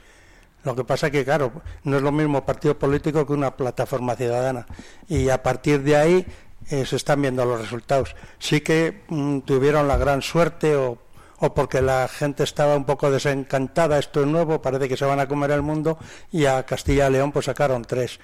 Lo 0.66 0.74
que 0.74 0.82
pasa 0.82 1.12
que, 1.12 1.24
claro, 1.24 1.52
no 1.84 1.96
es 1.96 2.02
lo 2.02 2.10
mismo 2.10 2.44
partido 2.44 2.76
político 2.76 3.24
que 3.24 3.32
una 3.32 3.56
plataforma 3.56 4.16
ciudadana. 4.16 4.66
Y 5.06 5.28
a 5.28 5.40
partir 5.40 5.80
de 5.84 5.96
ahí 5.96 6.26
eh, 6.70 6.84
se 6.84 6.96
están 6.96 7.22
viendo 7.22 7.44
los 7.44 7.60
resultados. 7.60 8.16
Sí 8.40 8.62
que 8.62 9.04
mm, 9.06 9.42
tuvieron 9.42 9.86
la 9.86 9.96
gran 9.96 10.22
suerte 10.22 10.74
o, 10.74 10.98
o, 11.38 11.54
porque 11.54 11.80
la 11.82 12.08
gente 12.08 12.42
estaba 12.42 12.74
un 12.76 12.84
poco 12.84 13.12
desencantada, 13.12 13.96
esto 13.96 14.22
es 14.22 14.26
nuevo, 14.26 14.60
parece 14.60 14.88
que 14.88 14.96
se 14.96 15.04
van 15.04 15.20
a 15.20 15.28
comer 15.28 15.52
el 15.52 15.62
mundo, 15.62 15.98
y 16.32 16.46
a 16.46 16.64
Castilla 16.64 17.08
y 17.08 17.12
León 17.12 17.30
pues 17.30 17.44
sacaron 17.44 17.84
tres. 17.84 18.18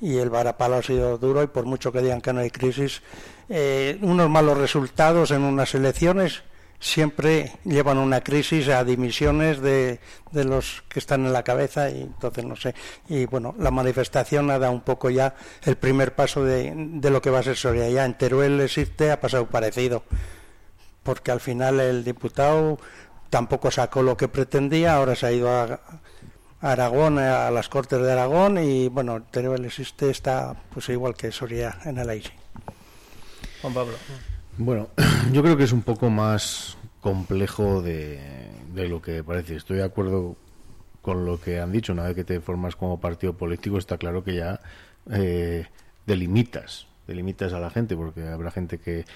Y 0.00 0.18
el 0.18 0.30
varapalo 0.30 0.76
ha 0.76 0.82
sido 0.84 1.18
duro 1.18 1.42
y 1.42 1.48
por 1.48 1.64
mucho 1.64 1.90
que 1.90 2.02
digan 2.02 2.20
que 2.20 2.32
no 2.32 2.38
hay 2.38 2.50
crisis, 2.50 3.02
eh, 3.48 3.98
unos 4.00 4.30
malos 4.30 4.56
resultados 4.56 5.32
en 5.32 5.42
unas 5.42 5.74
elecciones 5.74 6.44
siempre 6.80 7.52
llevan 7.64 7.98
una 7.98 8.22
crisis 8.22 8.68
a 8.68 8.82
dimisiones 8.82 9.60
de, 9.60 10.00
de, 10.32 10.44
los 10.44 10.82
que 10.88 10.98
están 10.98 11.26
en 11.26 11.32
la 11.32 11.44
cabeza 11.44 11.90
y 11.90 12.00
entonces 12.02 12.44
no 12.44 12.56
sé. 12.56 12.74
Y 13.08 13.26
bueno, 13.26 13.54
la 13.58 13.70
manifestación 13.70 14.50
ha 14.50 14.58
dado 14.58 14.72
un 14.72 14.80
poco 14.80 15.10
ya 15.10 15.36
el 15.64 15.76
primer 15.76 16.14
paso 16.14 16.42
de, 16.42 16.72
de 16.74 17.10
lo 17.10 17.20
que 17.20 17.30
va 17.30 17.40
a 17.40 17.42
ser 17.42 17.56
Soria. 17.56 17.88
Ya 17.90 18.06
en 18.06 18.16
Teruel 18.16 18.60
existe, 18.60 19.12
ha 19.12 19.20
pasado 19.20 19.46
parecido, 19.46 20.02
porque 21.02 21.30
al 21.30 21.40
final 21.40 21.78
el 21.80 22.02
diputado 22.02 22.78
tampoco 23.28 23.70
sacó 23.70 24.02
lo 24.02 24.16
que 24.16 24.28
pretendía, 24.28 24.96
ahora 24.96 25.14
se 25.14 25.26
ha 25.26 25.32
ido 25.32 25.50
a, 25.50 25.80
Aragón, 26.62 27.18
a 27.18 27.50
las 27.50 27.68
Cortes 27.68 28.00
de 28.00 28.12
Aragón 28.12 28.58
y 28.58 28.88
bueno, 28.88 29.22
Teruel 29.30 29.64
existe, 29.64 30.10
está 30.10 30.56
pues 30.72 30.88
igual 30.88 31.14
que 31.14 31.30
Soria 31.30 31.78
en 31.84 31.98
el 31.98 32.08
aire. 32.08 32.30
Juan 33.62 33.74
Pablo. 33.74 33.96
Bueno, 34.60 34.90
yo 35.32 35.42
creo 35.42 35.56
que 35.56 35.64
es 35.64 35.72
un 35.72 35.80
poco 35.80 36.10
más 36.10 36.76
complejo 37.00 37.80
de, 37.80 38.20
lo 38.74 39.00
que 39.00 39.24
parece. 39.24 39.56
Estoy 39.56 39.78
de 39.78 39.84
acuerdo 39.84 40.36
con 41.00 41.24
lo 41.24 41.40
que 41.40 41.60
han 41.60 41.72
dicho. 41.72 41.94
Una 41.94 42.02
vez 42.02 42.14
que 42.14 42.24
te 42.24 42.42
formas 42.42 42.76
como 42.76 43.00
partido 43.00 43.32
político, 43.32 43.78
está 43.78 43.96
claro 43.96 44.22
que 44.22 44.34
ya 44.34 44.60
eh, 45.12 45.64
delimitas, 46.04 46.88
delimitas 47.06 47.54
a 47.54 47.58
la 47.58 47.70
gente, 47.70 47.96
porque 47.96 48.28
habrá 48.28 48.50
gente 48.50 48.76
que, 48.76 49.06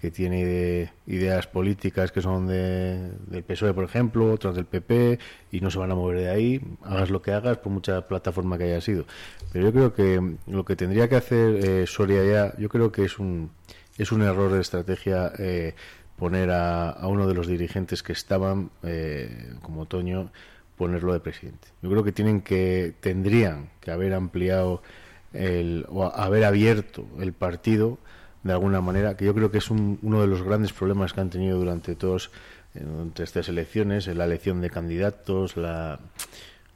que 0.00 0.10
tiene 0.10 0.90
ideas 1.06 1.48
políticas 1.48 2.10
que 2.10 2.22
son 2.22 2.46
de, 2.46 3.12
del 3.26 3.42
PSOE, 3.42 3.74
por 3.74 3.84
ejemplo, 3.84 4.32
otras 4.32 4.54
del 4.54 4.64
PP, 4.64 5.18
y 5.52 5.60
no 5.60 5.70
se 5.70 5.80
van 5.80 5.90
a 5.90 5.94
mover 5.94 6.16
de 6.16 6.30
ahí, 6.30 6.62
hagas 6.82 7.10
lo 7.10 7.20
que 7.20 7.32
hagas, 7.32 7.58
por 7.58 7.70
mucha 7.70 8.08
plataforma 8.08 8.56
que 8.56 8.64
haya 8.64 8.80
sido. 8.80 9.04
Pero 9.52 9.66
yo 9.66 9.72
creo 9.74 9.92
que 9.92 10.36
lo 10.46 10.64
que 10.64 10.76
tendría 10.76 11.10
que 11.10 11.16
hacer 11.16 11.56
eh, 11.62 11.86
Soria 11.86 12.24
ya, 12.24 12.56
yo 12.56 12.70
creo 12.70 12.90
que 12.90 13.04
es 13.04 13.18
un 13.18 13.50
es 13.98 14.12
un 14.12 14.22
error 14.22 14.52
de 14.52 14.60
estrategia 14.60 15.32
eh, 15.38 15.74
poner 16.16 16.50
a, 16.50 16.98
uno 17.04 17.26
de 17.26 17.34
los 17.34 17.46
dirigentes 17.46 18.02
que 18.02 18.12
estaban, 18.12 18.70
eh, 18.82 19.52
como 19.62 19.86
Toño, 19.86 20.30
ponerlo 20.76 21.12
de 21.12 21.20
presidente. 21.20 21.68
Yo 21.82 21.90
creo 21.90 22.04
que 22.04 22.12
tienen 22.12 22.40
que 22.40 22.94
tendrían 23.00 23.70
que 23.80 23.90
haber 23.90 24.14
ampliado 24.14 24.82
el, 25.32 25.86
o 25.88 26.04
haber 26.04 26.44
abierto 26.44 27.06
el 27.20 27.32
partido 27.32 27.98
de 28.42 28.52
alguna 28.52 28.80
manera, 28.80 29.16
que 29.16 29.24
yo 29.24 29.34
creo 29.34 29.50
que 29.50 29.58
es 29.58 29.70
uno 29.70 30.20
de 30.20 30.26
los 30.26 30.42
grandes 30.42 30.72
problemas 30.72 31.12
que 31.12 31.20
han 31.20 31.30
tenido 31.30 31.58
durante 31.58 31.94
todos 31.94 32.30
entre 32.74 33.24
estas 33.24 33.48
elecciones, 33.48 34.06
la 34.08 34.24
elección 34.24 34.60
de 34.60 34.68
candidatos, 34.68 35.56
la 35.56 36.00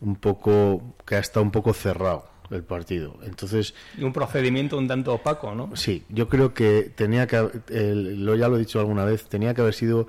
un 0.00 0.16
poco 0.16 0.94
que 1.04 1.16
ha 1.16 1.18
estado 1.18 1.42
un 1.42 1.50
poco 1.50 1.74
cerrado 1.74 2.24
el 2.50 2.62
partido. 2.62 3.18
Entonces 3.24 3.74
y 3.96 4.04
un 4.04 4.12
procedimiento 4.12 4.78
un 4.78 4.88
tanto 4.88 5.14
opaco, 5.14 5.54
¿no? 5.54 5.74
Sí, 5.76 6.04
yo 6.08 6.28
creo 6.28 6.54
que 6.54 6.90
tenía 6.94 7.26
que 7.26 7.48
lo 7.70 8.36
ya 8.36 8.48
lo 8.48 8.56
he 8.56 8.60
dicho 8.60 8.80
alguna 8.80 9.04
vez, 9.04 9.24
tenía 9.24 9.54
que 9.54 9.60
haber 9.60 9.74
sido 9.74 10.06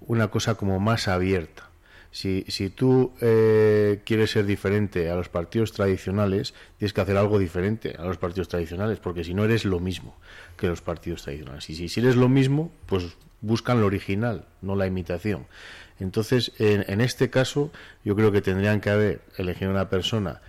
una 0.00 0.28
cosa 0.28 0.54
como 0.54 0.80
más 0.80 1.08
abierta. 1.08 1.68
Si, 2.10 2.44
si 2.48 2.68
tú 2.68 3.14
eh, 3.22 4.02
quieres 4.04 4.32
ser 4.32 4.44
diferente 4.44 5.08
a 5.08 5.14
los 5.14 5.30
partidos 5.30 5.72
tradicionales, 5.72 6.52
tienes 6.76 6.92
que 6.92 7.00
hacer 7.00 7.16
algo 7.16 7.38
diferente 7.38 7.96
a 7.98 8.04
los 8.04 8.18
partidos 8.18 8.48
tradicionales, 8.48 8.98
porque 8.98 9.24
si 9.24 9.32
no 9.32 9.44
eres 9.44 9.64
lo 9.64 9.80
mismo 9.80 10.14
que 10.58 10.66
los 10.66 10.82
partidos 10.82 11.22
tradicionales. 11.22 11.70
Y 11.70 11.74
si, 11.74 11.88
si 11.88 12.00
eres 12.00 12.16
lo 12.16 12.28
mismo, 12.28 12.70
pues 12.84 13.16
buscan 13.40 13.80
lo 13.80 13.86
original, 13.86 14.44
no 14.60 14.76
la 14.76 14.86
imitación. 14.86 15.46
Entonces, 16.00 16.52
en, 16.58 16.84
en 16.86 17.00
este 17.00 17.30
caso, 17.30 17.70
yo 18.04 18.14
creo 18.14 18.30
que 18.30 18.42
tendrían 18.42 18.82
que 18.82 18.90
haber 18.90 19.22
elegido 19.38 19.70
una 19.70 19.88
persona 19.88 20.42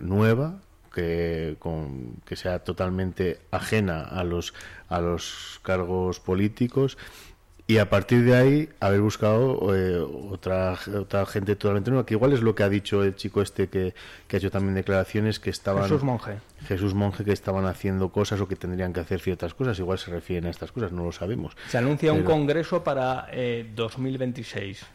nueva, 0.00 0.62
que, 0.92 1.56
con, 1.58 2.16
que 2.24 2.36
sea 2.36 2.60
totalmente 2.60 3.40
ajena 3.50 4.02
a 4.02 4.24
los, 4.24 4.54
a 4.88 5.00
los 5.00 5.60
cargos 5.62 6.20
políticos 6.20 6.98
y 7.66 7.78
a 7.78 7.88
partir 7.88 8.24
de 8.24 8.34
ahí 8.34 8.68
haber 8.80 9.00
buscado 9.00 9.74
eh, 9.74 9.98
otra, 9.98 10.76
otra 10.98 11.24
gente 11.26 11.56
totalmente 11.56 11.90
nueva, 11.90 12.04
que 12.04 12.14
igual 12.14 12.32
es 12.32 12.42
lo 12.42 12.54
que 12.54 12.64
ha 12.64 12.68
dicho 12.68 13.02
el 13.02 13.14
chico 13.14 13.40
este 13.40 13.68
que, 13.68 13.94
que 14.26 14.36
ha 14.36 14.38
hecho 14.38 14.50
también 14.50 14.74
declaraciones 14.74 15.38
que 15.38 15.50
estaban... 15.50 15.84
Jesús 15.84 16.02
Monje. 16.02 16.38
Jesús 16.66 16.92
Monje 16.92 17.24
que 17.24 17.32
estaban 17.32 17.66
haciendo 17.66 18.10
cosas 18.10 18.40
o 18.40 18.48
que 18.48 18.56
tendrían 18.56 18.92
que 18.92 19.00
hacer 19.00 19.20
ciertas 19.20 19.54
cosas, 19.54 19.78
igual 19.78 19.98
se 19.98 20.10
refieren 20.10 20.46
a 20.46 20.50
estas 20.50 20.72
cosas, 20.72 20.92
no 20.92 21.04
lo 21.04 21.12
sabemos. 21.12 21.56
Se 21.68 21.78
anuncia 21.78 22.12
un 22.12 22.24
congreso 22.24 22.82
para 22.82 23.28
eh, 23.32 23.70
2026, 23.74 24.82
eh, 24.82 24.86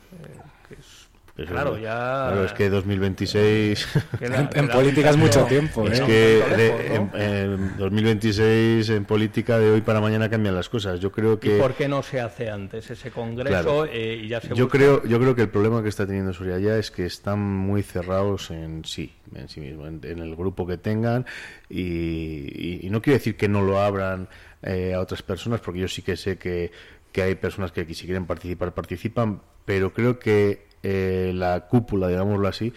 claro, 1.46 1.78
ya. 1.78 2.28
Claro, 2.30 2.46
es 2.46 2.54
que 2.54 2.70
2026. 2.70 3.88
en, 4.56 4.68
política 4.70 5.12
es 5.12 5.18
mucho 5.18 5.44
tiempo. 5.46 5.88
Es 5.88 6.00
¿eh? 6.00 6.04
que 6.06 6.96
en, 7.14 7.78
2026 7.78 8.90
en 8.90 9.06
política 9.06 9.60
de 9.60 9.72
hoy 9.72 9.82
para 9.82 10.02
mañana 10.02 10.30
cambian 10.30 10.56
las 10.56 10.70
cosas. 10.70 11.00
Yo 11.00 11.12
creo 11.12 11.40
que. 11.40 11.58
¿Y 11.58 11.60
por 11.60 11.74
qué 11.74 11.88
no 11.88 12.02
se 12.02 12.20
hace 12.20 12.50
antes 12.50 12.90
ese 12.90 13.12
congreso 13.12 13.86
eh, 13.86 14.22
y 14.24 14.28
ya 14.28 14.42
se 14.42 14.56
yo 14.56 14.68
creo 14.68 15.04
Yo 15.06 15.20
creo 15.20 15.36
que 15.36 15.44
el 15.44 15.50
problema 15.50 15.84
que 15.84 15.90
está 15.90 16.06
teniendo 16.08 16.34
Soria 16.34 16.60
ya 16.60 16.78
es 16.78 16.92
que 16.92 17.06
están 17.06 17.40
muy 17.40 17.84
cerrados 17.84 18.52
en 18.52 18.84
sí, 18.86 19.14
en 19.36 19.50
sí 19.50 19.60
mismo, 19.60 19.88
en, 19.88 20.02
el 20.04 20.36
grupo 20.36 20.66
que 20.66 20.78
tengan. 20.78 21.26
Y, 21.70 22.88
no 22.90 23.02
quiero 23.02 23.18
decir 23.18 23.36
que 23.36 23.48
no 23.48 23.62
lo 23.62 23.80
abran 23.80 24.30
eh, 24.64 24.94
a 24.94 25.00
otras 25.02 25.22
personas, 25.22 25.60
porque 25.60 25.82
yo 25.82 25.88
sí 25.88 26.02
que 26.02 26.16
sé 26.16 26.38
que, 26.38 26.72
que 27.12 27.22
hay 27.22 27.36
personas 27.36 27.72
que 27.72 27.86
si 27.94 28.06
quieren 28.06 28.26
participar, 28.26 28.74
participan, 28.74 29.42
pero 29.66 29.94
creo 29.94 30.18
que 30.20 30.67
eh, 30.84 31.32
la 31.34 31.68
cúpula, 31.68 32.08
digámoslo 32.08 32.48
así, 32.48 32.74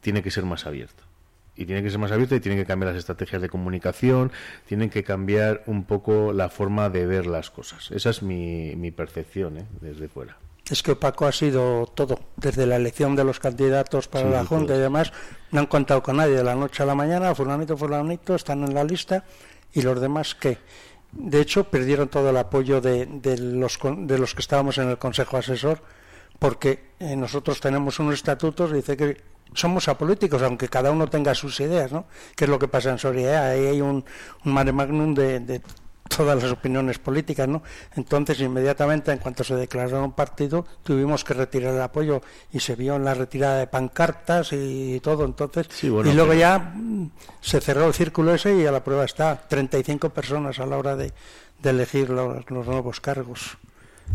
tiene 0.00 0.22
que 0.22 0.30
ser 0.30 0.44
más 0.44 0.66
abierta. 0.66 1.04
Y 1.54 1.66
tiene 1.66 1.82
que 1.82 1.90
ser 1.90 1.98
más 1.98 2.10
abierta 2.10 2.34
y 2.34 2.40
tiene 2.40 2.56
que 2.56 2.64
cambiar 2.64 2.92
las 2.92 2.98
estrategias 2.98 3.42
de 3.42 3.48
comunicación, 3.48 4.32
tienen 4.66 4.88
que 4.88 5.04
cambiar 5.04 5.62
un 5.66 5.84
poco 5.84 6.32
la 6.32 6.48
forma 6.48 6.88
de 6.88 7.06
ver 7.06 7.26
las 7.26 7.50
cosas. 7.50 7.90
Esa 7.90 8.10
es 8.10 8.22
mi, 8.22 8.74
mi 8.76 8.90
percepción 8.90 9.58
¿eh? 9.58 9.66
desde 9.80 10.08
fuera. 10.08 10.38
Es 10.70 10.82
que 10.82 10.96
Paco 10.96 11.26
ha 11.26 11.32
sido 11.32 11.86
todo, 11.86 12.20
desde 12.36 12.66
la 12.66 12.76
elección 12.76 13.16
de 13.16 13.24
los 13.24 13.40
candidatos 13.40 14.08
para 14.08 14.30
la 14.30 14.44
Junta 14.44 14.74
y 14.74 14.78
demás, 14.78 15.12
no 15.50 15.60
han 15.60 15.66
contado 15.66 16.02
con 16.02 16.16
nadie 16.16 16.36
de 16.36 16.44
la 16.44 16.54
noche 16.54 16.82
a 16.82 16.86
la 16.86 16.94
mañana, 16.94 17.34
fulanito, 17.34 17.76
fulanito, 17.76 18.34
están 18.34 18.62
en 18.62 18.72
la 18.72 18.84
lista, 18.84 19.24
y 19.72 19.82
los 19.82 20.00
demás 20.00 20.34
que, 20.34 20.58
de 21.12 21.40
hecho, 21.40 21.64
perdieron 21.64 22.08
todo 22.08 22.30
el 22.30 22.36
apoyo 22.36 22.80
de, 22.80 23.06
de, 23.06 23.38
los, 23.38 23.78
de 23.82 24.18
los 24.18 24.34
que 24.34 24.40
estábamos 24.40 24.78
en 24.78 24.88
el 24.88 24.98
Consejo 24.98 25.36
Asesor, 25.36 25.82
porque 26.42 26.90
eh, 26.98 27.14
nosotros 27.14 27.60
tenemos 27.60 28.00
unos 28.00 28.14
estatutos 28.14 28.72
y 28.72 28.74
dice 28.74 28.96
que 28.96 29.20
somos 29.54 29.86
apolíticos, 29.86 30.42
aunque 30.42 30.68
cada 30.68 30.90
uno 30.90 31.06
tenga 31.06 31.34
sus 31.36 31.60
ideas, 31.60 31.92
¿no? 31.92 32.06
Que 32.34 32.46
es 32.46 32.50
lo 32.50 32.58
que 32.58 32.66
pasa 32.66 32.90
en 32.90 32.98
Soria. 32.98 33.44
Ahí 33.50 33.66
hay 33.66 33.80
un, 33.80 34.04
un 34.44 34.52
mare 34.52 34.72
magnum 34.72 35.14
de, 35.14 35.38
de 35.38 35.62
todas 36.08 36.42
las 36.42 36.50
opiniones 36.50 36.98
políticas, 36.98 37.46
¿no? 37.46 37.62
Entonces, 37.94 38.40
inmediatamente, 38.40 39.12
en 39.12 39.18
cuanto 39.18 39.44
se 39.44 39.54
declaró 39.54 40.02
un 40.04 40.12
partido, 40.14 40.66
tuvimos 40.82 41.22
que 41.22 41.34
retirar 41.34 41.74
el 41.74 41.80
apoyo 41.80 42.22
y 42.50 42.58
se 42.58 42.74
vio 42.74 42.96
en 42.96 43.04
la 43.04 43.14
retirada 43.14 43.58
de 43.58 43.68
pancartas 43.68 44.52
y 44.52 44.98
todo. 45.00 45.24
Entonces, 45.24 45.68
Sí, 45.70 45.90
bueno, 45.90 46.10
y 46.10 46.14
luego 46.14 46.30
pero- 46.30 46.40
ya 46.40 46.58
mm, 46.58 47.10
se 47.40 47.60
cerró 47.60 47.86
el 47.86 47.94
círculo 47.94 48.34
ese 48.34 48.56
y 48.56 48.66
a 48.66 48.72
la 48.72 48.82
prueba 48.82 49.04
está 49.04 49.36
35 49.48 50.10
personas 50.10 50.58
a 50.58 50.66
la 50.66 50.76
hora 50.76 50.96
de, 50.96 51.12
de 51.62 51.70
elegir 51.70 52.10
los, 52.10 52.50
los 52.50 52.66
nuevos 52.66 53.00
cargos. 53.00 53.58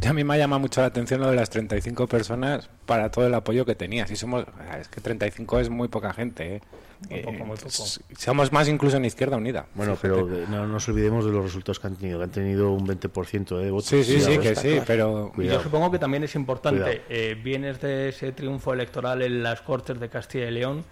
Ya 0.02 0.12
a 0.12 0.14
mí 0.14 0.24
me 0.24 0.36
ha 0.36 0.38
llamado 0.38 0.60
mucho 0.60 0.82
la 0.82 0.88
atención 0.88 1.22
lo 1.22 1.30
de 1.30 1.36
las 1.36 1.50
35 1.50 2.08
personas 2.08 2.70
para 2.86 3.10
todo 3.10 3.26
el 3.28 3.34
apoyo 3.34 3.66
que 3.66 3.76
tenía. 3.76 4.06
Si 4.08 4.16
somos, 4.16 4.46
es 4.80 4.88
que 4.90 5.02
35 5.02 5.60
es 5.60 5.70
muy 5.70 5.88
poca 5.88 6.14
gente. 6.14 6.58
¿eh? 6.58 6.62
Muy 7.10 7.20
poco, 7.22 7.46
muy 7.46 7.58
poco. 7.58 7.70
Somos 8.18 8.52
más 8.52 8.68
incluso 8.68 8.98
en 8.98 9.06
Izquierda 9.06 9.38
Unida. 9.38 9.66
Bueno, 9.76 9.96
Fíjate. 9.96 10.22
pero 10.24 10.36
eh, 10.44 10.46
no 10.50 10.68
nos 10.68 10.88
olvidemos 10.90 11.26
de 11.26 11.32
los 11.32 11.44
resultados 11.44 11.80
que 11.80 11.88
han 11.88 11.96
tenido, 11.96 12.18
que 12.20 12.24
han 12.26 12.32
tenido 12.32 12.72
un 12.72 12.88
20% 12.88 13.58
de 13.58 13.72
votos. 13.72 13.88
Sí, 13.88 14.04
sí, 14.04 14.20
sí, 14.22 14.38
que 14.40 14.56
sí, 14.56 14.70
claro. 14.70 14.84
pero- 14.88 15.32
Cuidado. 15.36 15.58
yo 15.60 15.64
supongo 15.64 15.92
que 15.92 16.00
también 16.00 16.24
es 16.24 16.36
importante, 16.36 17.02
eh, 17.10 17.36
vienes 17.44 17.82
de 17.82 18.10
ese 18.10 18.32
triunfo 18.32 18.74
electoral 18.74 19.22
en 19.22 19.42
las 19.44 19.62
Cortes 19.62 20.00
de 20.00 20.10
Castilla 20.10 20.48
y 20.48 20.52
León 20.52 20.84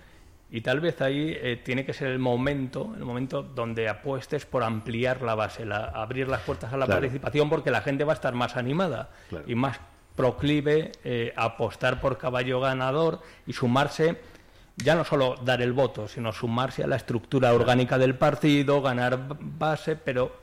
y 0.52 0.62
tal 0.62 0.80
vez 0.80 1.02
ahí 1.02 1.36
eh, 1.42 1.60
tiene 1.64 1.86
que 1.86 1.94
ser 1.94 2.08
el 2.10 2.20
momento, 2.20 2.94
el 2.96 3.04
momento 3.04 3.42
donde 3.44 3.90
apuestes 3.90 4.46
por 4.46 4.64
ampliar 4.64 5.22
la 5.22 5.36
base, 5.36 5.66
la- 5.66 5.86
abrir 5.86 6.28
las 6.28 6.42
puertas 6.42 6.72
a 6.72 6.78
la 6.78 6.86
Claro. 6.86 7.02
participación 7.02 7.50
porque 7.50 7.72
la 7.72 7.82
gente 7.82 8.04
va 8.04 8.14
a 8.14 8.16
estar 8.16 8.34
más 8.34 8.56
animada 8.56 9.10
Claro. 9.30 9.46
y 9.48 9.56
más 9.56 9.80
proclive 10.16 10.92
eh, 11.04 11.34
a 11.36 11.44
apostar 11.46 12.00
por 12.00 12.18
caballo 12.18 12.60
ganador 12.62 13.22
y 13.46 13.54
sumarse 13.54 14.18
ya 14.78 14.96
no 14.96 15.04
solo 15.06 15.36
dar 15.44 15.62
el 15.62 15.74
voto, 15.74 16.08
sino 16.08 16.32
sumarse 16.32 16.84
a 16.84 16.88
la 16.88 16.96
estructura 16.98 17.54
orgánica 17.54 17.98
del 17.98 18.16
partido, 18.16 18.82
ganar 18.82 19.18
base, 19.40 19.96
pero 19.96 20.36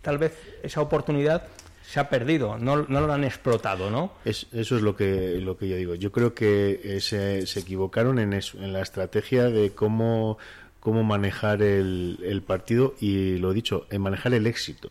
tal 0.00 0.16
vez 0.18 0.38
esa 0.62 0.80
oportunidad 0.80 1.42
se 1.90 1.98
ha 1.98 2.08
perdido, 2.08 2.56
no, 2.56 2.84
no 2.88 3.00
lo 3.00 3.12
han 3.12 3.24
explotado, 3.24 3.90
¿no? 3.90 4.12
Es- 4.24 4.46
eso 4.52 4.76
es 4.76 4.82
lo 4.82 4.94
que, 4.94 5.38
lo 5.40 5.56
que 5.56 5.68
yo 5.68 5.76
digo. 5.76 5.94
Yo 5.96 6.12
creo 6.12 6.34
que 6.34 6.80
eh, 6.84 7.00
se, 7.00 7.46
se 7.46 7.60
equivocaron 7.60 8.18
en, 8.20 8.32
en 8.32 8.72
la 8.72 8.80
estrategia 8.80 9.44
de 9.50 9.70
cómo, 9.72 10.38
cómo 10.78 11.02
manejar 11.02 11.62
el, 11.62 12.18
el 12.22 12.42
partido 12.42 12.94
y, 13.00 13.38
lo 13.38 13.52
dicho, 13.52 13.86
en 13.90 14.02
manejar 14.02 14.34
el 14.34 14.46
éxito. 14.46 14.88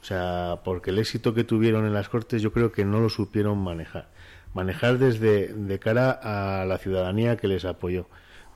O 0.00 0.04
sea, 0.04 0.58
porque 0.64 0.90
el 0.90 0.98
éxito 0.98 1.32
que 1.32 1.44
tuvieron 1.44 1.86
en 1.86 1.94
las 1.94 2.08
Cortes 2.08 2.42
yo 2.42 2.52
creo 2.52 2.72
que 2.72 2.84
no 2.84 2.98
lo 2.98 3.08
supieron 3.08 3.58
manejar. 3.58 4.08
Manejar 4.52 4.98
desde 4.98 5.46
de 5.54 5.78
cara 5.78 6.10
a 6.10 6.64
la 6.64 6.78
ciudadanía 6.78 7.36
que 7.36 7.46
les 7.46 7.64
apoyó. 7.64 8.06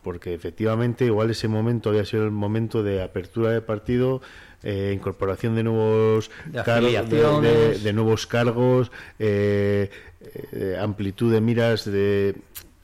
Porque 0.07 0.33
efectivamente 0.35 1.05
igual 1.05 1.31
ese 1.31 1.49
momento 1.49 1.91
había 1.91 2.05
sido 2.05 2.23
el 2.27 2.31
momento 2.31 2.85
de 2.85 3.03
apertura 3.03 3.51
de 3.51 3.61
partido, 3.61 4.23
eh, 4.63 4.93
incorporación 4.95 5.57
de 5.57 5.65
nuevos 5.65 6.31
De 6.47 6.63
cargos, 6.63 6.93
de- 7.43 7.79
de, 7.81 7.93
nuevos 7.93 8.25
cargos, 8.29 8.93
eh, 9.19 9.91
eh, 10.53 10.77
amplitud 10.81 11.33
de 11.33 11.41
miras, 11.41 11.85
de 11.87 12.37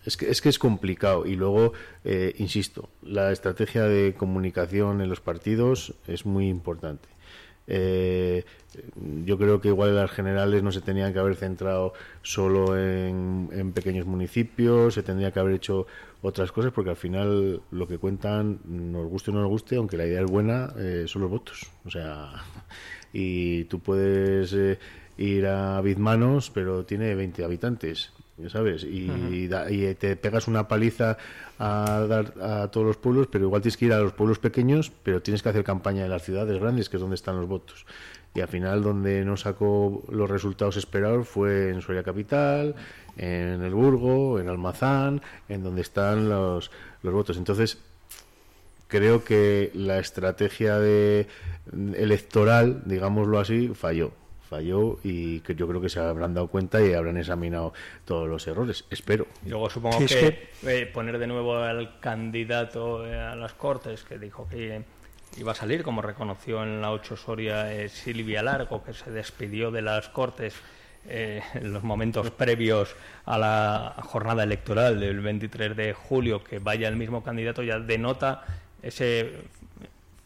es 0.04 0.16
que, 0.16 0.28
es 0.30 0.40
que 0.42 0.48
es 0.48 0.58
complicado 0.58 1.24
y 1.24 1.36
luego, 1.36 1.74
eh, 2.04 2.34
insisto, 2.38 2.88
la 3.02 3.30
estrategia 3.30 3.84
de 3.84 4.14
comunicación 4.18 5.00
en 5.00 5.08
los 5.08 5.20
partidos 5.20 5.94
es 6.08 6.26
muy 6.26 6.48
importante. 6.48 7.08
Eh, 7.66 8.44
yo 9.24 9.38
creo 9.38 9.60
que 9.60 9.68
igual 9.68 9.94
las 9.94 10.10
generales 10.10 10.62
no 10.62 10.72
se 10.72 10.80
tenían 10.80 11.12
que 11.12 11.18
haber 11.18 11.36
centrado 11.36 11.92
solo 12.22 12.76
en, 12.78 13.72
pequeños 13.74 14.06
municipios, 14.06 14.94
se 14.94 15.02
tendría 15.02 15.30
que 15.30 15.40
haber 15.40 15.54
hecho 15.54 15.86
otras 16.22 16.52
cosas 16.52 16.72
porque 16.72 16.90
al 16.90 16.96
final 16.96 17.62
lo 17.70 17.86
que 17.86 17.98
cuentan, 17.98 18.60
nos 18.64 19.08
guste 19.08 19.30
o 19.30 19.34
no 19.34 19.40
nos 19.40 19.50
guste, 19.50 19.76
aunque 19.76 19.96
la 19.96 20.06
idea 20.06 20.22
es 20.22 20.30
buena, 20.30 20.72
eh, 20.78 21.04
son 21.06 21.22
los 21.22 21.30
votos. 21.30 21.70
O 21.84 21.90
sea, 21.90 22.32
y 23.12 23.64
tú 23.64 23.80
puedes 23.80 24.52
eh, 24.54 24.78
ir 25.18 25.46
a 25.46 25.80
Bizmanos, 25.80 26.50
pero 26.50 26.84
tiene 26.84 27.14
20 27.14 27.44
habitantes, 27.44 28.12
¿sabes? 28.48 28.84
Y, 28.84 29.46
da- 29.48 29.70
y 29.70 29.94
te 29.94 30.16
pegas 30.16 30.48
una 30.48 30.66
paliza 30.68 31.16
a 31.58 32.06
dar 32.08 32.34
a 32.40 32.68
todos 32.70 32.86
los 32.86 32.96
pueblos, 32.96 33.28
pero 33.30 33.44
igual 33.44 33.62
tienes 33.62 33.76
que 33.76 33.84
ir 33.86 33.92
a 33.92 34.00
los 34.00 34.12
pueblos 34.12 34.38
pequeños, 34.38 34.90
pero 35.02 35.22
tienes 35.22 35.42
que 35.42 35.48
hacer 35.50 35.64
campaña 35.64 36.04
en 36.04 36.10
las 36.10 36.22
ciudades 36.22 36.58
grandes, 36.60 36.88
que 36.88 36.96
es 36.96 37.00
donde 37.00 37.14
están 37.16 37.36
los 37.36 37.46
votos. 37.46 37.86
Y 38.34 38.40
al 38.40 38.48
final, 38.48 38.82
donde 38.82 39.24
no 39.24 39.36
sacó 39.36 40.02
los 40.10 40.28
resultados 40.30 40.76
esperados 40.78 41.28
fue 41.28 41.68
en 41.68 41.82
Soria 41.82 42.02
Capital, 42.02 42.74
en 43.18 43.62
El 43.62 43.74
Burgo, 43.74 44.40
en 44.40 44.48
Almazán, 44.48 45.20
en 45.50 45.62
donde 45.62 45.82
están 45.82 46.30
los, 46.30 46.70
los 47.02 47.12
votos. 47.12 47.36
Entonces, 47.36 47.76
creo 48.88 49.22
que 49.22 49.70
la 49.74 49.98
estrategia 49.98 50.78
de 50.78 51.26
electoral, 51.94 52.82
digámoslo 52.86 53.38
así, 53.38 53.68
falló. 53.68 54.12
Falló 54.52 54.98
y 55.02 55.40
que 55.40 55.54
yo 55.54 55.66
creo 55.66 55.80
que 55.80 55.88
se 55.88 55.98
habrán 55.98 56.34
dado 56.34 56.48
cuenta 56.48 56.84
y 56.84 56.92
habrán 56.92 57.16
examinado 57.16 57.72
todos 58.04 58.28
los 58.28 58.46
errores. 58.46 58.84
Espero. 58.90 59.26
Luego 59.46 59.70
supongo 59.70 60.04
que, 60.04 60.50
eh, 60.66 60.90
poner 60.92 61.18
de 61.18 61.26
nuevo 61.26 61.56
al 61.56 61.98
candidato 62.00 63.06
eh, 63.06 63.18
a 63.18 63.34
las 63.34 63.54
Cortes, 63.54 64.04
que 64.04 64.18
dijo 64.18 64.46
que 64.50 64.82
iba 65.38 65.52
a 65.52 65.54
salir, 65.54 65.82
como 65.82 66.02
reconoció 66.02 66.62
en 66.62 66.82
la 66.82 66.92
8 66.92 67.16
Soria 67.16 67.72
eh, 67.72 67.88
Silvia 67.88 68.42
Largo, 68.42 68.84
que 68.84 68.92
se 68.92 69.10
despidió 69.10 69.70
de 69.70 69.80
las 69.80 70.10
Cortes 70.10 70.54
eh, 71.08 71.40
en 71.54 71.72
los 71.72 71.82
momentos 71.82 72.30
previos 72.32 72.94
a 73.24 73.38
la 73.38 73.96
jornada 74.02 74.42
electoral 74.42 75.00
del 75.00 75.20
23 75.20 75.74
de 75.74 75.94
julio, 75.94 76.44
que 76.44 76.58
vaya 76.58 76.88
el 76.88 76.96
mismo 76.96 77.24
candidato, 77.24 77.62
ya 77.62 77.78
denota 77.80 78.44
ese 78.82 79.32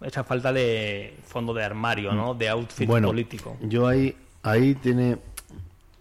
esa 0.03 0.25
falta 0.25 0.53
de 0.53 1.15
fondo 1.25 1.55
de 1.55 1.65
armario, 1.65 2.13
¿no? 2.13 2.35
De 2.35 2.49
outfit 2.49 2.87
bueno, 2.87 3.09
político. 3.09 3.57
Yo 3.63 3.87
ahí, 3.87 4.15
ahí 4.43 4.75
tiene. 4.75 5.19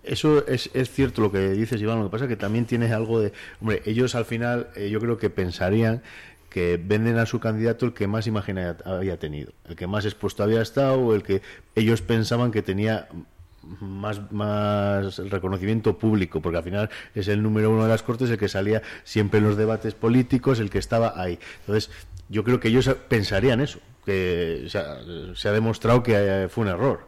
Eso 0.04 0.46
es, 0.48 0.70
es 0.74 0.92
cierto 0.92 1.22
lo 1.22 1.32
que 1.32 1.50
dices, 1.52 1.82
Iván. 1.82 2.00
Lo 2.00 2.06
que 2.06 2.12
pasa 2.12 2.26
es 2.26 2.30
que 2.30 2.36
también 2.36 2.66
tienes 2.66 2.92
algo 2.92 3.20
de. 3.20 3.34
Hombre, 3.62 3.82
ellos 3.86 4.16
al 4.16 4.26
final, 4.26 4.70
eh, 4.76 4.90
yo 4.90 5.00
creo 5.00 5.18
que 5.18 5.30
pensarían 5.30 6.02
que 6.50 6.80
venden 6.82 7.18
a 7.18 7.26
su 7.26 7.42
candidato 7.42 7.86
el 7.86 7.94
que 7.94 8.08
más 8.08 8.28
imagen 8.28 8.58
había 8.86 9.20
tenido, 9.20 9.52
el 9.68 9.76
que 9.76 9.88
más 9.88 10.06
expuesto 10.06 10.42
había 10.42 10.62
estado, 10.62 11.00
o 11.00 11.14
el 11.14 11.22
que 11.22 11.42
ellos 11.76 12.02
pensaban 12.02 12.52
que 12.52 12.62
tenía 12.62 13.10
más, 13.82 14.32
más 14.32 15.18
reconocimiento 15.18 15.98
público, 15.98 16.42
porque 16.42 16.58
al 16.58 16.64
final 16.64 16.90
es 17.14 17.28
el 17.28 17.44
número 17.44 17.72
uno 17.72 17.84
de 17.84 17.90
las 17.90 18.04
cortes, 18.04 18.30
el 18.30 18.38
que 18.38 18.48
salía 18.48 18.82
siempre 19.04 19.40
en 19.40 19.48
los 19.48 19.58
debates 19.58 19.96
políticos, 19.96 20.60
el 20.60 20.70
que 20.70 20.78
estaba 20.78 21.20
ahí. 21.20 21.40
Entonces, 21.62 21.92
yo 22.30 22.44
creo 22.44 22.60
que 22.60 22.68
ellos 22.70 22.90
pensarían 23.08 23.62
eso, 23.62 23.80
que 24.06 24.64
o 24.66 24.70
sea, 24.70 24.98
se 25.36 25.50
ha 25.50 25.52
demostrado 25.52 26.04
que 26.04 26.14
eh, 26.16 26.48
fue 26.50 26.64
un 26.64 26.70
error. 26.70 27.08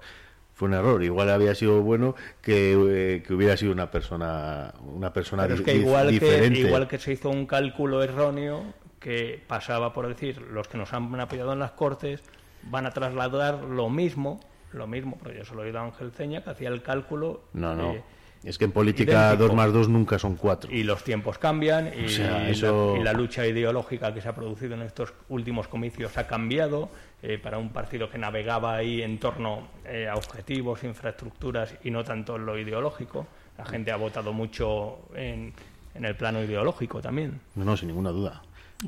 Fue 0.54 0.68
un 0.68 0.74
error. 0.74 1.04
Igual 1.04 1.30
había 1.30 1.54
sido 1.54 1.82
bueno 1.84 2.16
que, 2.42 2.74
eh, 2.74 3.24
que 3.24 3.34
hubiera 3.34 3.56
sido 3.58 3.72
una 3.72 3.92
persona, 3.92 4.74
una 4.84 5.14
persona 5.14 5.44
Pero 5.44 5.56
es 5.56 5.62
que 5.62 5.76
igual, 5.76 6.08
que 6.08 6.14
diferente. 6.14 6.60
igual 6.60 6.88
que 6.88 6.98
se 6.98 7.14
hizo 7.14 7.30
un 7.30 7.46
cálculo 7.46 8.02
erróneo 8.02 8.74
que 9.00 9.44
pasaba 9.48 9.94
por 9.94 10.08
decir 10.08 10.42
los 10.42 10.68
que 10.68 10.80
nos 10.80 10.94
han 10.94 11.20
apoyado 11.20 11.54
en 11.54 11.60
las 11.60 11.72
Cortes 11.74 12.24
van 12.64 12.88
a 12.88 12.92
trasladar 12.92 13.64
lo 13.66 13.90
mismo, 13.90 14.40
lo 14.74 14.88
mismo, 14.88 15.16
porque 15.20 15.38
yo 15.38 15.46
se 15.46 15.54
lo 15.54 15.62
he 15.62 15.68
oído 15.68 15.80
a 15.80 15.84
Ángel 15.84 16.12
Ceña 16.12 16.44
que 16.44 16.50
hacía 16.50 16.70
el 16.70 16.82
cálculo. 16.82 17.42
No, 17.54 17.76
no. 17.76 17.94
eh, 17.94 18.04
es 18.44 18.58
que 18.58 18.66
en 18.66 18.72
política 18.72 19.28
idéntico. 19.30 19.48
dos 19.48 19.56
más 19.56 19.74
dos 19.74 19.90
nunca 19.90 20.18
son 20.20 20.36
cuatro. 20.36 20.72
y 20.72 20.84
los 20.84 21.04
tiempos 21.04 21.38
cambian 21.38 21.92
y, 21.98 22.06
O 22.06 22.10
sea, 22.10 22.32
la- 22.40 22.50
eso- 22.50 22.96
y 23.00 23.04
la, 23.04 23.14
lucha 23.14 23.46
ideológica 23.46 24.14
que 24.14 24.22
se 24.22 24.30
ha 24.30 24.36
producido 24.36 24.76
en 24.76 24.82
estos 24.84 25.14
últimos 25.30 25.68
comicios 25.68 26.18
ha 26.18 26.28
cambiado 26.28 26.90
eh, 27.24 27.40
para 27.42 27.58
un 27.58 27.70
partido 27.70 28.10
que 28.10 28.18
navegaba 28.18 28.76
ahí 28.76 29.02
en 29.02 29.18
torno 29.20 29.68
eh, 29.86 30.08
a 30.08 30.16
objetivos, 30.16 30.84
infraestructuras 30.84 31.74
y 31.84 31.90
no 31.92 32.04
tanto 32.04 32.36
en 32.36 32.46
lo 32.46 32.58
ideológico. 32.60 33.26
La 33.58 33.66
gente 33.66 33.92
ha 33.92 33.96
votado 33.96 34.34
mucho 34.34 35.00
en, 35.16 35.52
en 35.96 36.06
el 36.06 36.16
plano 36.16 36.44
ideológico 36.44 37.02
también. 37.02 37.40
No, 37.56 37.66
no, 37.66 37.76
sin 37.76 37.88
ninguna 37.88 38.12
duda. 38.12 38.44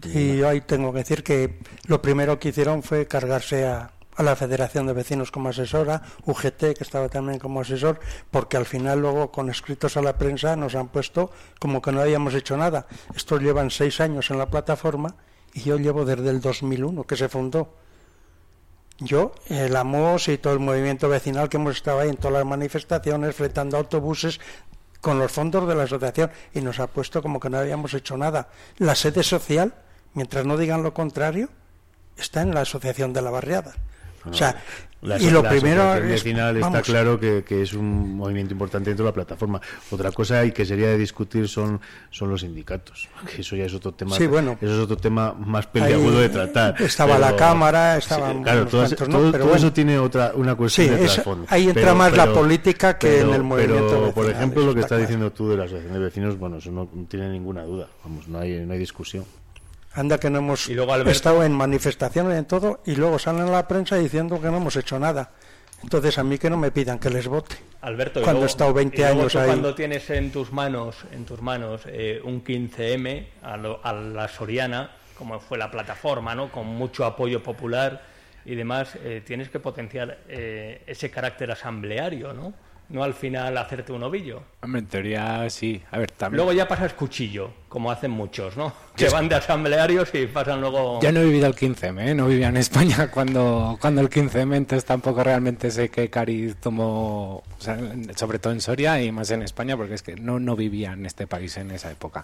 Y 0.05 0.37
yo 0.37 0.47
ahí 0.47 0.61
tengo 0.61 0.91
que 0.93 0.99
decir 0.99 1.23
que 1.23 1.57
lo 1.87 1.99
primero 1.99 2.37
que 2.37 2.49
hicieron 2.49 2.83
fue 2.83 3.07
cargarse 3.07 3.65
a, 3.65 3.89
a 4.19 4.23
la 4.23 4.35
Federación 4.35 4.85
de 4.85 4.91
Vecinos 4.91 5.31
como 5.31 5.47
asesora, 5.47 6.01
UGT 6.25 6.75
que 6.75 6.83
estaba 6.83 7.07
también 7.07 7.39
como 7.39 7.61
asesor, 7.61 8.01
porque 8.29 8.57
al 8.57 8.65
final 8.65 8.99
luego 8.99 9.31
con 9.31 9.49
escritos 9.49 9.95
a 9.95 10.01
la 10.01 10.17
prensa 10.17 10.57
nos 10.57 10.75
han 10.75 10.89
puesto 10.89 11.31
como 11.57 11.81
que 11.81 11.93
no 11.93 12.01
habíamos 12.01 12.33
hecho 12.33 12.57
nada. 12.57 12.85
Estos 13.15 13.41
llevan 13.41 13.71
seis 13.71 14.01
años 14.01 14.29
en 14.29 14.37
la 14.37 14.49
plataforma 14.49 15.15
y 15.53 15.61
yo 15.61 15.77
llevo 15.77 16.03
desde 16.03 16.29
el 16.31 16.41
2001 16.41 17.05
que 17.05 17.15
se 17.15 17.29
fundó. 17.29 17.73
Yo, 18.97 19.31
el 19.47 19.73
AMOS 19.73 20.27
y 20.27 20.37
todo 20.37 20.51
el 20.51 20.59
movimiento 20.59 21.07
vecinal 21.07 21.47
que 21.47 21.55
hemos 21.55 21.77
estado 21.77 22.01
ahí 22.01 22.09
en 22.09 22.17
todas 22.17 22.39
las 22.39 22.45
manifestaciones, 22.45 23.33
fletando 23.33 23.77
autobuses 23.77 24.41
con 24.99 25.17
los 25.17 25.31
fondos 25.31 25.65
de 25.65 25.75
la 25.75 25.83
asociación 25.83 26.29
y 26.53 26.59
nos 26.59 26.81
ha 26.81 26.87
puesto 26.87 27.21
como 27.21 27.39
que 27.39 27.49
no 27.49 27.57
habíamos 27.57 27.93
hecho 27.93 28.17
nada. 28.17 28.49
La 28.79 28.95
sede 28.95 29.23
social, 29.23 29.75
mientras 30.13 30.45
no 30.45 30.57
digan 30.57 30.83
lo 30.83 30.93
contrario, 30.93 31.47
está 32.17 32.41
en 32.41 32.53
la 32.53 32.61
asociación 32.61 33.13
de 33.13 33.21
la 33.21 33.31
barriada. 33.31 33.75
O 34.25 34.33
sea, 34.33 34.55
La, 35.01 35.17
y 35.17 35.29
lo 35.29 35.41
la 35.41 35.49
primero 35.49 35.93
es, 35.95 36.03
vecinal 36.05 36.57
está 36.57 36.69
vamos, 36.69 36.81
claro 36.85 37.17
que, 37.17 37.45
que 37.47 37.61
es 37.61 37.71
un 37.73 38.17
movimiento 38.17 38.51
importante 38.53 38.89
dentro 38.89 39.05
de 39.05 39.11
la 39.11 39.13
plataforma. 39.13 39.61
Otra 39.91 40.11
cosa 40.11 40.43
y 40.43 40.51
que 40.51 40.65
sería 40.65 40.87
de 40.89 40.97
discutir 40.97 41.47
son, 41.47 41.79
son 42.09 42.29
los 42.29 42.41
sindicatos. 42.41 43.07
Que 43.33 43.39
eso 43.41 43.55
ya 43.55 43.63
es 43.63 43.73
otro 43.73 43.93
tema. 43.93 44.17
Sí, 44.17 44.27
bueno. 44.27 44.57
Eso 44.61 44.73
es 44.73 44.79
otro 44.79 44.97
tema 44.97 45.31
más 45.33 45.67
peliagudo 45.67 46.17
Ahí 46.17 46.23
de 46.23 46.29
tratar. 46.29 46.81
estaba 46.81 47.17
la 47.17 47.33
Cámara, 47.37 47.95
estaban 47.97 48.43
claro, 48.43 48.59
unos 48.63 48.71
todo, 48.71 48.81
cuantos, 48.81 49.07
¿no? 49.07 49.17
todo- 49.19 49.31
Pero 49.31 49.43
todo 49.45 49.49
bueno. 49.53 49.65
eso 49.67 49.73
tiene 49.73 49.99
otra 49.99 50.31
una 50.35 50.55
cuestión 50.55 50.87
Sí, 50.87 50.93
de 50.93 50.99
trasfondo. 51.05 51.45
ahí 51.49 51.69
entra 51.69 51.93
más 51.93 52.17
la 52.17 52.33
política 52.33 52.97
que 52.97 53.21
en 53.21 53.33
el 53.33 53.43
movimiento 53.43 53.87
Pero, 53.87 54.11
por 54.13 54.25
vecinal, 54.25 54.31
ejemplo, 54.43 54.65
lo 54.65 54.73
que 54.73 54.81
está 54.81 54.95
estás 54.95 55.07
diciendo 55.07 55.31
tú 55.31 55.47
de 55.49 55.55
la 55.55 55.63
asociación 55.63 55.93
de 55.93 55.99
vecinos, 55.99 56.37
bueno, 56.37 56.57
eso 56.57 56.71
no 56.71 56.89
tiene 57.07 57.29
ninguna 57.29 57.63
duda. 57.63 57.87
Vamos, 58.03 58.27
no 58.27 58.39
hay, 58.39 58.65
no 58.65 58.73
hay 58.73 58.79
discusión. 58.79 59.23
Anda 59.99 60.17
que 60.17 60.29
no 60.29 60.39
hemos 60.39 60.69
luego, 60.69 60.93
Alberto- 60.93 61.11
estado 61.11 61.43
en 61.43 61.51
manifestaciones 61.51 62.37
en 62.37 62.45
todo 62.45 62.81
y 62.85 62.95
luego 62.95 63.19
salen 63.19 63.41
a 63.43 63.51
la 63.51 63.67
prensa 63.67 63.97
diciendo 63.97 64.39
que 64.39 64.47
no 64.47 64.57
hemos 64.57 64.75
hecho 64.77 64.97
nada. 64.97 65.31
Entonces 65.83 66.17
a 66.17 66.23
mí 66.23 66.37
que 66.37 66.49
no 66.49 66.55
me 66.57 66.71
pidan 66.71 66.99
que 66.99 67.09
les 67.09 67.27
vote. 67.27 67.57
Alberto, 67.81 68.21
y 68.21 68.23
cuando 68.23 68.39
luego- 68.39 68.45
he 68.45 68.51
estado 68.51 68.73
20 68.73 68.97
y 68.97 68.99
luego 69.01 69.19
años 69.21 69.35
ahí. 69.35 69.47
cuando 69.47 69.75
tienes 69.75 70.09
en 70.09 70.31
tus 70.31 70.53
manos, 70.53 70.95
en 71.11 71.25
tus 71.25 71.41
manos 71.41 71.81
eh, 71.85 72.21
un 72.23 72.41
15M 72.43 73.27
a, 73.43 73.57
lo- 73.57 73.81
a 73.85 73.91
la 73.91 74.27
Soriana, 74.29 74.91
como 75.17 75.37
fue 75.41 75.57
la 75.57 75.69
plataforma, 75.69 76.33
¿no? 76.33 76.49
Con 76.49 76.65
mucho 76.67 77.03
apoyo 77.05 77.43
popular 77.43 78.01
y 78.45 78.55
demás, 78.55 78.95
eh, 79.03 79.21
tienes 79.25 79.49
que 79.49 79.59
potenciar 79.59 80.19
eh, 80.29 80.81
ese 80.87 81.11
carácter 81.11 81.51
asambleario, 81.51 82.31
¿no? 82.33 82.53
No 82.89 83.03
al 83.03 83.13
final 83.13 83.55
hacerte 83.57 83.91
un 83.91 84.01
ovillo. 84.01 84.41
Hombre, 84.63 84.79
en 84.79 84.87
teoría 84.87 85.47
sí. 85.51 85.81
A 85.91 85.99
ver, 85.99 86.09
también. 86.09 86.37
Luego 86.37 86.53
ya 86.53 86.67
pasas 86.67 86.93
cuchillo, 86.93 87.51
como 87.67 87.91
hacen 87.91 88.09
muchos, 88.09 88.57
¿no? 88.57 88.73
Que 88.95 89.09
van 89.09 89.29
de 89.29 89.35
asamblearios 89.35 90.09
y 90.15 90.25
pasan 90.25 90.59
luego... 90.59 90.99
Yo 91.01 91.11
no 91.11 91.19
he 91.21 91.25
vivido 91.25 91.45
el 91.45 91.55
15M, 91.55 92.07
¿eh? 92.09 92.15
no 92.15 92.25
vivía 92.25 92.47
en 92.49 92.57
España 92.57 93.09
cuando, 93.13 93.77
cuando 93.79 94.01
el 94.01 94.09
15M, 94.09 94.55
entonces 94.55 94.85
tampoco 94.85 95.23
realmente 95.23 95.69
sé 95.69 95.89
qué 95.89 96.09
cariz 96.09 96.55
tomó, 96.55 97.35
o 97.37 97.43
sea, 97.59 97.77
sobre 98.15 98.39
todo 98.39 98.53
en 98.53 98.61
Soria 98.61 99.01
y 99.01 99.11
más 99.11 99.29
en 99.31 99.43
España, 99.43 99.77
porque 99.77 99.93
es 99.93 100.01
que 100.01 100.15
no, 100.15 100.39
no 100.39 100.55
vivía 100.55 100.93
en 100.93 101.05
este 101.05 101.27
país 101.27 101.55
en 101.57 101.69
esa 101.71 101.91
época. 101.91 102.23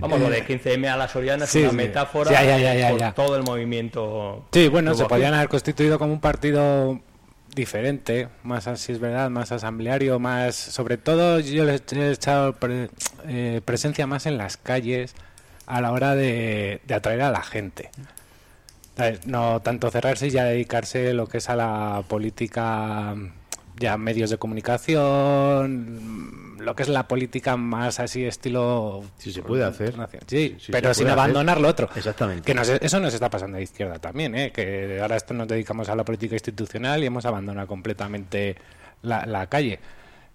Vamos, 0.00 0.20
lo 0.20 0.26
Eh, 0.28 0.42
de 0.42 0.46
15M 0.46 0.86
a 0.92 0.96
la 0.96 1.08
Soriana 1.08 1.44
es 1.44 1.50
sí, 1.50 1.60
una 1.62 1.70
sí. 1.70 1.76
metáfora 1.76 2.30
Ya, 2.30 2.44
ya, 2.44 2.58
ya, 2.58 2.74
ya, 2.74 2.90
por 2.90 3.00
ya. 3.00 3.12
todo 3.12 3.36
el 3.36 3.42
movimiento. 3.42 4.44
Sí, 4.52 4.68
bueno, 4.68 4.94
se 4.94 5.06
podrían 5.06 5.34
haber 5.34 5.48
constituido 5.48 5.98
como 5.98 6.12
un 6.12 6.20
partido 6.20 7.00
diferente, 7.54 8.28
más 8.42 8.66
así 8.66 8.92
es 8.92 9.00
verdad, 9.00 9.30
más 9.30 9.52
asambleario, 9.52 10.18
más, 10.18 10.54
sobre 10.54 10.96
todo 10.96 11.40
yo 11.40 11.64
les 11.64 11.82
he 11.92 12.10
echado 12.10 12.56
eh, 13.26 13.60
presencia 13.64 14.06
más 14.06 14.26
en 14.26 14.38
las 14.38 14.56
calles 14.56 15.14
a 15.66 15.80
la 15.80 15.92
hora 15.92 16.14
de, 16.14 16.80
de 16.86 16.94
atraer 16.94 17.22
a 17.22 17.30
la 17.30 17.42
gente. 17.42 17.90
¿Sabes? 18.96 19.26
No 19.26 19.60
tanto 19.60 19.90
cerrarse 19.90 20.28
y 20.28 20.30
ya 20.30 20.44
dedicarse 20.44 21.12
lo 21.14 21.26
que 21.26 21.38
es 21.38 21.48
a 21.48 21.56
la 21.56 22.04
política, 22.08 23.14
ya 23.76 23.96
medios 23.96 24.30
de 24.30 24.38
comunicación, 24.38 26.53
lo 26.64 26.74
que 26.74 26.82
es 26.82 26.88
la 26.88 27.06
política 27.06 27.56
más 27.56 28.00
así 28.00 28.24
estilo... 28.24 29.04
Si 29.18 29.32
se 29.32 29.42
puede 29.42 29.64
hacer. 29.64 29.94
Sí, 30.26 30.56
Sí, 30.58 30.72
pero 30.72 30.92
sin 30.94 31.08
abandonar 31.08 31.54
hacer. 31.56 31.62
lo 31.62 31.68
otro. 31.68 31.88
Exactamente. 31.94 32.42
Que 32.44 32.54
nos- 32.54 32.68
eso 32.68 32.98
nos 33.00 33.14
está 33.14 33.30
pasando 33.30 33.56
a 33.56 33.60
la 33.60 33.64
izquierda 33.64 33.98
también, 33.98 34.34
¿eh? 34.34 34.50
que 34.52 34.98
ahora 35.00 35.16
esto 35.16 35.34
nos 35.34 35.46
dedicamos 35.46 35.88
a 35.88 35.94
la 35.94 36.04
política 36.04 36.34
institucional 36.34 37.02
y 37.02 37.06
hemos 37.06 37.24
abandonado 37.26 37.66
completamente 37.66 38.56
la, 39.02 39.24
la 39.26 39.46
calle. 39.46 39.78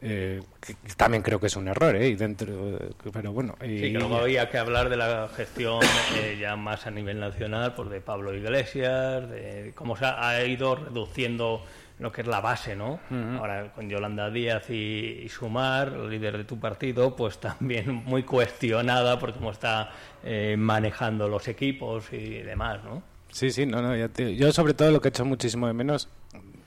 Eh, 0.01 0.41
que 0.65 0.75
que 0.75 0.93
también 0.95 1.21
creo 1.21 1.41
que 1.41 1.47
es 1.47 1.55
un 1.57 1.67
error, 1.67 1.93
¿eh? 1.97 2.07
Y 2.07 2.15
dentro, 2.15 2.79
pero 3.11 3.33
bueno. 3.33 3.55
y- 3.61 3.79
Sí, 3.79 3.81
que 3.91 3.99
luego 3.99 4.15
había 4.15 4.49
que 4.49 4.57
hablar 4.57 4.87
de 4.87 4.95
la 4.95 5.27
gestión 5.35 5.81
eh, 6.15 6.37
ya 6.39 6.55
más 6.55 6.87
a 6.87 6.91
nivel 6.91 7.19
nacional, 7.19 7.73
pues 7.75 7.89
de 7.89 7.99
Pablo 7.99 8.33
Iglesias, 8.33 9.29
de 9.29 9.73
cómo 9.75 9.97
se 9.97 10.05
ha, 10.05 10.29
ha 10.29 10.45
ido 10.45 10.75
reduciendo 10.75 11.65
lo 11.99 12.11
que 12.11 12.21
es 12.21 12.27
la 12.27 12.39
base, 12.41 12.75
¿no? 12.75 12.99
Ahora 13.37 13.71
con 13.73 13.89
Yolanda 13.89 14.29
Díaz 14.29 14.69
y, 14.69 15.21
y 15.23 15.29
Sumar, 15.29 15.91
líder 15.91 16.37
de 16.37 16.43
tu 16.45 16.59
partido, 16.59 17.15
pues 17.15 17.39
también 17.39 17.93
muy 17.93 18.23
cuestionada 18.23 19.19
por 19.19 19.33
cómo 19.33 19.51
está 19.51 19.91
eh, 20.23 20.55
manejando 20.57 21.27
los 21.27 21.47
equipos 21.47 22.11
y 22.13 22.41
demás, 22.41 22.83
¿no? 22.83 23.03
Sí, 23.31 23.51
sí, 23.51 23.65
no, 23.65 23.81
no, 23.81 23.95
ya 23.95 24.07
te- 24.09 24.35
yo 24.35 24.51
sobre 24.51 24.73
todo 24.73 24.91
lo 24.91 25.01
que 25.01 25.09
he 25.09 25.11
hecho 25.11 25.25
muchísimo 25.25 25.67
de 25.67 25.73
menos, 25.73 26.07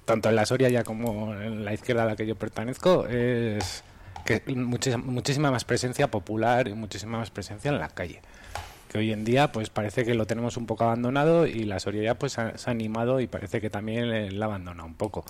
tanto 0.05 0.29
en 0.29 0.37
la 0.37 0.47
Soria 0.47 0.69
ya 0.69 0.85
como 0.85 1.35
en 1.35 1.65
la 1.65 1.73
izquierda 1.75 2.03
a 2.05 2.07
la 2.07 2.15
que 2.17 2.27
yo 2.27 2.37
pertenezco, 2.37 3.07
es 3.09 3.83
que 4.25 4.43
muchísima, 4.55 5.03
muchísima 5.05 5.51
más 5.51 5.65
presencia 5.65 6.09
popular 6.11 6.69
y 6.69 6.75
muchísima 6.75 7.19
más 7.19 7.31
presencia 7.31 7.71
en 7.71 7.79
la 7.81 7.89
calle. 7.89 8.21
Que 8.93 8.99
hoy 8.99 9.11
en 9.13 9.25
día 9.25 9.51
pues 9.53 9.71
parece 9.71 10.05
que 10.05 10.13
lo 10.15 10.27
tenemos 10.27 10.59
un 10.59 10.67
poco 10.67 10.85
abandonado 10.85 11.47
y 11.47 11.65
la 11.65 11.81
Soria 11.81 12.15
pues 12.19 12.39
ha- 12.39 12.59
se 12.59 12.69
ha 12.69 12.73
animado 12.73 13.21
y 13.21 13.27
parece 13.27 13.61
que 13.61 13.71
también 13.71 14.39
la 14.39 14.45
abandona 14.45 14.85
un 14.85 14.95
poco. 14.95 15.25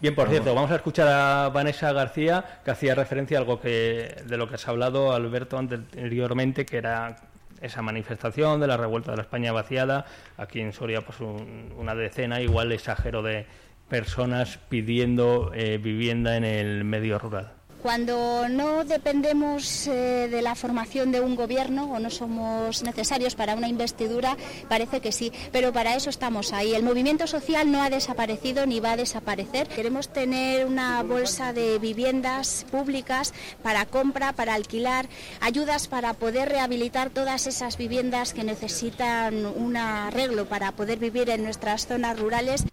Bien, 0.00 0.14
por 0.14 0.28
cierto, 0.28 0.54
vamos 0.54 0.70
a 0.72 0.76
escuchar 0.76 1.08
a 1.08 1.48
Vanessa 1.48 1.90
García, 1.92 2.44
que 2.64 2.70
hacía 2.70 2.94
referencia 2.94 3.38
a 3.38 3.40
algo 3.40 3.60
que, 3.60 4.14
de 4.26 4.36
lo 4.36 4.46
que 4.48 4.56
has 4.56 4.68
hablado, 4.68 5.12
Alberto, 5.12 5.56
anteriormente, 5.56 6.66
que 6.66 6.76
era 6.78 7.16
esa 7.62 7.80
manifestación 7.80 8.60
de 8.60 8.66
la 8.66 8.76
revuelta 8.76 9.12
de 9.12 9.16
la 9.16 9.22
España 9.22 9.52
vaciada. 9.52 10.04
Aquí 10.36 10.60
en 10.60 10.74
Soria, 10.74 11.00
pues 11.00 11.20
un- 11.20 11.72
una 11.78 11.94
decena, 11.94 12.42
igual 12.42 12.72
exagero, 12.72 13.22
de 13.22 13.46
personas 13.88 14.58
pidiendo 14.68 15.52
eh, 15.54 15.78
vivienda 15.78 16.36
en 16.36 16.44
el 16.44 16.84
medio 16.84 17.18
rural. 17.18 17.52
Cuando 17.82 18.48
no 18.48 18.84
dependemos 18.84 19.86
eh, 19.86 20.28
de 20.30 20.42
la 20.42 20.54
formación 20.54 21.12
de 21.12 21.20
un 21.20 21.36
gobierno 21.36 21.92
o 21.92 21.98
no 22.00 22.10
somos 22.10 22.82
necesarios 22.82 23.34
para 23.34 23.54
una 23.54 23.68
investidura, 23.68 24.36
parece 24.68 25.00
que 25.00 25.12
sí, 25.12 25.32
pero 25.52 25.72
para 25.72 25.94
eso 25.94 26.10
estamos 26.10 26.52
ahí. 26.52 26.74
El 26.74 26.82
movimiento 26.82 27.26
social 27.26 27.70
no 27.70 27.82
ha 27.82 27.90
desaparecido 27.90 28.66
ni 28.66 28.80
va 28.80 28.92
a 28.92 28.96
desaparecer. 28.96 29.68
Queremos 29.68 30.08
tener 30.08 30.66
una 30.66 31.02
bolsa 31.02 31.52
de 31.52 31.78
viviendas 31.78 32.66
públicas 32.70 33.34
para 33.62 33.86
compra, 33.86 34.32
para 34.32 34.54
alquilar, 34.54 35.06
ayudas 35.40 35.86
para 35.86 36.14
poder 36.14 36.48
rehabilitar 36.48 37.10
todas 37.10 37.46
esas 37.46 37.76
viviendas 37.76 38.32
que 38.32 38.42
necesitan 38.42 39.46
un 39.46 39.76
arreglo 39.76 40.46
para 40.46 40.72
poder 40.72 40.98
vivir 40.98 41.30
en 41.30 41.44
nuestras 41.44 41.86
zonas 41.86 42.18
rurales. 42.18 42.64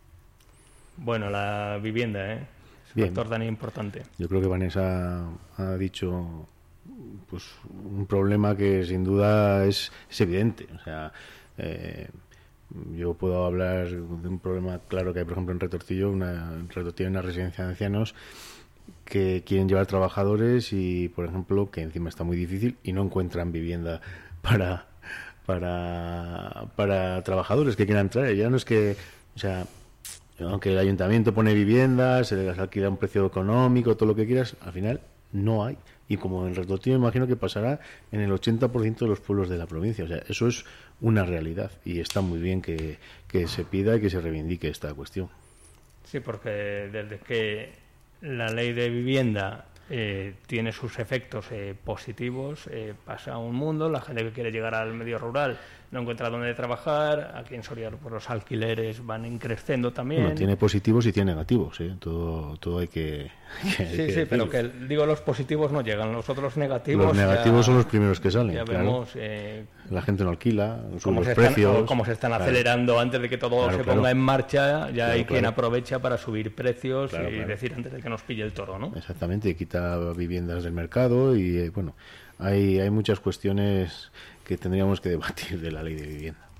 Bueno, 0.97 1.29
la 1.29 1.79
vivienda, 1.81 2.33
¿eh? 2.33 2.47
Bien. 2.95 3.07
factor 3.07 3.29
tan 3.29 3.43
importante. 3.43 4.03
Yo 4.17 4.27
creo 4.27 4.41
que 4.41 4.47
Vanessa 4.47 5.27
ha 5.57 5.75
dicho 5.75 6.47
pues 7.29 7.43
un 7.69 8.05
problema 8.05 8.55
que 8.55 8.85
sin 8.85 9.03
duda 9.03 9.65
es, 9.65 9.91
es 10.09 10.21
evidente. 10.21 10.67
O 10.75 10.79
sea, 10.83 11.11
eh, 11.57 12.07
yo 12.95 13.13
puedo 13.13 13.45
hablar 13.45 13.89
de 13.89 14.27
un 14.27 14.39
problema 14.39 14.79
claro 14.87 15.13
que 15.13 15.19
hay, 15.19 15.25
por 15.25 15.33
ejemplo, 15.33 15.53
en 15.53 15.59
Retortillo, 15.59 16.11
una, 16.11 16.53
en 16.53 16.69
Retortillo 16.69 17.09
una 17.09 17.21
residencia 17.21 17.63
de 17.63 17.71
ancianos 17.71 18.15
que 19.05 19.43
quieren 19.45 19.69
llevar 19.69 19.85
trabajadores 19.85 20.73
y, 20.73 21.09
por 21.09 21.25
ejemplo, 21.25 21.71
que 21.71 21.81
encima 21.81 22.09
está 22.09 22.23
muy 22.23 22.35
difícil 22.35 22.77
y 22.83 22.93
no 22.93 23.03
encuentran 23.03 23.51
vivienda 23.51 24.01
para 24.41 24.87
para 25.45 26.65
para 26.75 27.21
trabajadores 27.23 27.75
que 27.75 27.85
quieran 27.85 28.09
traer. 28.09 28.35
Ya 28.35 28.49
no 28.49 28.57
es 28.57 28.65
que, 28.65 28.95
o 29.35 29.39
sea, 29.39 29.65
aunque 30.39 30.71
el 30.71 30.77
ayuntamiento 30.77 31.33
pone 31.33 31.53
viviendas, 31.53 32.27
se 32.27 32.35
les 32.35 32.57
alquila 32.57 32.87
a 32.87 32.89
un 32.89 32.97
precio 32.97 33.25
económico, 33.25 33.95
todo 33.95 34.09
lo 34.09 34.15
que 34.15 34.25
quieras, 34.25 34.55
al 34.61 34.73
final 34.73 35.01
no 35.31 35.65
hay. 35.65 35.77
Y 36.07 36.17
como 36.17 36.45
en 36.45 36.55
Retortillo 36.55 36.95
imagino 36.95 37.27
que 37.27 37.35
pasará 37.35 37.79
en 38.11 38.21
el 38.21 38.31
80% 38.31 38.97
de 38.99 39.07
los 39.07 39.19
pueblos 39.19 39.49
de 39.49 39.57
la 39.57 39.65
provincia. 39.65 40.03
O 40.05 40.07
sea, 40.07 40.21
eso 40.27 40.47
es 40.47 40.65
una 41.01 41.23
realidad 41.23 41.71
y 41.85 41.99
está 41.99 42.21
muy 42.21 42.39
bien 42.39 42.61
que, 42.61 42.97
que 43.27 43.47
se 43.47 43.63
pida 43.63 43.95
y 43.95 44.01
que 44.01 44.09
se 44.09 44.21
reivindique 44.21 44.67
esta 44.67 44.93
cuestión. 44.93 45.29
Sí, 46.03 46.19
porque 46.19 46.49
desde 46.91 47.19
que 47.19 47.73
la 48.21 48.47
ley 48.49 48.73
de 48.73 48.89
vivienda 48.89 49.65
eh, 49.89 50.35
tiene 50.47 50.71
sus 50.71 50.97
efectos 50.99 51.47
eh, 51.51 51.75
positivos, 51.83 52.67
eh, 52.71 52.93
pasa 53.05 53.37
un 53.37 53.55
mundo, 53.55 53.89
la 53.89 54.01
gente 54.01 54.23
que 54.23 54.31
quiere 54.31 54.51
llegar 54.51 54.75
al 54.75 54.93
medio 54.93 55.17
rural 55.17 55.59
no 55.93 56.01
encuentra 56.01 56.29
dónde 56.29 56.53
trabajar, 56.55 57.33
aquí 57.35 57.53
en 57.55 57.61
Soria 57.63 57.91
pues, 57.91 58.11
los 58.11 58.29
alquileres 58.29 59.05
van 59.05 59.25
increciendo 59.25 59.93
también. 59.93 60.23
Bueno, 60.23 60.35
tiene 60.35 60.57
positivos 60.57 61.05
y 61.05 61.13
tiene 61.13 61.31
negativos, 61.31 61.79
¿eh? 61.81 61.95
todo, 61.99 62.57
todo 62.57 62.79
hay 62.79 62.87
que. 62.87 63.29
que- 63.77 63.83
hay 63.83 63.89
Sí, 63.91 63.97
que 64.07 64.11
sí, 64.11 64.21
pero 64.27 64.49
que 64.49 64.63
digo 64.89 65.05
los 65.05 65.21
positivos 65.21 65.71
no 65.71 65.81
llegan, 65.81 66.11
los 66.11 66.27
otros 66.29 66.57
negativos. 66.57 67.05
Los 67.05 67.15
negativos 67.15 67.59
ya- 67.59 67.63
son 67.67 67.75
los 67.77 67.85
primeros 67.85 68.19
que 68.19 68.31
salen. 68.31 68.55
Ya 68.55 68.63
claro. 68.65 68.79
vemos 68.83 69.09
eh, 69.15 69.65
La 69.91 70.01
gente 70.01 70.23
no 70.23 70.31
alquila, 70.31 70.79
suben 70.99 71.15
los 71.17 71.27
están, 71.27 71.45
precios. 71.45 71.77
o 71.77 71.85
cómo 71.85 72.03
se 72.03 72.13
están 72.13 72.31
Claro. 72.31 72.43
acelerando 72.45 72.99
antes 72.99 73.21
de 73.21 73.29
que 73.29 73.37
todo 73.37 73.63
Claro, 73.67 73.77
se 73.77 73.83
ponga 73.83 74.09
en 74.09 74.17
marcha. 74.19 74.89
Ya 74.89 75.11
hay 75.11 75.25
quien 75.25 75.45
aprovecha 75.45 75.99
para 75.99 76.17
subir 76.17 76.55
precios 76.55 77.11
y 77.13 77.35
decir 77.45 77.73
antes 77.75 77.93
de 77.93 78.01
que 78.01 78.09
nos 78.09 78.23
pille 78.23 78.41
el 78.43 78.53
toro, 78.53 78.79
¿no? 78.79 78.91
Exactamente, 78.95 79.47
y 79.49 79.53
quita 79.55 79.97
viviendas 80.13 80.63
del 80.63 80.73
mercado 80.73 81.35
y 81.37 81.57
eh, 81.57 81.69
bueno, 81.69 81.95
hay, 82.39 82.79
hay 82.79 82.89
muchas 82.89 83.19
cuestiones 83.19 84.11
que 84.43 84.57
tendríamos 84.57 85.01
que 85.01 85.09
debatir 85.09 85.59
de 85.59 85.71
la 85.71 85.83
ley 85.83 85.95
de 85.95 86.07
vivienda. 86.07 86.52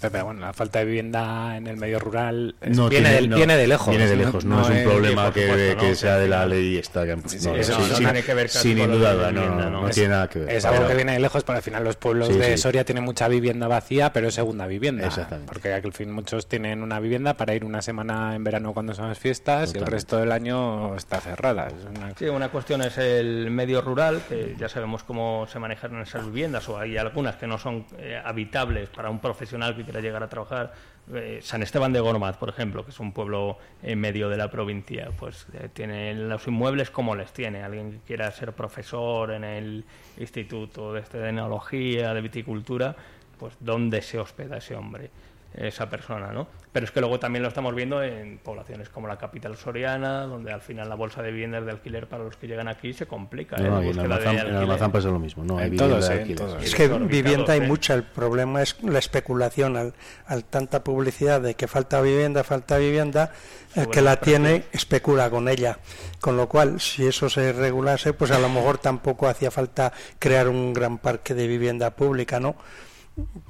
Pero 0.00 0.24
bueno, 0.26 0.40
la 0.40 0.52
falta 0.52 0.80
de 0.80 0.84
vivienda 0.84 1.56
en 1.56 1.66
el 1.66 1.76
medio 1.76 1.98
rural 1.98 2.54
es- 2.60 2.76
No, 2.76 2.88
viene, 2.88 3.08
tiene, 3.08 3.22
de, 3.22 3.28
no, 3.28 3.36
viene 3.36 3.56
de 3.56 3.66
lejos. 3.66 3.88
Viene 3.88 4.06
de 4.06 4.16
lejos, 4.16 4.44
no, 4.44 4.60
es 4.62 4.68
un 4.68 4.84
problema 4.90 5.24
por 5.24 5.32
que, 5.34 5.46
supuesto, 5.48 5.80
que 5.80 5.88
¿no? 5.88 5.94
sea 5.94 6.16
de 6.18 6.28
la 6.28 6.44
Sí, 6.44 6.50
ley 6.50 6.76
esta 6.78 7.04
que 7.06 7.16
Sí, 7.28 7.38
no, 7.48 7.56
eso 7.56 7.72
sí, 7.74 7.78
no 7.90 7.96
sí, 7.96 8.04
tiene 8.04 8.22
que 8.22 8.34
ver 8.34 8.48
sin 8.48 8.76
duda, 8.78 9.32
no, 9.32 9.88
tiene 9.90 10.08
nada 10.10 10.28
que 10.28 10.40
ver. 10.40 10.50
Es 10.50 10.64
algo 10.64 10.78
Pero- 10.78 10.88
que 10.88 10.94
viene 10.96 11.12
de 11.12 11.20
lejos, 11.20 11.44
pero 11.44 11.56
al 11.56 11.62
final 11.62 11.84
los 11.84 11.96
pueblos 11.96 12.28
Sí, 12.28 12.34
de 12.34 12.56
sí. 12.56 12.58
Soria 12.58 12.84
tienen 12.84 13.04
mucha 13.04 13.26
vivienda 13.28 13.68
vacía, 13.68 14.12
pero 14.12 14.28
es 14.28 14.34
segunda 14.34 14.66
vivienda. 14.66 15.06
Exactamente. 15.06 15.50
Porque 15.52 15.72
al 15.72 15.92
fin 15.92 16.10
muchos 16.12 16.46
tienen 16.46 16.82
una 16.82 17.00
vivienda 17.00 17.34
para 17.34 17.54
ir 17.54 17.64
una 17.64 17.80
semana 17.82 18.34
en 18.34 18.44
verano 18.44 18.72
cuando 18.74 18.94
son 18.94 19.08
las 19.08 19.18
fiestas 19.18 19.74
y 19.74 19.78
el 19.78 19.86
resto 19.86 20.18
del 20.18 20.32
año 20.32 20.94
está 20.96 21.20
cerrada. 21.20 21.68
Es 21.68 21.74
una- 21.96 22.14
Sí, 22.16 22.26
una 22.26 22.48
cuestión 22.50 22.82
es 22.82 22.98
el 22.98 23.50
medio 23.50 23.80
rural, 23.80 24.20
que 24.28 24.54
ya 24.58 24.68
sabemos 24.68 25.02
cómo 25.04 25.46
se 25.50 25.58
manejan 25.58 26.00
esas 26.02 26.24
viviendas, 26.26 26.68
o 26.68 26.78
hay 26.78 26.96
algunas 26.96 27.36
que 27.36 27.46
no 27.46 27.58
son 27.58 27.86
eh, 27.98 28.20
habitables 28.24 28.88
para 28.90 29.10
un 29.10 29.20
profesional 29.20 29.74
que 29.76 29.84
quiera 29.86 30.00
llegar 30.00 30.22
a 30.22 30.28
trabajar. 30.28 30.74
Eh, 31.14 31.38
San 31.40 31.62
Esteban 31.62 31.92
de 31.92 32.00
Gormaz, 32.00 32.36
por 32.36 32.48
ejemplo, 32.48 32.84
que 32.84 32.90
es 32.90 33.00
un 33.00 33.12
pueblo 33.12 33.58
en 33.82 33.98
medio 34.00 34.28
de 34.28 34.36
la 34.36 34.50
provincia, 34.50 35.10
pues 35.16 35.46
eh, 35.54 35.68
tiene 35.72 36.12
los 36.14 36.46
inmuebles 36.48 36.90
como 36.90 37.14
les 37.14 37.32
tiene. 37.32 37.62
Alguien 37.62 37.92
que 37.92 37.98
quiera 38.00 38.30
ser 38.32 38.52
profesor 38.52 39.30
en 39.30 39.44
el 39.44 39.84
Instituto 40.18 40.92
de, 40.92 41.02
de 41.02 41.28
Enología, 41.28 42.12
de 42.12 42.20
Viticultura, 42.20 42.96
pues 43.38 43.54
¿dónde 43.60 44.02
se 44.02 44.18
hospeda 44.18 44.56
ese 44.56 44.74
hombre? 44.74 45.10
Esa 45.56 45.88
persona, 45.88 46.32
¿no? 46.32 46.46
Pero 46.72 46.84
es 46.84 46.92
que 46.92 47.00
luego 47.00 47.18
también 47.18 47.42
lo 47.42 47.48
estamos 47.48 47.74
viendo 47.74 48.02
en 48.02 48.38
poblaciones 48.38 48.90
como 48.90 49.08
la 49.08 49.16
capital 49.16 49.56
soriana, 49.56 50.26
donde 50.26 50.52
al 50.52 50.60
final 50.60 50.88
la 50.88 50.94
bolsa 50.94 51.22
de 51.22 51.30
viviendas 51.30 51.64
de 51.64 51.70
alquiler 51.70 52.06
para 52.06 52.24
los 52.24 52.36
que 52.36 52.46
llegan 52.46 52.68
aquí 52.68 52.92
se 52.92 53.06
complica. 53.06 53.56
¿eh? 53.56 53.62
No, 53.62 53.78
La 53.78 53.84
y 53.84 53.88
en 53.88 53.96
búsqueda 53.96 54.18
de 54.18 54.28
Almazán, 54.28 54.48
en. 54.48 54.56
Almazán 54.56 54.92
pasa 54.92 55.08
lo 55.08 55.18
mismo, 55.18 55.44
¿no? 55.44 55.56
Hay 55.56 55.68
En 55.68 55.76
todos, 55.76 56.06
de 56.06 56.14
eh, 56.14 56.16
en 56.16 56.20
alquiler. 56.20 56.38
todos. 56.38 56.62
Es 56.62 56.74
que 56.74 56.88
vivienda 56.88 57.54
hay 57.54 57.60
¿eh? 57.60 57.66
mucha, 57.66 57.94
el 57.94 58.02
problema 58.02 58.60
es 58.60 58.76
la 58.82 58.98
especulación, 58.98 59.76
al, 59.76 59.94
al 60.26 60.44
tanta 60.44 60.84
publicidad 60.84 61.40
de 61.40 61.54
que 61.54 61.66
falta 61.66 62.00
vivienda, 62.02 62.44
falta 62.44 62.76
vivienda, 62.76 63.32
el 63.74 63.84
Sobre 63.84 63.90
que 63.94 64.02
la 64.02 64.20
tiene 64.20 64.64
especula 64.72 65.30
con 65.30 65.48
ella. 65.48 65.78
Con 66.20 66.36
lo 66.36 66.48
cual, 66.48 66.80
si 66.80 67.06
eso 67.06 67.30
se 67.30 67.52
regulase, 67.52 68.12
pues 68.12 68.30
a 68.30 68.38
lo 68.38 68.50
mejor 68.50 68.78
tampoco 68.78 69.28
hacía 69.28 69.50
falta 69.50 69.92
crear 70.18 70.48
un 70.48 70.74
gran 70.74 70.98
parque 70.98 71.32
de 71.34 71.46
vivienda 71.46 71.90
pública, 71.90 72.38
¿no? 72.38 72.56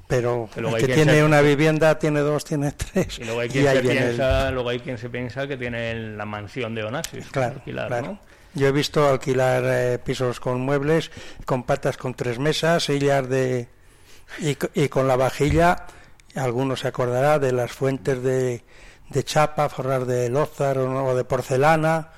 Pero 0.06 0.48
el 0.56 0.76
que 0.76 0.86
tiene 0.94 1.14
se- 1.14 1.24
una 1.24 1.40
vivienda, 1.40 1.98
tiene 1.98 2.20
dos, 2.20 2.44
tiene 2.44 2.72
tres. 2.72 3.18
Y 3.18 3.24
luego 3.24 3.40
hay 3.40 3.48
quien, 3.48 3.64
se 3.64 3.72
el- 3.78 3.86
piensa, 3.86 4.50
luego 4.52 4.68
hay 4.68 4.78
quien 4.80 4.98
se 4.98 5.10
piensa 5.10 5.46
que 5.48 5.56
tiene 5.56 5.94
la 6.16 6.24
mansión 6.24 6.74
de 6.74 6.84
Onassis 6.84 7.26
Claro, 7.30 7.56
alquilar, 7.56 7.88
claro. 7.88 8.06
¿no? 8.06 8.20
Yo 8.54 8.68
he 8.68 8.72
visto 8.72 9.06
alquilar 9.08 9.62
eh, 9.66 9.98
pisos 9.98 10.40
con 10.40 10.60
muebles, 10.60 11.10
con 11.44 11.64
patas 11.64 11.96
con 11.96 12.14
tres 12.14 12.38
mesas, 12.38 12.84
sillas 12.84 13.28
de 13.28 13.68
y, 14.38 14.54
co- 14.54 14.70
y 14.74 14.88
con 14.88 15.08
la 15.08 15.16
vajilla. 15.16 15.84
Algunos 16.36 16.80
se 16.80 16.88
acordará 16.88 17.38
de 17.38 17.52
las 17.52 17.72
fuentes 17.72 18.22
de, 18.22 18.62
de 19.10 19.24
chapa, 19.24 19.68
forrar 19.68 20.06
de 20.06 20.28
lozar 20.30 20.78
o 20.78 21.14
de 21.16 21.24
porcelana, 21.24 22.10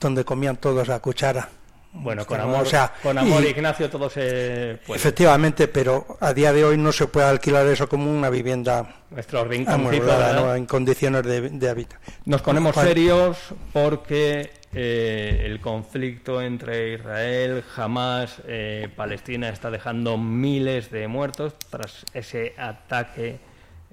donde 0.00 0.24
comían 0.24 0.56
todos 0.56 0.88
a 0.88 1.00
cuchara. 1.00 1.48
Bueno, 1.94 2.24
con 2.24 2.40
amor, 2.40 2.62
o 2.62 2.64
sea, 2.66 2.92
con 3.02 3.18
amor 3.18 3.42
y- 3.44 3.48
Ignacio, 3.48 3.90
todo 3.90 4.08
se 4.08 4.78
puede. 4.86 4.98
Efectivamente, 4.98 5.68
pero 5.68 6.16
a 6.20 6.32
día 6.32 6.52
de 6.52 6.64
hoy 6.64 6.78
no 6.78 6.90
se 6.90 7.06
puede 7.06 7.26
alquilar 7.26 7.66
eso 7.66 7.88
como 7.88 8.10
una 8.10 8.30
vivienda 8.30 8.94
Nuestro 9.10 9.40
amueblada. 9.40 10.32
¿no? 10.32 10.54
en 10.54 10.64
condiciones 10.66 11.22
de, 11.24 11.50
de 11.50 11.68
hábitat. 11.68 12.00
Nos 12.24 12.40
ponemos 12.40 12.74
serios 12.74 13.36
porque 13.74 14.50
eh, 14.72 15.42
el 15.44 15.60
conflicto 15.60 16.40
entre 16.40 16.94
Israel, 16.94 17.62
Hamas, 17.76 18.36
eh, 18.46 18.88
Palestina 18.96 19.50
está 19.50 19.70
dejando 19.70 20.16
miles 20.16 20.90
de 20.90 21.08
muertos 21.08 21.54
tras 21.68 22.06
ese 22.14 22.54
ataque 22.56 23.38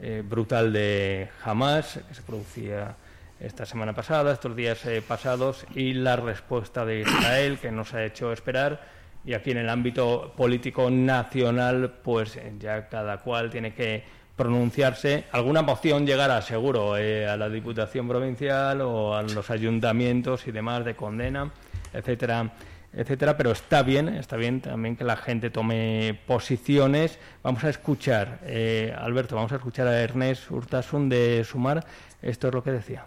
eh, 0.02 0.24
brutal 0.26 0.72
de 0.72 1.28
Hamas 1.44 2.00
que 2.08 2.16
se 2.16 2.22
producía 2.22 2.96
esta 3.40 3.66
semana 3.66 3.94
pasada, 3.94 4.34
estos 4.34 4.56
días 4.56 4.86
eh, 4.86 5.02
pasados, 5.02 5.66
y 5.76 5.94
la 5.94 6.16
respuesta 6.16 6.86
de 6.86 7.02
Israel 7.02 7.58
que 7.60 7.72
nos 7.72 7.94
ha 7.94 8.04
hecho 8.04 8.32
esperar. 8.32 8.82
Y 9.26 9.34
aquí 9.34 9.52
en 9.52 9.58
el 9.58 9.70
ámbito 9.70 10.34
político 10.36 10.90
nacional, 10.90 11.94
pues 12.04 12.36
eh, 12.38 12.54
ya 12.60 12.88
cada 12.88 13.18
cual 13.18 13.50
tiene 13.50 13.74
que 13.74 14.04
pronunciarse. 14.40 15.26
Alguna 15.34 15.62
moción 15.62 16.08
llegará, 16.08 16.42
seguro, 16.42 16.96
eh, 16.96 17.28
a 17.28 17.36
la 17.36 17.50
Diputación 17.50 18.08
Provincial 18.08 18.80
o 18.80 19.14
a 19.14 19.22
los 19.22 19.50
ayuntamientos 19.50 20.48
y 20.48 20.52
demás 20.52 20.86
de 20.86 20.96
condena, 20.96 21.52
etcétera, 21.92 22.50
etcétera. 22.94 23.36
Pero 23.36 23.52
está 23.52 23.84
bien, 23.84 24.08
está 24.08 24.38
bien 24.38 24.62
también 24.62 24.96
que 24.96 25.04
la 25.04 25.18
gente 25.18 25.50
tome 25.50 26.18
posiciones. 26.26 27.20
Vamos 27.44 27.66
a 27.66 27.70
escuchar, 27.70 28.40
eh, 28.44 28.96
Alberto, 28.98 29.36
vamos 29.36 29.52
a 29.52 29.56
escuchar 29.56 29.88
a 29.88 30.02
Ernest 30.02 30.50
Urtasun 30.50 31.10
de 31.10 31.44
Sumar. 31.44 31.86
Esto 32.22 32.48
es 32.48 32.54
lo 32.54 32.64
que 32.64 32.72
decía. 32.72 33.06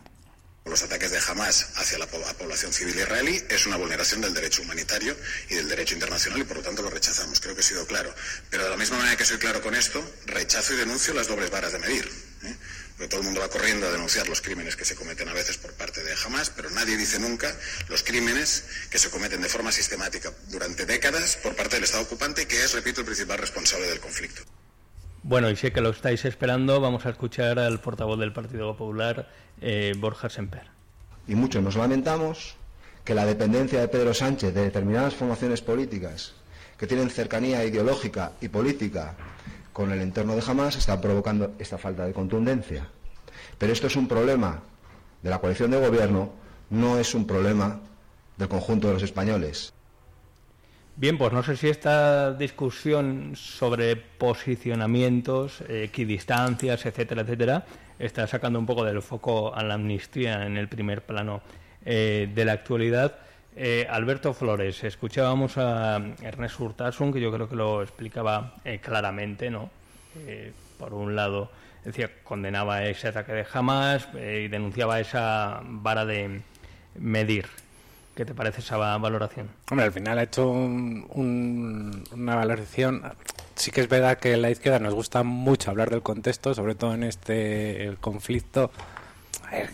Los 0.65 0.83
ataques 0.83 1.11
de 1.11 1.19
Hamas 1.19 1.67
hacia 1.77 1.99
la, 1.99 2.07
po- 2.07 2.19
la 2.21 2.33
población 2.35 2.73
civil 2.73 2.97
israelí 2.97 3.43
es 3.49 3.67
una 3.67 3.77
vulneración 3.77 4.21
del 4.21 4.33
derecho 4.33 4.63
humanitario 4.63 5.17
y 5.51 5.57
del 5.57 5.69
derecho 5.69 5.95
internacional 5.95 6.39
y 6.41 6.45
por 6.45 6.59
lo 6.59 6.63
tanto 6.63 6.83
lo 6.83 6.89
rechazamos. 6.91 7.41
Creo 7.41 7.55
que 7.55 7.61
he 7.61 7.65
sido 7.65 7.85
claro. 7.87 8.15
Pero 8.49 8.65
de 8.65 8.71
la 8.71 8.77
misma 8.77 8.99
manera 8.99 9.17
que 9.17 9.25
soy 9.25 9.39
claro 9.39 9.61
con 9.61 9.75
esto, 9.75 10.03
rechazo 10.27 10.73
y 10.75 10.77
denuncio 10.77 11.13
las 11.15 11.27
dobles 11.27 11.51
varas 11.51 11.73
de 11.73 11.79
medir. 11.81 12.09
¿eh? 12.45 12.57
Porque 12.97 13.09
todo 13.09 13.21
el 13.21 13.27
mundo 13.27 13.41
va 13.41 13.51
corriendo 13.51 13.89
a 13.89 13.91
denunciar 13.91 14.29
los 14.29 14.41
crímenes 14.41 14.77
que 14.77 14.85
se 14.85 14.95
cometen 14.95 15.29
a 15.29 15.33
veces 15.33 15.59
por 15.59 15.73
parte 15.73 16.03
de 16.05 16.15
Hamas, 16.25 16.51
pero 16.51 16.71
nadie 16.71 16.97
dice 16.97 17.19
nunca 17.19 17.55
los 17.89 18.03
crímenes 18.05 18.63
que 18.89 18.99
se 19.01 19.11
cometen 19.11 19.43
de 19.43 19.49
forma 19.49 19.73
sistemática 19.73 20.33
durante 20.49 20.87
décadas 20.87 21.37
por 21.37 21.57
parte 21.57 21.77
del 21.77 21.85
Estado 21.85 22.05
ocupante, 22.05 22.47
que 22.47 22.63
es, 22.63 22.73
repito, 22.73 23.01
el 23.01 23.07
principal 23.07 23.39
responsable 23.39 23.89
del 23.89 23.99
conflicto. 24.01 24.43
Bueno, 25.25 25.49
y 25.51 25.57
sé 25.57 25.73
que 25.73 25.81
lo 25.81 25.91
estáis 25.91 26.25
esperando. 26.25 26.81
Vamos 26.81 27.07
a 27.07 27.11
escuchar 27.11 27.59
al 27.59 27.81
portavoz 27.81 28.19
del 28.19 28.33
Partido 28.33 28.77
Popular, 28.77 29.29
eh, 29.61 29.95
Borja 29.97 30.29
Semper. 30.29 30.71
y 31.29 31.37
muchos 31.37 31.63
nos 31.63 31.77
lamentamos 31.77 32.57
que 33.05 33.15
la 33.15 33.25
dependencia 33.25 33.81
de 33.81 33.87
Pedro 33.87 34.13
Sánchez 34.13 34.53
de 34.53 34.65
determinadas 34.65 35.15
formaciones 35.15 35.63
políticas 35.63 36.35
que 36.77 36.89
tienen 36.89 37.11
cercanía 37.11 37.65
ideológica 37.65 38.33
y 38.41 38.49
política 38.49 39.15
con 39.73 39.93
el 39.93 40.01
entorno 40.01 40.35
de 40.35 40.43
Hamas 40.45 40.77
está 40.77 41.01
provocando 41.01 41.53
esta 41.61 41.79
falta 41.79 42.05
de 42.05 42.13
contundencia. 42.13 42.89
Pero 43.59 43.73
esto 43.73 43.87
es 43.87 43.95
un 43.95 44.09
problema 44.09 44.63
de 45.23 45.31
la 45.31 45.39
coalición 45.39 45.71
de 45.71 45.81
gobierno, 45.81 46.33
no 46.71 46.99
es 46.99 47.15
un 47.15 47.27
problema 47.27 47.81
del 48.37 48.49
conjunto 48.49 48.89
de 48.89 48.95
los 48.95 49.03
españoles. 49.05 49.73
Bien, 50.95 51.17
pues 51.17 51.33
no 51.33 51.43
sé 51.43 51.57
si 51.57 51.69
esta 51.69 52.35
discusión 52.35 53.33
sobre 53.35 53.97
posicionamientos, 53.97 55.63
equidistancias, 55.69 56.85
etcétera, 56.85 57.23
etcétera, 57.23 57.65
está 57.99 58.27
sacando 58.27 58.59
un 58.59 58.67
poco 58.67 58.85
del 58.85 59.01
foco 59.01 59.55
a 59.55 59.63
la 59.63 59.75
amnistía 59.75 60.47
en 60.47 60.59
el 60.59 60.69
primer 60.69 61.03
plano 61.03 61.41
eh, 61.85 62.31
de 62.33 62.45
la 62.45 62.53
actualidad. 62.53 63.17
Eh, 63.57 63.87
Alberto 63.89 64.35
Flores, 64.35 64.85
escuchábamos 64.85 65.57
a 65.57 65.97
Ernest 66.23 66.61
Urtasun, 66.61 67.13
que 67.13 67.21
yo 67.21 67.33
creo 67.33 67.49
que 67.49 67.57
lo 67.57 67.83
explicaba 67.83 68.57
eh, 68.65 68.79
claramente, 68.79 69.51
¿no? 69.51 69.71
Eh, 70.27 70.53
por 70.79 70.93
un 70.95 71.17
lado, 71.17 71.51
decía, 71.85 72.11
condenaba 72.23 72.85
ese 72.85 73.09
ataque 73.09 73.33
de 73.33 73.47
Hamas 73.53 74.09
eh, 74.15 74.43
y 74.45 74.49
denunciaba 74.49 75.01
esa 75.01 75.61
vara 75.65 76.05
de 76.05 76.43
medir. 76.97 77.47
¿Qué 78.15 78.25
te 78.27 78.35
parece 78.35 78.61
esa 78.61 78.77
va- 78.77 78.99
valoración? 78.99 79.49
Hombre, 79.71 79.87
al 79.87 79.93
final 79.93 80.19
ha 80.19 80.23
hecho 80.25 80.49
un- 80.51 81.07
un- 81.15 82.05
una 82.13 82.37
valoración. 82.37 83.03
Sí 83.55 83.71
que 83.71 83.81
es 83.81 83.89
verdad 83.89 84.19
que 84.19 84.37
la 84.37 84.51
izquierda 84.51 84.79
nos 84.79 84.95
gusta 84.95 85.23
mucho 85.23 85.71
hablar 85.71 85.89
del 85.91 86.03
contexto, 86.03 86.55
sobre 86.55 86.75
todo 86.75 86.93
en 86.95 87.05
este 87.05 87.85
el 87.87 87.97
conflicto. 87.99 88.71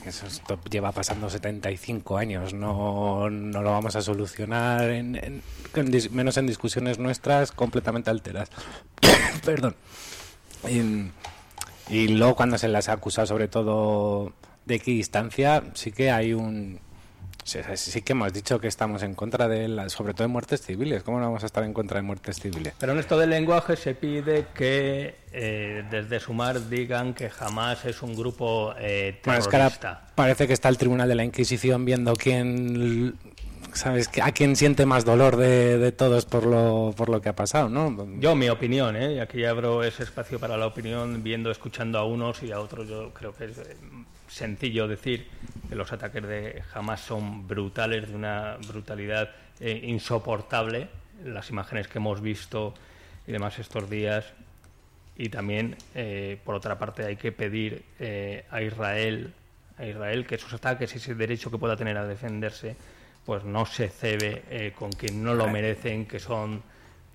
Que 0.03 0.09
eso 0.09 0.27
esto 0.27 0.59
lleva 0.71 0.91
pasando 0.91 1.31
75 1.31 2.17
años, 2.19 2.53
no, 2.53 3.31
no 3.31 3.63
lo 3.63 3.71
vamos 3.71 3.95
a 3.95 4.03
solucionar, 4.03 4.91
en- 4.91 5.15
en- 5.17 5.43
en 5.75 6.15
menos 6.15 6.37
en 6.37 6.47
discusiones 6.49 6.99
nuestras 6.99 7.53
completamente 7.53 8.11
alteras. 8.11 8.51
Perdón. 9.45 9.77
Y, 10.69 11.11
y 11.95 12.09
luego 12.09 12.35
cuando 12.35 12.59
se 12.59 12.67
las 12.69 12.89
ha 12.89 12.93
acusado 12.95 13.27
sobre 13.29 13.47
todo 13.47 14.33
de 14.65 14.75
equidistancia, 14.77 15.63
sí 15.75 15.93
que 15.93 16.11
hay 16.11 16.33
un... 16.35 16.81
Sí, 17.49 17.61
sí 17.77 18.03
que 18.03 18.13
hemos 18.13 18.31
dicho 18.33 18.61
que 18.61 18.69
estamos 18.69 19.03
en 19.03 19.15
contra 19.15 19.49
de, 19.49 19.69
la, 19.69 19.89
sobre 19.89 20.13
todo 20.13 20.25
de 20.25 20.29
muertes 20.29 20.61
civiles. 20.61 21.03
¿Cómo 21.03 21.19
no 21.19 21.25
vamos 21.25 21.43
a 21.43 21.47
estar 21.47 21.65
en 21.65 21.73
contra 21.73 21.97
de 21.97 22.03
muertes 22.03 22.39
civiles? 22.41 22.75
Pero 22.79 22.93
en 22.93 22.99
esto 22.99 23.19
del 23.19 23.31
lenguaje 23.31 23.75
se 23.77 23.95
pide 23.95 24.47
que 24.55 25.15
eh, 25.33 25.83
desde 25.91 26.21
Sumar 26.21 26.69
digan 26.69 27.15
que 27.15 27.31
jamás 27.31 27.87
es 27.87 28.03
un 28.03 28.15
grupo 28.15 28.75
eh, 28.79 29.19
Bueno, 29.25 29.41
es 29.41 29.49
que 29.49 29.57
ahora 29.57 29.71
terrorista. 29.71 30.09
parece 30.15 30.47
que 30.47 30.53
está 30.53 30.69
el 30.69 30.77
Tribunal 30.77 31.09
de 31.09 31.15
la 31.15 31.25
Inquisición 31.25 31.87
viendo 31.87 32.13
quién, 32.15 33.15
sabes, 33.73 34.11
a 34.23 34.33
quién 34.33 34.55
siente 34.55 34.85
más 34.85 35.07
dolor 35.07 35.37
de, 35.37 35.79
de 35.79 35.93
todos 35.93 36.27
por 36.27 36.45
lo, 36.45 36.93
por 36.97 37.09
lo 37.09 37.23
que 37.23 37.31
ha 37.31 37.35
pasado, 37.37 37.71
¿no? 37.71 37.97
Yo, 38.21 38.35
mi 38.35 38.51
opinión, 38.51 38.95
¿eh? 38.97 39.15
y 39.15 39.19
aquí 39.21 39.45
abro 39.47 39.83
ese 39.85 40.03
espacio 40.03 40.39
para 40.39 40.59
la 40.59 40.67
opinión, 40.67 41.23
viendo, 41.23 41.51
escuchando 41.51 41.99
a 41.99 42.05
unos 42.05 42.43
y 42.43 42.53
a 42.53 42.61
otros, 42.61 42.89
yo 42.89 43.11
creo 43.15 43.35
que 43.35 43.47
es 43.47 43.57
eh, 43.59 43.77
sencillo 44.29 44.87
decir 44.87 45.27
que 45.69 45.75
los 45.75 45.93
ataques 45.93 46.23
de 46.23 46.63
Hamas 46.73 47.01
son 47.01 47.49
brutales, 47.49 48.09
de 48.09 48.15
una 48.15 48.57
brutalidad 48.69 49.31
eh, 49.61 49.81
insoportable, 49.85 50.89
las 51.25 51.51
imágenes 51.51 51.89
que 51.89 51.99
hemos 51.99 52.21
visto 52.21 52.75
y 53.27 53.33
demás 53.33 53.59
estos 53.59 53.91
días, 53.91 54.25
y 55.17 55.31
también, 55.31 55.77
eh, 55.95 56.39
por 56.45 56.55
otra 56.55 56.79
parte, 56.79 57.05
hay 57.05 57.17
que 57.17 57.33
pedir 57.33 57.83
eh, 57.99 58.45
a 58.51 58.63
Israel 58.63 59.33
a 59.77 59.87
Israel 59.87 60.27
que 60.27 60.35
esos 60.35 60.53
ataques, 60.53 60.97
ese 60.97 61.15
derecho 61.15 61.53
que 61.53 61.59
pueda 61.59 61.77
tener 61.77 61.97
a 61.97 62.05
defenderse, 62.05 62.75
pues 63.25 63.45
no 63.45 63.65
se 63.65 63.89
cebe 63.89 64.73
con 64.77 64.91
quien 64.91 65.23
no 65.23 65.35
lo 65.35 65.47
merecen, 65.47 66.05
que 66.05 66.19
son 66.19 66.65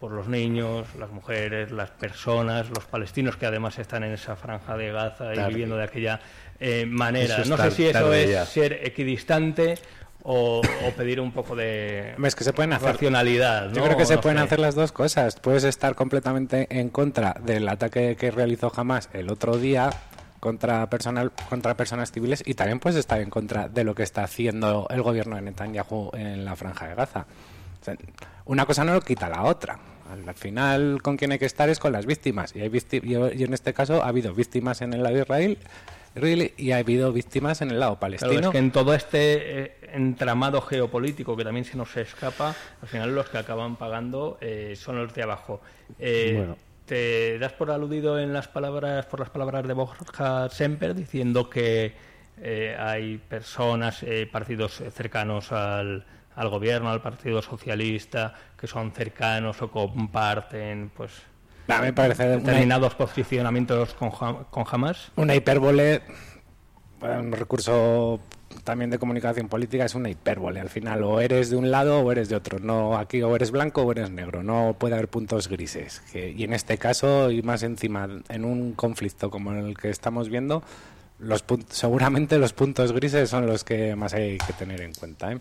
por 0.03 0.11
los 0.11 0.27
niños, 0.27 0.85
las 0.99 1.11
mujeres, 1.11 1.71
las 1.71 1.89
personas, 1.89 2.69
los 2.71 2.83
palestinos 2.83 3.37
que 3.37 3.45
además 3.45 3.79
están 3.79 4.03
en 4.03 4.11
esa 4.11 4.35
franja 4.35 4.75
de 4.75 4.91
Gaza 4.91 5.33
y 5.33 5.39
viviendo 5.47 5.77
de 5.77 5.85
aquella 5.85 6.19
eh, 6.59 6.85
manera. 6.85 7.37
no 7.45 7.55
sé 7.55 7.71
si 7.71 7.85
eso 7.85 8.11
es 8.11 8.49
ser 8.49 8.81
equidistante 8.83 9.75
o, 10.23 10.61
pedir 10.97 11.21
un 11.21 11.31
poco 11.31 11.55
de 11.55 12.15
es 12.21 12.35
que 12.35 12.43
se 12.43 12.51
pueden 12.51 12.73
hacer, 12.73 12.91
racionalidad. 12.91 13.71
Yo 13.71 13.81
creo 13.81 13.95
que 13.95 14.05
se 14.05 14.17
pueden 14.17 14.39
hacer 14.39 14.59
las 14.59 14.75
dos 14.75 14.91
cosas. 14.91 15.39
Puedes 15.39 15.63
estar 15.63 15.95
completamente 15.95 16.67
en 16.69 16.89
contra 16.89 17.37
del 17.41 17.69
ataque 17.69 18.17
que 18.17 18.29
realizó 18.29 18.73
Hamas 18.75 19.07
el 19.13 19.31
otro 19.31 19.57
día 19.57 19.89
contra, 20.41 20.89
personal, 20.89 21.31
contra 21.47 21.77
personas 21.77 22.11
civiles 22.11 22.43
y 22.45 22.55
también 22.55 22.81
puedes 22.81 22.99
estar 22.99 23.21
en 23.21 23.29
contra 23.29 23.69
de 23.69 23.85
lo 23.85 23.95
que 23.95 24.03
está 24.03 24.25
haciendo 24.25 24.85
el 24.89 25.01
gobierno 25.01 25.37
de 25.37 25.43
Netanyahu 25.43 26.11
en 26.11 26.43
la 26.43 26.57
franja 26.57 26.89
de 26.89 26.95
Gaza. 26.95 27.25
una 28.43 28.65
cosa 28.65 28.83
no 28.83 28.93
lo 28.95 28.99
quita 28.99 29.29
la 29.29 29.43
otra. 29.43 29.79
Al 30.09 30.33
final, 30.35 31.01
con 31.01 31.17
quien 31.17 31.31
hay 31.31 31.39
que 31.39 31.45
estar 31.45 31.69
es 31.69 31.79
con 31.79 31.91
las 31.91 32.05
víctimas. 32.05 32.55
Y, 32.55 32.61
hay 32.61 32.71
y 33.03 33.43
en 33.43 33.53
este 33.53 33.73
caso 33.73 34.03
ha 34.03 34.07
habido 34.07 34.33
víctimas 34.33 34.81
en 34.81 34.93
el 34.93 35.03
lado 35.03 35.15
de 35.15 35.21
Israel 35.21 35.57
y 36.57 36.71
ha 36.71 36.77
habido 36.77 37.11
víctimas 37.11 37.61
en 37.61 37.71
el 37.71 37.79
lado 37.79 37.99
palestino. 37.99 38.39
es 38.39 38.49
que 38.49 38.57
en 38.59 38.71
todo 38.71 38.93
este 38.93 39.63
eh, 39.63 39.77
entramado 39.93 40.61
geopolítico 40.61 41.35
que 41.35 41.43
también 41.43 41.65
se 41.65 41.75
nos 41.75 41.95
escapa, 41.97 42.55
al 42.81 42.87
final 42.87 43.15
los 43.15 43.29
que 43.29 43.39
acaban 43.39 43.77
pagando 43.77 44.37
eh, 44.41 44.75
son 44.75 44.97
los 44.97 45.13
de 45.13 45.23
abajo. 45.23 45.61
Eh, 45.97 46.33
bueno 46.37 46.55
te 46.85 47.39
das 47.39 47.53
por 47.53 47.71
aludido 47.71 48.19
en 48.19 48.33
las 48.33 48.47
palabras, 48.47 49.05
por 49.05 49.19
las 49.19 49.29
palabras 49.29 49.67
de 49.67 49.73
Borja 49.73 50.49
Semper, 50.49 50.93
diciendo 50.93 51.49
que 51.49 51.93
eh, 52.41 52.75
hay 52.77 53.17
personas, 53.17 54.03
eh, 54.03 54.27
partidos 54.29 54.81
cercanos 54.91 55.51
al, 55.51 56.05
al, 56.35 56.49
gobierno, 56.49 56.89
al 56.89 57.01
Partido 57.01 57.41
Socialista, 57.41 58.33
que 58.59 58.67
son 58.67 58.91
cercanos 58.91 59.61
o 59.61 59.71
comparten, 59.71 60.91
pues. 60.95 61.11
me 61.67 61.93
parece 61.93 62.27
determinados 62.27 62.95
posicionamientos 62.95 63.93
con, 63.93 64.11
con 64.11 64.65
Hamas. 64.69 65.11
Una 65.15 65.35
hipérbole, 65.35 66.01
un 67.01 67.31
recurso 67.31 68.19
también 68.63 68.89
de 68.89 68.99
comunicación 68.99 69.49
política 69.49 69.85
es 69.85 69.95
una 69.95 70.09
hipérbole. 70.09 70.59
Al 70.59 70.69
final, 70.69 71.03
o 71.03 71.19
eres 71.19 71.49
de 71.49 71.55
un 71.55 71.71
lado 71.71 71.99
o 71.99 72.11
eres 72.11 72.29
de 72.29 72.35
otro. 72.35 72.59
No 72.59 72.97
aquí 72.97 73.21
o 73.21 73.35
eres 73.35 73.51
blanco 73.51 73.81
o 73.81 73.91
eres 73.91 74.11
negro. 74.11 74.43
No 74.43 74.75
puede 74.77 74.95
haber 74.95 75.07
puntos 75.07 75.47
grises. 75.47 76.01
y 76.13 76.43
en 76.43 76.53
este 76.53 76.77
caso, 76.77 77.31
y 77.31 77.41
más 77.41 77.63
encima, 77.63 78.07
en 78.29 78.45
un 78.45 78.73
conflicto 78.73 79.29
como 79.29 79.53
el 79.53 79.77
que 79.77 79.89
estamos 79.89 80.29
viendo, 80.29 80.63
los 81.19 81.43
seguramente 81.69 82.37
los 82.37 82.53
puntos 82.53 82.91
grises 82.91 83.29
son 83.29 83.47
los 83.47 83.63
que 83.63 83.95
más 83.95 84.13
hay 84.13 84.37
que 84.37 84.53
tener 84.53 84.81
en 84.81 84.93
cuenta. 84.93 85.31
¿eh? 85.31 85.39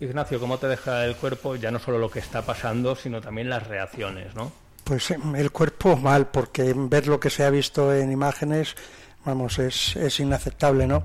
Ignacio, 0.00 0.38
¿cómo 0.38 0.58
te 0.58 0.68
deja 0.68 1.04
el 1.04 1.16
cuerpo 1.16 1.56
ya 1.56 1.70
no 1.70 1.78
solo 1.78 1.98
lo 1.98 2.10
que 2.10 2.20
está 2.20 2.42
pasando, 2.42 2.94
sino 2.94 3.20
también 3.20 3.48
las 3.50 3.66
reacciones, 3.66 4.34
no? 4.34 4.52
Pues 4.84 5.10
em, 5.10 5.34
el 5.34 5.50
cuerpo 5.50 5.96
mal, 5.96 6.28
porque 6.28 6.72
ver 6.74 7.08
lo 7.08 7.18
que 7.18 7.30
se 7.30 7.44
ha 7.44 7.50
visto 7.50 7.92
en 7.94 8.12
imágenes 8.12 8.76
vamos, 9.24 9.58
es, 9.58 10.20
inaceptable, 10.20 10.86
¿no? 10.86 11.04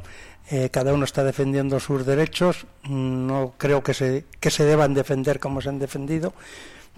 Eh, 0.50 0.70
cada 0.70 0.94
uno 0.94 1.06
está 1.06 1.24
defendiendo 1.24 1.80
sus 1.80 2.06
derechos, 2.06 2.66
no 2.88 3.54
creo 3.58 3.84
que 3.84 3.94
se, 3.94 4.26
que 4.40 4.52
se 4.52 4.66
deban 4.66 4.94
defender 4.94 5.40
como 5.40 5.62
se 5.62 5.70
han 5.70 5.80
defendido, 5.80 6.34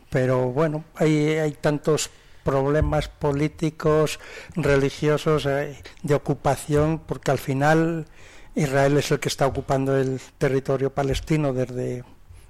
pero 0.10 0.52
bueno, 0.52 0.84
hay, 0.96 1.28
hay 1.38 1.52
tantos 1.54 2.10
problemas 2.43 3.08
políticos, 3.08 4.20
religiosos, 4.56 5.46
eh, 5.46 5.82
de 6.04 6.16
ocupación, 6.16 7.00
porque 7.00 7.32
al 7.32 7.39
final 7.39 8.06
Israel 8.56 8.97
es 8.97 9.12
el 9.12 9.20
que 9.20 9.30
está 9.30 9.45
ocupando 9.45 9.97
el 9.97 10.20
territorio 10.38 10.93
palestino 10.93 11.53
desde, 11.53 12.03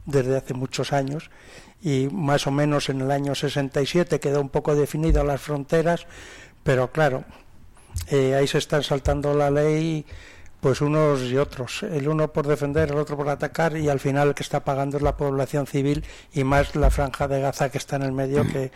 desde 0.05 0.37
hace 0.37 0.53
muchos 0.53 0.93
años 0.93 1.31
y 1.81 2.07
más 2.11 2.47
o 2.47 2.51
menos 2.51 2.89
en 2.89 3.01
el 3.01 3.11
año 3.11 3.35
67 3.35 4.19
quedó 4.19 4.41
un 4.41 4.49
poco 4.49 4.75
definido 4.75 5.23
las 5.23 5.41
fronteras, 5.41 6.05
pero 6.63 6.91
claro, 6.91 7.25
eh, 8.07 8.35
ahí 8.35 8.47
se 8.47 8.59
están 8.59 8.83
saltando 8.83 9.33
la 9.33 9.49
ley 9.49 10.05
pues 10.61 10.81
unos 10.81 11.21
y 11.21 11.37
otros, 11.37 11.83
el 11.83 12.07
uno 12.07 12.31
por 12.33 12.47
defender, 12.47 12.89
el 12.89 12.97
otro 12.97 13.17
por 13.17 13.29
atacar 13.29 13.77
y 13.77 13.89
al 13.89 13.99
final 13.99 14.29
el 14.29 14.33
que 14.33 14.41
está 14.43 14.63
pagando 14.63 14.97
es 14.97 15.03
la 15.03 15.15
población 15.15 15.67
civil 15.67 16.03
y 16.33 16.43
más 16.43 16.75
la 16.75 16.89
franja 16.89 17.27
de 17.27 17.41
Gaza 17.41 17.69
que 17.69 17.77
está 17.77 17.97
en 17.97 18.03
el 18.03 18.11
medio 18.11 18.47
que 18.47 18.71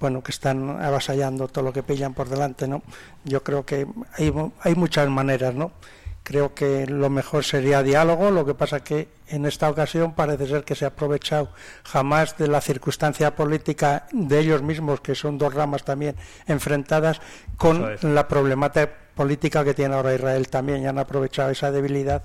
bueno, 0.00 0.22
que 0.22 0.30
están 0.30 0.80
avasallando 0.82 1.48
todo 1.48 1.64
lo 1.64 1.72
que 1.72 1.82
pillan 1.82 2.14
por 2.14 2.28
delante, 2.28 2.68
¿no? 2.68 2.82
Yo 3.24 3.42
creo 3.42 3.66
que 3.66 3.86
hay, 4.16 4.32
hay 4.60 4.74
muchas 4.76 5.08
maneras, 5.08 5.54
¿no? 5.54 5.72
Creo 6.28 6.52
que 6.52 6.86
lo 6.86 7.08
mejor 7.08 7.42
sería 7.42 7.82
diálogo, 7.82 8.30
lo 8.30 8.44
que 8.44 8.52
pasa 8.52 8.84
que 8.84 9.08
en 9.28 9.46
esta 9.46 9.70
ocasión 9.70 10.12
parece 10.12 10.46
ser 10.46 10.62
que 10.62 10.74
se 10.74 10.84
ha 10.84 10.88
aprovechado 10.88 11.48
jamás 11.84 12.36
de 12.36 12.48
la 12.48 12.60
circunstancia 12.60 13.34
política 13.34 14.06
de 14.12 14.38
ellos 14.38 14.60
mismos, 14.60 15.00
que 15.00 15.14
son 15.14 15.38
dos 15.38 15.54
ramas 15.54 15.84
también 15.84 16.16
enfrentadas, 16.46 17.22
con 17.56 17.96
la 18.02 18.28
problemática 18.28 18.92
política 19.14 19.64
que 19.64 19.72
tiene 19.72 19.94
ahora 19.94 20.14
Israel 20.14 20.50
también, 20.50 20.82
y 20.82 20.86
han 20.86 20.98
aprovechado 20.98 21.48
esa 21.48 21.70
debilidad. 21.70 22.24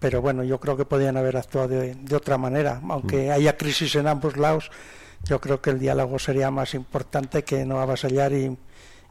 Pero 0.00 0.20
bueno, 0.20 0.42
yo 0.42 0.58
creo 0.58 0.76
que 0.76 0.84
podían 0.84 1.16
haber 1.16 1.36
actuado 1.36 1.68
de, 1.68 2.16
otra 2.16 2.38
manera, 2.38 2.80
aunque 2.88 3.28
mm. 3.28 3.30
haya 3.30 3.56
crisis 3.56 3.94
en 3.94 4.08
ambos 4.08 4.36
lados. 4.36 4.72
Yo 5.22 5.40
creo 5.40 5.60
que 5.60 5.70
el 5.70 5.78
diálogo 5.78 6.18
sería 6.18 6.50
más 6.50 6.74
importante 6.74 7.44
que 7.44 7.64
no 7.64 7.80
avasallar 7.80 8.32
y 8.32 8.58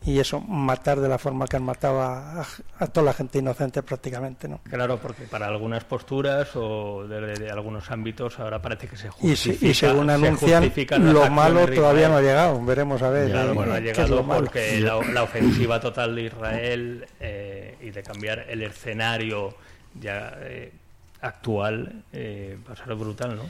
y 0.08 0.20
eso, 0.20 0.40
matar 0.40 1.02
de 1.02 1.10
la 1.10 1.18
forma 1.18 1.48
que 1.48 1.58
han 1.58 1.64
matado 1.64 2.02
a, 2.02 2.48
toda 2.94 3.08
la 3.08 3.14
gente 3.14 3.40
inocente 3.40 3.84
prácticamente. 3.84 4.48
¿no? 4.48 4.62
Claro, 4.64 4.98
porque 5.00 5.24
para 5.24 5.48
algunas 5.48 5.84
posturas 5.84 6.48
o 6.56 7.06
de 7.06 7.52
algunos 7.52 7.92
ámbitos 7.92 8.40
ahora 8.40 8.62
parece 8.62 8.88
que 8.88 8.96
se 8.96 9.10
justifica. 9.10 9.66
Y, 9.66 9.74
según 9.74 10.10
anuncian, 10.10 10.72
lo 11.00 11.30
malo 11.30 11.68
todavía 11.68 12.08
no 12.08 12.16
ha 12.16 12.22
llegado, 12.22 12.64
veremos 12.64 13.02
a 13.02 13.10
ver. 13.10 13.32
Claro, 13.32 13.54
bueno, 13.54 13.74
ha 13.74 13.82
llegado 13.82 14.26
porque 14.26 14.80
la, 14.80 15.24
ofensiva 15.24 15.82
total 15.82 16.16
de 16.16 16.22
Israel 16.22 17.06
eh, 17.20 17.76
y 17.82 17.90
de 17.90 18.02
cambiar 18.02 18.46
el 18.48 18.64
escenario 18.64 19.56
ya 20.00 20.38
eh, 20.40 20.72
actual 21.20 22.06
eh, 22.14 22.58
va 22.66 22.74
a 22.74 22.76
ser 22.78 22.96
brutal, 22.96 23.36
¿no? 23.36 23.44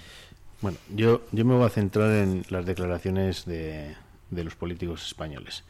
Bueno, 0.61 0.79
yo, 0.89 1.21
yo 1.31 1.45
me 1.45 1.53
voy 1.53 1.67
a 1.67 1.69
centrar 1.69 2.09
en 2.09 2.43
las 2.49 2.65
declaraciones 2.65 3.45
de, 3.45 3.95
de 4.31 4.43
los 4.43 4.55
políticos 4.55 5.05
españoles. 5.05 5.63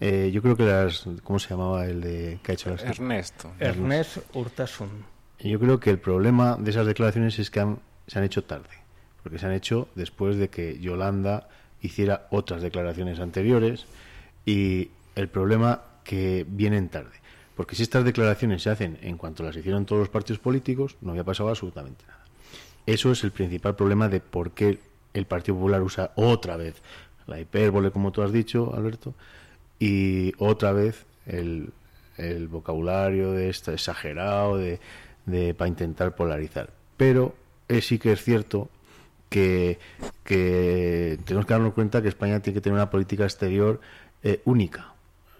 Eh, 0.00 0.30
yo 0.32 0.42
creo 0.42 0.56
que 0.56 0.64
las. 0.64 1.06
¿Cómo 1.22 1.38
se 1.38 1.48
llamaba 1.48 1.86
el 1.86 2.00
de 2.00 2.38
que 2.42 2.52
ha 2.52 2.54
hecho 2.54 2.70
las 2.70 2.82
Ernesto. 2.82 3.52
Ernest 3.58 4.18
Urtasun. 4.34 5.04
Yo 5.40 5.58
creo 5.58 5.80
que 5.80 5.90
el 5.90 5.98
problema 5.98 6.56
de 6.58 6.70
esas 6.70 6.86
declaraciones 6.86 7.38
es 7.38 7.50
que 7.50 7.66
se 8.06 8.18
han 8.18 8.24
hecho 8.24 8.44
tarde. 8.44 8.68
Porque 9.22 9.38
se 9.38 9.46
han 9.46 9.52
hecho 9.52 9.88
después 9.94 10.36
de 10.36 10.48
que 10.48 10.78
Yolanda 10.78 11.48
hiciera 11.80 12.26
otras 12.30 12.62
declaraciones 12.62 13.20
anteriores. 13.20 13.86
Y 14.44 14.90
el 15.14 15.28
problema 15.28 15.82
que 16.04 16.46
vienen 16.48 16.88
tarde. 16.88 17.16
Porque 17.56 17.74
si 17.74 17.82
estas 17.82 18.04
declaraciones 18.04 18.62
se 18.62 18.70
hacen 18.70 18.98
en 19.00 19.16
cuanto 19.16 19.42
las 19.42 19.56
hicieron 19.56 19.86
todos 19.86 20.00
los 20.00 20.08
partidos 20.10 20.38
políticos, 20.38 20.96
no 21.00 21.12
había 21.12 21.24
pasado 21.24 21.48
absolutamente 21.48 22.04
nada. 22.06 22.24
Eso 22.84 23.10
es 23.10 23.24
el 23.24 23.32
principal 23.32 23.74
problema 23.74 24.08
de 24.08 24.20
por 24.20 24.52
qué 24.52 24.78
el 25.14 25.26
Partido 25.26 25.56
Popular 25.56 25.82
usa 25.82 26.12
otra 26.14 26.56
vez 26.56 26.82
la 27.26 27.40
hipérbole, 27.40 27.90
como 27.90 28.12
tú 28.12 28.22
has 28.22 28.32
dicho, 28.32 28.72
Alberto, 28.74 29.14
y 29.78 30.32
otra 30.38 30.72
vez 30.72 31.06
el, 31.26 31.72
el 32.16 32.48
vocabulario 32.48 33.32
de 33.32 33.48
esto 33.48 33.72
exagerado 33.72 34.56
de, 34.56 34.80
de 35.26 35.54
para 35.54 35.68
intentar 35.68 36.14
polarizar. 36.14 36.70
Pero 36.96 37.34
sí 37.80 37.98
que 37.98 38.12
es 38.12 38.22
cierto 38.22 38.70
que, 39.28 39.78
que, 40.24 41.18
tenemos 41.24 41.46
que 41.46 41.54
darnos 41.54 41.74
cuenta 41.74 42.02
que 42.02 42.08
España 42.08 42.40
tiene 42.40 42.54
que 42.54 42.60
tener 42.60 42.74
una 42.74 42.90
política 42.90 43.24
exterior 43.24 43.80
eh, 44.22 44.40
única. 44.44 44.94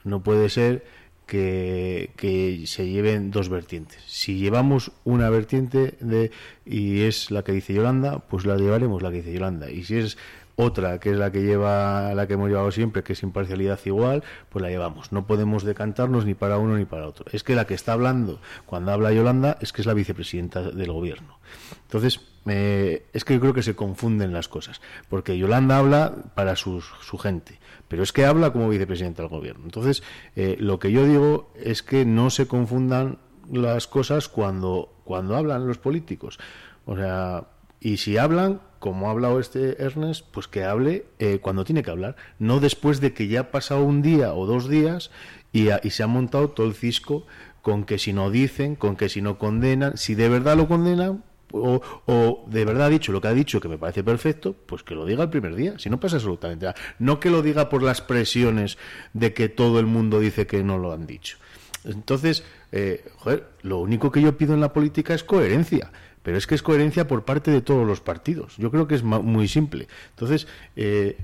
No 0.05 0.22
puede 0.22 0.49
ser 0.49 0.84
que, 1.26 2.11
que, 2.16 2.64
se 2.66 2.89
lleven 2.89 3.30
dos 3.30 3.49
vertientes. 3.49 4.03
Si 4.07 4.39
llevamos 4.39 4.93
una 5.05 5.30
vertiente 5.30 5.95
de, 6.01 6.30
y 6.64 7.03
es 7.03 7.30
la 7.30 7.43
que 7.43 7.53
dice 7.53 7.74
Yolanda, 7.74 8.18
pues 8.20 8.45
la 8.45 8.57
llevaremos 8.57 9.03
la 9.03 9.11
que 9.11 9.18
dice 9.18 9.32
Yolanda. 9.32 9.70
Y 9.70 9.84
si 9.84 9.97
es 9.97 10.18
otra, 10.57 10.98
que 10.98 11.11
es 11.11 11.16
la 11.16 11.30
que 11.30 11.42
lleva, 11.42 12.14
la 12.14 12.26
que 12.26 12.34
hemos 12.34 12.48
llevado 12.48 12.70
siempre, 12.70 13.02
que 13.02 13.12
es 13.12 13.22
imparcialidad 13.22 13.78
igual, 13.84 14.24
pues 14.48 14.62
la 14.62 14.70
llevamos. 14.70 15.12
No 15.12 15.26
podemos 15.26 15.64
decantarnos 15.64 16.24
ni 16.24 16.34
para 16.34 16.59
uno 16.59 16.76
ni 16.76 16.86
para 16.86 17.07
otro. 17.07 17.26
Es 17.32 17.44
que 17.44 17.54
la 17.54 17.66
que 17.66 17.74
está 17.74 17.92
hablando, 17.92 18.40
cuando 18.64 18.92
habla 18.92 19.12
Yolanda, 19.12 19.59
es 19.61 19.72
que 19.72 19.82
es 19.82 19.86
la 19.86 19.94
vicepresidenta 19.94 20.62
del 20.62 20.92
gobierno. 20.92 21.38
Entonces, 21.82 22.20
eh, 22.46 23.07
es 23.12 23.24
que 23.24 23.34
yo 23.34 23.40
creo 23.40 23.54
que 23.54 23.62
se 23.62 23.76
confunden 23.76 24.32
las 24.32 24.48
cosas, 24.48 24.80
porque 25.09 25.36
Yolanda 25.36 25.78
habla 25.78 26.14
para 26.34 26.57
su 26.57 26.80
gente, 27.20 27.59
pero 27.88 28.02
es 28.02 28.12
que 28.12 28.24
habla 28.24 28.52
como 28.52 28.68
vicepresidenta 28.68 29.22
del 29.22 29.30
gobierno. 29.30 29.64
Entonces, 29.64 30.02
eh, 30.36 30.57
lo 30.59 30.78
que 30.78 30.90
yo 30.90 31.04
digo 31.04 31.52
es 31.57 31.82
que 31.82 32.04
no 32.04 32.30
se 32.30 32.46
confundan 32.46 33.18
las 33.52 33.86
cosas 33.86 34.28
cuando, 34.28 34.94
cuando 35.04 35.36
hablan 35.36 35.66
los 35.66 35.78
políticos. 35.78 36.38
O 36.86 36.96
sea, 36.96 37.48
Y 37.78 37.98
si 37.98 38.16
hablan, 38.16 38.62
como 38.79 39.09
ha 39.09 39.11
hablado 39.11 39.41
este 39.41 39.83
Ernest, 39.83 40.27
pues 40.31 40.49
que 40.49 40.64
hable 40.64 41.07
eh, 41.18 41.39
cuando 41.41 41.64
tiene 41.64 41.83
que 41.83 41.91
hablar, 41.91 42.16
no 42.39 42.61
después 42.61 43.01
de 43.01 43.12
que 43.12 43.29
ya 43.29 43.41
ha 43.41 43.51
pasado 43.51 43.85
un 43.85 44.03
día 44.03 44.35
o 44.35 44.47
dos 44.47 44.68
días 44.68 45.11
y, 45.53 45.68
y 45.83 45.91
se 45.91 46.03
ha 46.03 46.07
montado 46.07 46.49
todo 46.51 46.66
el 46.66 46.74
cisco 46.74 47.27
con 47.62 47.85
que 47.85 47.99
si 47.99 48.12
no 48.12 48.31
dicen, 48.31 48.77
con 48.77 48.97
que 48.97 49.09
si 49.09 49.20
no 49.20 49.39
condenan, 49.39 49.97
si 49.97 50.14
de 50.14 50.29
verdad 50.29 50.57
lo 50.57 50.68
condenan, 50.68 51.24
o, 51.53 51.81
o, 52.07 52.45
de 52.49 52.64
verdad 52.64 52.87
ha 52.87 52.91
dicho 52.91 53.12
lo 53.12 53.20
que 53.20 53.29
ha 53.29 53.35
dicho, 53.35 53.61
que 53.61 53.68
me 53.68 53.79
parece 53.79 54.05
perfecto, 54.05 54.55
pues 54.55 54.83
que 54.83 54.95
lo 54.95 55.05
diga 55.05 55.24
el 55.24 55.31
primer 55.31 55.55
día, 55.55 55.79
si 55.79 55.91
no 55.91 55.99
pasa 55.99 56.16
absolutamente 56.16 56.66
nada. 56.66 56.77
No 56.99 57.20
que 57.20 57.31
lo 57.31 57.43
diga 57.43 57.68
por 57.68 57.83
las 57.83 58.01
presiones 58.01 58.79
de 59.14 59.33
que 59.35 59.49
todo 59.49 59.81
el 59.81 59.87
mundo 59.87 60.20
dice 60.20 60.47
que 60.47 60.62
no 60.62 60.79
lo 60.79 60.93
han 60.93 61.07
dicho. 61.07 61.39
Entonces, 61.85 62.45
eh, 62.72 63.05
joder, 63.16 63.47
lo 63.62 63.79
único 63.79 64.11
que 64.11 64.20
yo 64.20 64.37
pido 64.37 64.55
en 64.55 64.61
la 64.61 64.72
política 64.72 65.14
es 65.14 65.24
coherencia. 65.24 65.93
Pero 66.27 66.39
es 66.39 66.49
que 66.49 66.57
es 66.57 66.62
coherencia 66.64 67.07
por 67.07 67.24
parte 67.24 67.53
de 67.53 67.62
todos 67.62 67.87
los 67.87 68.01
partidos. 68.01 68.57
Yo 68.57 68.72
creo 68.72 68.89
que 68.89 68.97
es 68.97 69.05
muy 69.05 69.47
simple. 69.47 69.87
Entonces, 70.11 70.49
eh, 70.74 71.16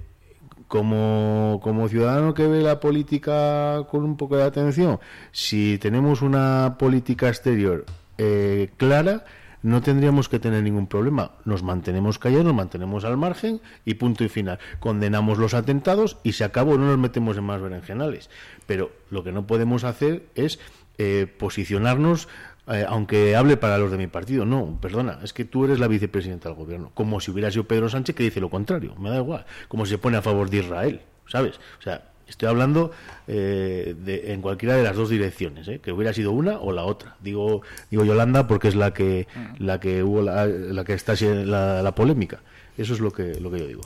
como, 0.68 1.60
ciudadano 1.90 2.34
que 2.34 2.46
ve 2.46 2.62
la 2.62 2.78
política 2.78 3.84
con 3.90 4.04
un 4.04 4.16
poco 4.16 4.36
de 4.36 4.44
atención, 4.44 5.00
si 5.32 5.76
tenemos 5.78 6.22
una 6.22 6.76
política 6.78 7.26
exterior 7.28 7.84
eh, 8.16 8.70
clara, 8.76 9.24
no 9.62 9.82
tendríamos 9.82 10.28
que 10.28 10.38
tener 10.38 10.62
ningún 10.62 10.86
problema. 10.86 11.32
Nos 11.44 11.64
mantenemos 11.64 12.20
callados, 12.20 12.44
nos 12.44 12.54
mantenemos 12.54 13.04
al 13.04 13.16
margen 13.16 13.60
y 13.84 13.94
punto 13.94 14.22
y 14.22 14.28
final. 14.28 14.60
Condenamos 14.78 15.36
los 15.36 15.54
atentados 15.54 16.18
y 16.22 16.34
se 16.34 16.44
acabó, 16.44 16.78
no 16.78 16.86
nos 16.86 16.98
metemos 16.98 17.36
en 17.36 17.42
más 17.42 17.60
berenjenales. 17.60 18.30
Pero 18.68 18.92
lo 19.10 19.24
que 19.24 19.32
no 19.32 19.48
podemos 19.48 19.82
hacer 19.82 20.26
es 20.36 20.60
eh, 20.98 21.26
posicionarnos 21.26 22.28
eh, 22.68 22.84
aunque 22.88 23.34
hable 23.36 23.56
para 23.56 23.78
los 23.78 23.90
de 23.90 23.98
mi 23.98 24.06
partido. 24.06 24.44
No, 24.44 24.78
perdona, 24.80 25.18
es 25.22 25.32
que 25.32 25.44
tú 25.44 25.64
eres 25.64 25.78
la 25.80 25.88
vicepresidenta 25.88 26.48
del 26.48 26.56
gobierno. 26.56 26.90
Como 26.94 27.20
si 27.20 27.30
hubiera 27.30 27.50
sido 27.50 27.64
Pedro 27.64 27.88
Sánchez 27.88 28.14
que 28.14 28.22
dice 28.22 28.40
lo 28.40 28.50
contrario, 28.50 28.94
me 28.96 29.10
da 29.10 29.16
igual. 29.16 29.44
Como 29.68 29.84
si 29.86 29.92
se 29.92 29.98
pone 29.98 30.16
a 30.16 30.22
favor 30.22 30.48
de 30.50 30.58
Israel, 30.58 31.00
¿sabes? 31.26 31.56
O 31.78 31.82
sea, 31.82 32.10
estoy 32.28 32.48
hablando 32.48 32.92
eh, 33.26 33.94
de, 33.98 34.32
en 34.32 34.40
cualquiera 34.40 34.76
de 34.76 34.82
las 34.84 34.96
dos 34.96 35.10
direcciones, 35.10 35.66
¿eh? 35.68 35.80
que 35.80 35.92
hubiera 35.92 36.12
sido 36.14 36.32
una 36.32 36.58
o 36.58 36.72
la 36.72 36.84
otra. 36.84 37.16
Digo, 37.20 37.62
digo 37.90 38.04
Yolanda 38.04 38.46
porque 38.46 38.68
es 38.68 38.74
la 38.74 38.92
que, 38.94 39.26
Mm. 39.34 39.64
la 39.64 39.80
que 39.80 40.02
hubo 40.02 40.22
la, 40.22 40.46
la 40.46 40.84
que 40.84 40.94
está 40.94 41.14
la, 41.20 41.82
la 41.82 41.94
polémica. 41.94 42.40
Eso 42.78 42.94
es 42.94 43.00
lo 43.00 43.10
que, 43.12 43.38
lo 43.40 43.50
que 43.50 43.58
yo 43.58 43.66
digo. 43.66 43.82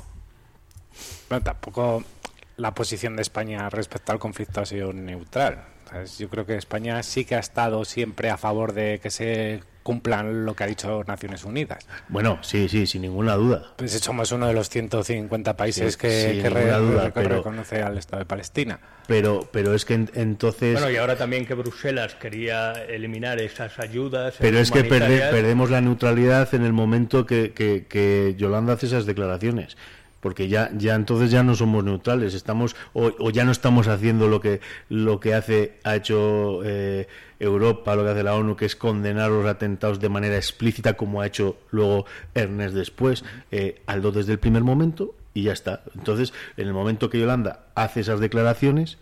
Bueno, 1.29 1.43
tampoco 1.45 2.05
la 2.57 2.72
posición 2.74 3.16
de 3.16 3.22
España 3.22 3.68
respecto 3.68 4.12
al 4.12 4.18
conflicto 4.18 4.61
ha 4.61 4.66
sido 4.66 4.93
neutral. 4.93 5.64
¿Sabes? 5.91 6.18
Yo 6.18 6.28
creo 6.28 6.47
que 6.47 6.57
España 6.57 7.03
sí 7.03 7.24
que 7.24 7.34
ha 7.34 7.41
estado 7.41 7.84
siempre 7.84 8.30
a 8.30 8.37
favor 8.37 8.72
de 8.72 8.99
que 9.03 9.11
se 9.11 9.61
cumplan 9.82 10.45
lo 10.45 10.55
que 10.57 10.64
ha 10.64 10.66
dicho 10.66 11.05
Naciones 11.07 11.45
Unidas. 11.45 11.87
Bueno, 12.09 12.41
sí, 12.43 12.68
sí, 12.68 12.89
sin 12.89 13.03
ninguna 13.03 13.37
duda. 13.37 13.72
Pues 13.76 13.93
somos 13.93 14.32
uno 14.32 14.49
de 14.49 14.53
los 14.53 14.68
150 14.68 15.57
países 15.57 15.93
Sí, 15.95 15.99
que, 16.01 16.30
sin 16.32 16.43
que 16.43 16.51
re- 16.51 16.61
ninguna 16.64 16.78
duda, 16.78 17.05
que 17.07 17.20
pero- 17.20 17.37
reconoce 17.37 17.82
al 17.82 17.97
Estado 17.97 18.18
de 18.18 18.26
Palestina. 18.26 18.80
Pero, 19.07 19.49
pero 19.53 19.72
es 19.74 19.84
que 19.84 19.95
en- 19.95 20.11
entonces... 20.14 20.72
Bueno, 20.72 20.91
y 20.91 20.97
ahora 20.97 21.14
también 21.16 21.47
que 21.47 21.55
Bruselas 21.55 22.16
quería 22.16 22.72
eliminar 22.72 23.41
esas 23.41 23.78
ayudas. 23.78 24.34
Pero 24.41 24.59
es 24.59 24.72
que 24.72 24.82
perde- 24.82 25.30
perdemos 25.30 25.70
la 25.70 25.80
neutralidad 25.80 26.53
en 26.57 26.64
el 26.64 26.72
momento 26.72 27.24
que, 27.24 27.53
que- 27.53 27.87
que 27.89 28.34
Yolanda 28.37 28.72
hace 28.72 28.87
esas 28.87 29.07
declaraciones. 29.07 29.76
Porque 30.21 30.49
ya, 30.49 30.71
ya 30.77 30.95
entonces 30.95 31.31
ya 31.31 31.43
no 31.43 31.55
somos 31.55 31.85
neutrales, 31.85 32.35
estamos 32.35 32.75
o, 32.95 33.12
o 33.19 33.31
ya 33.31 33.45
no 33.45 33.53
estamos 33.53 33.87
haciendo 33.87 34.29
lo 34.29 34.41
que 34.41 34.61
lo 34.89 35.21
que 35.21 35.35
hace 35.35 35.79
ha 35.85 35.95
hecho 35.95 36.62
eh, 36.64 37.07
Europa, 37.39 37.95
lo 37.95 38.05
que 38.05 38.11
hace 38.11 38.23
la 38.23 38.35
ONU, 38.35 38.57
que 38.57 38.64
es 38.64 38.77
condenar 38.77 39.31
los 39.31 39.47
atentados 39.47 40.01
de 40.01 40.09
manera 40.09 40.37
explícita, 40.37 40.95
como 40.95 41.21
ha 41.21 41.27
hecho 41.27 41.59
luego 41.71 42.07
Ernest 42.35 42.75
después, 42.75 43.25
eh, 43.51 43.83
Aldo 43.87 44.11
desde 44.12 44.33
el 44.33 44.39
primer 44.39 44.64
momento 44.64 45.14
y 45.35 45.43
ya 45.43 45.53
está. 45.53 45.83
Entonces, 45.95 46.33
en 46.57 46.67
el 46.67 46.73
momento 46.73 47.11
que 47.11 47.21
Yolanda 47.21 47.67
hace 47.75 48.01
esas 48.01 48.21
declaraciones, 48.21 48.99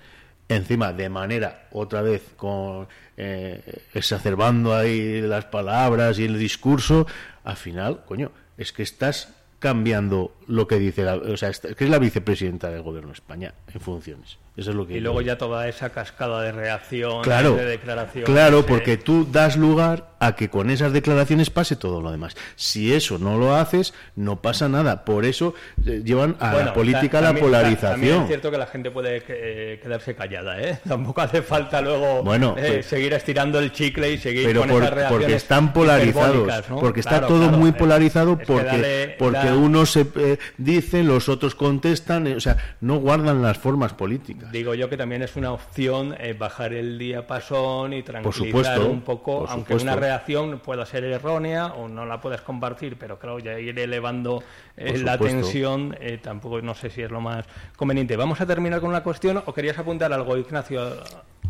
encima 0.49 0.93
de 0.93 1.09
manera 1.09 1.69
otra 1.73 2.03
vez 2.03 2.23
con 2.37 2.89
eh, 3.17 3.83
exacerbando 3.95 4.75
ahí 4.75 5.21
las 5.21 5.47
palabras 5.47 6.19
y 6.19 6.25
el 6.25 6.39
discurso 6.39 7.07
al 7.45 7.57
final 7.57 8.05
coño 8.05 8.31
es 8.59 8.73
que 8.73 8.83
estás 8.83 9.33
cambiando 9.65 10.37
lo 10.47 10.69
que 10.69 10.79
dice 10.79 11.05
la, 11.05 11.15
o 11.15 11.39
sea 11.39 11.51
que 11.51 11.85
es 11.85 11.89
la 11.89 11.99
vicepresidenta 11.99 12.69
del 12.69 12.83
gobierno 12.83 13.09
de 13.09 13.15
España 13.15 13.55
en 13.73 13.81
funciones 13.81 14.39
eso 14.57 14.71
es 14.71 14.77
lo 14.77 14.87
que 14.87 14.95
Y 14.97 15.01
luego 15.01 15.21
ya 15.21 15.37
toda 15.39 15.69
esa 15.69 15.91
cascada 15.91 16.41
de 16.43 16.53
reacción, 16.53 17.23
Claro, 17.23 17.55
de 17.57 17.65
declaración. 17.65 18.25
claro, 18.25 18.65
porque 18.67 18.97
tú 18.97 19.27
das 19.31 19.57
lugar 19.57 20.15
a 20.21 20.37
que 20.37 20.49
con 20.49 20.71
esas 20.71 20.93
declaraciones 20.93 21.51
pase 21.51 21.77
todo 21.77 22.01
lo 22.01 22.11
demás. 22.11 22.35
Si 22.57 22.95
eso 22.95 23.19
no 23.19 23.37
lo 23.37 23.55
haces, 23.57 23.93
no 24.17 24.41
pasa 24.41 24.69
nada. 24.69 25.05
Por 25.05 25.25
eso 25.27 25.55
eh, 25.85 26.01
llevan 26.05 26.37
a 26.41 26.55
la 26.55 26.73
política 26.73 27.21
la 27.21 27.27
También 27.29 27.37
es 27.45 27.51
polarización. 27.51 28.27
cierto 28.27 28.51
que 28.51 28.57
la 28.59 28.67
gente 28.67 28.91
puede 28.91 29.23
eh, 29.29 29.81
quedarse 29.83 30.15
callada, 30.15 30.61
¿eh? 30.63 30.79
Tampoco 30.89 31.21
hace 31.21 31.43
falta 31.43 31.81
luego 31.83 32.23
Bueno, 32.23 32.55
eh, 32.57 32.75
pues- 32.77 32.87
seguir 32.87 33.13
estirando 33.13 33.59
el 33.59 33.73
chicle 33.73 34.13
y 34.13 34.19
seguir 34.19 34.47
Pero 34.47 34.61
con 34.61 34.71
por- 34.71 34.83
esas 34.83 34.95
reacciones 34.95 35.21
porque 35.25 35.37
están 35.37 35.73
polarizados, 35.75 36.53
porque 36.81 37.01
está 37.01 37.11
Claro, 37.19 37.27
todo 37.27 37.43
claro, 37.49 37.59
muy 37.59 37.73
polarizado, 37.73 38.39
es 38.41 38.47
porque, 38.47 38.65
dale- 38.67 39.17
porque 39.19 39.53
unos 39.53 39.91
se 39.91 40.07
eh, 40.17 40.39
dicen, 40.57 41.07
los 41.07 41.29
otros 41.29 41.55
contestan, 41.55 42.27
o 42.29 42.41
sea, 42.41 42.57
no 42.81 42.97
guardan 42.97 43.43
las 43.43 43.59
formas 43.59 43.93
políticas. 43.93 44.44
Digo 44.51 44.75
yo 44.75 44.89
que 44.89 44.97
también 44.97 45.23
es 45.23 45.37
una 45.37 45.53
opción 45.53 46.15
eh, 46.19 46.33
bajar 46.33 46.73
el 46.73 46.99
diapasón 46.99 47.93
y 47.93 48.03
tranquilizar 48.03 48.47
supuesto, 48.47 48.91
un 48.91 49.03
poco, 49.03 49.41
por 49.41 49.51
aunque 49.51 49.75
supuesto. 49.75 49.83
una 49.85 49.97
reacción 49.97 50.61
pueda 50.61 50.87
ser 50.87 51.05
errónea 51.05 51.67
o 51.67 51.89
no 51.89 52.07
la 52.07 52.21
puedas 52.21 52.41
compartir, 52.41 52.97
pero 52.99 53.19
claro, 53.19 53.39
ya 53.39 53.59
ir 53.59 53.79
elevando 53.79 54.43
eh, 54.77 54.99
la 54.99 55.19
tensión 55.19 55.97
eh, 56.01 56.19
tampoco 56.23 56.61
no 56.63 56.75
sé 56.75 56.91
si 56.91 57.03
es 57.03 57.11
lo 57.11 57.21
más 57.21 57.45
conveniente. 57.77 58.17
Vamos 58.17 58.41
a 58.41 58.47
terminar 58.47 58.81
con 58.81 58.91
una 58.91 59.03
cuestión, 59.03 59.43
o 59.45 59.53
querías 59.53 59.79
apuntar 59.79 60.13
algo, 60.13 60.37
Ignacio. 60.37 60.97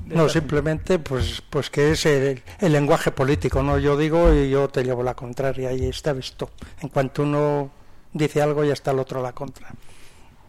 No, 0.06 0.28
simplemente 0.28 0.98
pues 0.98 1.42
pues 1.48 1.70
que 1.70 1.92
es 1.92 2.04
el, 2.04 2.42
el 2.60 2.72
lenguaje 2.72 3.10
político, 3.10 3.62
¿no? 3.62 3.78
Yo 3.78 3.96
digo 3.96 4.34
y 4.34 4.50
yo 4.50 4.68
te 4.68 4.84
llevo 4.84 5.02
la 5.02 5.14
contraria 5.14 5.72
y 5.72 5.86
está 5.86 6.12
visto. 6.12 6.50
En 6.82 6.88
cuanto 6.88 7.22
uno 7.22 7.70
dice 8.12 8.42
algo 8.42 8.64
ya 8.64 8.74
está 8.74 8.90
el 8.90 8.98
otro 8.98 9.20
a 9.20 9.22
la 9.22 9.32
contra. 9.32 9.68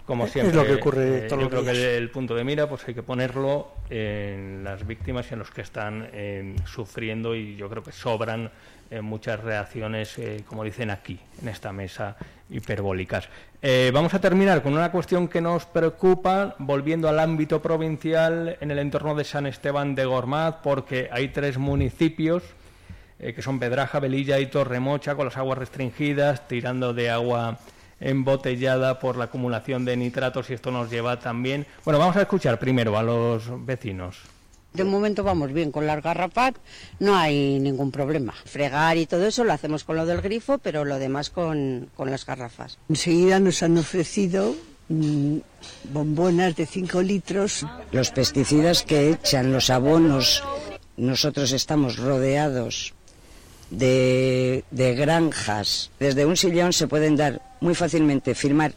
Como 0.06 0.26
Es 0.26 0.32
siempre, 0.34 0.56
lo 0.56 0.66
que 0.66 0.76
ocurre 0.76 1.18
eh, 1.18 1.22
todos 1.22 1.32
yo 1.32 1.38
los 1.38 1.50
creo 1.50 1.62
días. 1.64 1.78
que 1.78 1.98
el 1.98 2.12
punto 2.12 2.36
de 2.36 2.44
mira 2.44 2.70
pues 2.70 2.88
hay 2.88 2.94
que 2.94 3.02
ponerlo 3.02 3.70
en 3.90 4.64
las 4.64 4.86
víctimas 4.86 5.26
y 5.30 5.34
en 5.34 5.40
los 5.40 5.50
que 5.50 5.62
están 5.62 6.10
eh, 6.14 6.56
sufriendo 6.66 7.36
y 7.36 7.56
yo 7.56 7.68
creo 7.70 7.82
que 7.82 7.92
sobran 7.92 8.52
eh, 8.92 9.02
muchas 9.02 9.40
reacciones, 9.40 10.20
eh, 10.20 10.44
como 10.48 10.64
dicen 10.64 10.92
aquí, 10.92 11.20
en 11.42 11.48
esta 11.50 11.72
mesa, 11.74 12.18
hiperbólicas. 12.50 13.28
Vamos 13.92 14.14
a 14.14 14.22
terminar 14.22 14.62
con 14.62 14.74
una 14.74 14.92
cuestión 14.92 15.28
que 15.28 15.42
nos 15.42 15.66
preocupa, 15.66 16.54
volviendo 16.60 17.10
al 17.10 17.20
ámbito 17.20 17.64
provincial 17.64 18.58
en 18.62 18.70
el 18.70 18.78
entorno 18.78 19.16
de 19.16 19.24
San 19.24 19.48
Esteban 19.48 19.96
de 19.96 20.06
Gormaz, 20.06 20.58
porque 20.62 21.10
hay 21.12 21.30
tres 21.30 21.58
municipios 21.58 22.44
que 23.18 23.42
son 23.42 23.58
Pedraja, 23.58 24.00
Velilla 24.00 24.38
y 24.38 24.46
Torremocha, 24.46 25.16
con 25.16 25.26
las 25.26 25.38
aguas 25.38 25.58
restringidas, 25.58 26.48
tirando 26.48 26.94
de 26.94 27.10
agua 27.10 27.58
embotellada 28.06 29.00
por 29.00 29.18
la 29.18 29.26
acumulación 29.26 29.84
de 29.84 29.98
nitratos 29.98 30.50
y 30.50 30.54
esto 30.54 30.72
nos 30.72 30.90
lleva 30.90 31.20
también... 31.20 31.66
Bueno, 31.84 32.00
vamos 32.00 32.16
a 32.16 32.22
escuchar 32.22 32.60
primero 32.60 32.98
a 32.98 33.04
los 33.04 33.66
vecinos. 33.66 34.18
De 34.74 34.84
momento 34.84 35.24
vamos 35.24 35.54
bien 35.54 35.72
con 35.72 35.88
las 35.88 36.04
garrafas, 36.04 36.54
no 37.00 37.16
hay 37.16 37.60
ningún 37.60 37.92
problema. 37.92 38.34
Fregar 38.46 38.98
y 38.98 39.06
todo 39.06 39.26
eso 39.26 39.44
lo 39.44 39.54
hacemos 39.54 39.86
con 39.86 39.96
lo 39.96 40.06
del 40.06 40.22
grifo, 40.22 40.58
pero 40.58 40.84
lo 40.84 41.00
demás 41.00 41.30
con, 41.30 41.90
con 41.96 42.12
las 42.12 42.26
garrafas. 42.26 42.78
Enseguida 42.90 43.40
nos 43.40 43.64
han 43.64 43.78
ofrecido 43.78 44.54
mm, 44.90 45.38
bombonas 45.94 46.58
de 46.58 46.66
5 46.66 47.02
litros. 47.02 47.66
Los 47.92 48.12
pesticidas 48.12 48.84
que 48.84 49.12
echan, 49.12 49.54
los 49.54 49.70
abonos, 49.70 50.44
nosotros 50.98 51.54
estamos 51.54 51.98
rodeados 51.98 52.95
de, 53.70 54.64
de 54.72 54.96
granjas. 54.96 55.92
Desde 56.00 56.26
un 56.26 56.38
sillón 56.38 56.74
se 56.74 56.88
pueden 56.88 57.16
dar 57.16 57.42
muy 57.62 57.76
fácilmente, 57.76 58.36
firmar 58.36 58.74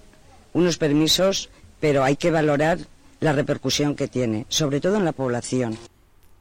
unos 0.52 0.78
permisos, 0.78 1.50
pero 1.80 2.02
hay 2.04 2.16
que 2.16 2.30
valorar 2.30 2.78
la 3.20 3.32
repercusión 3.32 3.94
que 3.94 4.08
tiene, 4.08 4.46
sobre 4.48 4.80
todo 4.80 4.96
en 4.96 5.04
la 5.04 5.12
población. 5.12 5.76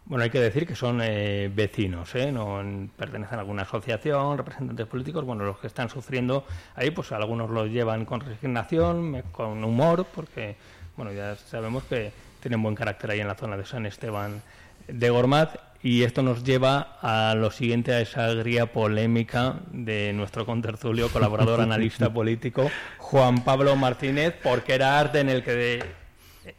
Bueno, 0.06 0.24
hay 0.24 0.30
que 0.30 0.40
decir 0.40 0.66
que 0.66 0.76
son 0.76 1.02
eh, 1.04 1.52
vecinos, 1.54 2.16
¿eh? 2.16 2.32
no 2.32 2.62
en- 2.62 2.90
pertenecen 2.96 3.38
a 3.38 3.42
alguna 3.42 3.64
asociación, 3.64 4.38
representantes 4.38 4.88
políticos. 4.88 5.26
Bueno, 5.26 5.44
los 5.44 5.58
que 5.60 5.68
están 5.68 5.90
sufriendo 5.90 6.46
ahí, 6.76 6.92
pues 6.92 7.12
algunos 7.12 7.50
los 7.50 7.70
llevan 7.70 8.06
con 8.06 8.22
resignación, 8.22 9.22
con 9.34 9.62
humor, 9.66 10.06
porque 10.16 10.56
bueno, 10.96 11.12
ya 11.12 11.36
sabemos 11.36 11.84
que 11.84 12.12
tienen 12.42 12.64
buen 12.64 12.74
carácter 12.76 13.12
ahí 13.12 13.20
en 13.20 13.28
la 13.28 13.36
zona 13.36 13.58
de 13.58 13.66
San 13.66 13.86
Esteban 13.86 14.42
de 14.88 15.10
Gormaz. 15.10 15.50
Y 15.84 16.04
esto 16.04 16.24
nos 16.24 16.44
lleva 16.44 16.98
a 17.02 17.36
lo 17.36 17.52
siguiente, 17.52 17.94
a 17.94 18.02
esa 18.02 18.26
agria 18.26 18.66
polémica 18.74 19.60
de 19.72 20.12
nuestro 20.14 20.46
contertulio, 20.46 21.10
colaborador, 21.10 21.62
analista 21.62 22.12
político, 22.12 22.70
Juan 22.98 23.44
Pablo 23.44 23.76
Martínez, 23.76 24.34
porque 24.42 24.74
era 24.74 25.00
arte 25.00 25.20
en 25.20 25.30
el 25.30 25.44
que 25.44 25.52
de- 25.52 25.84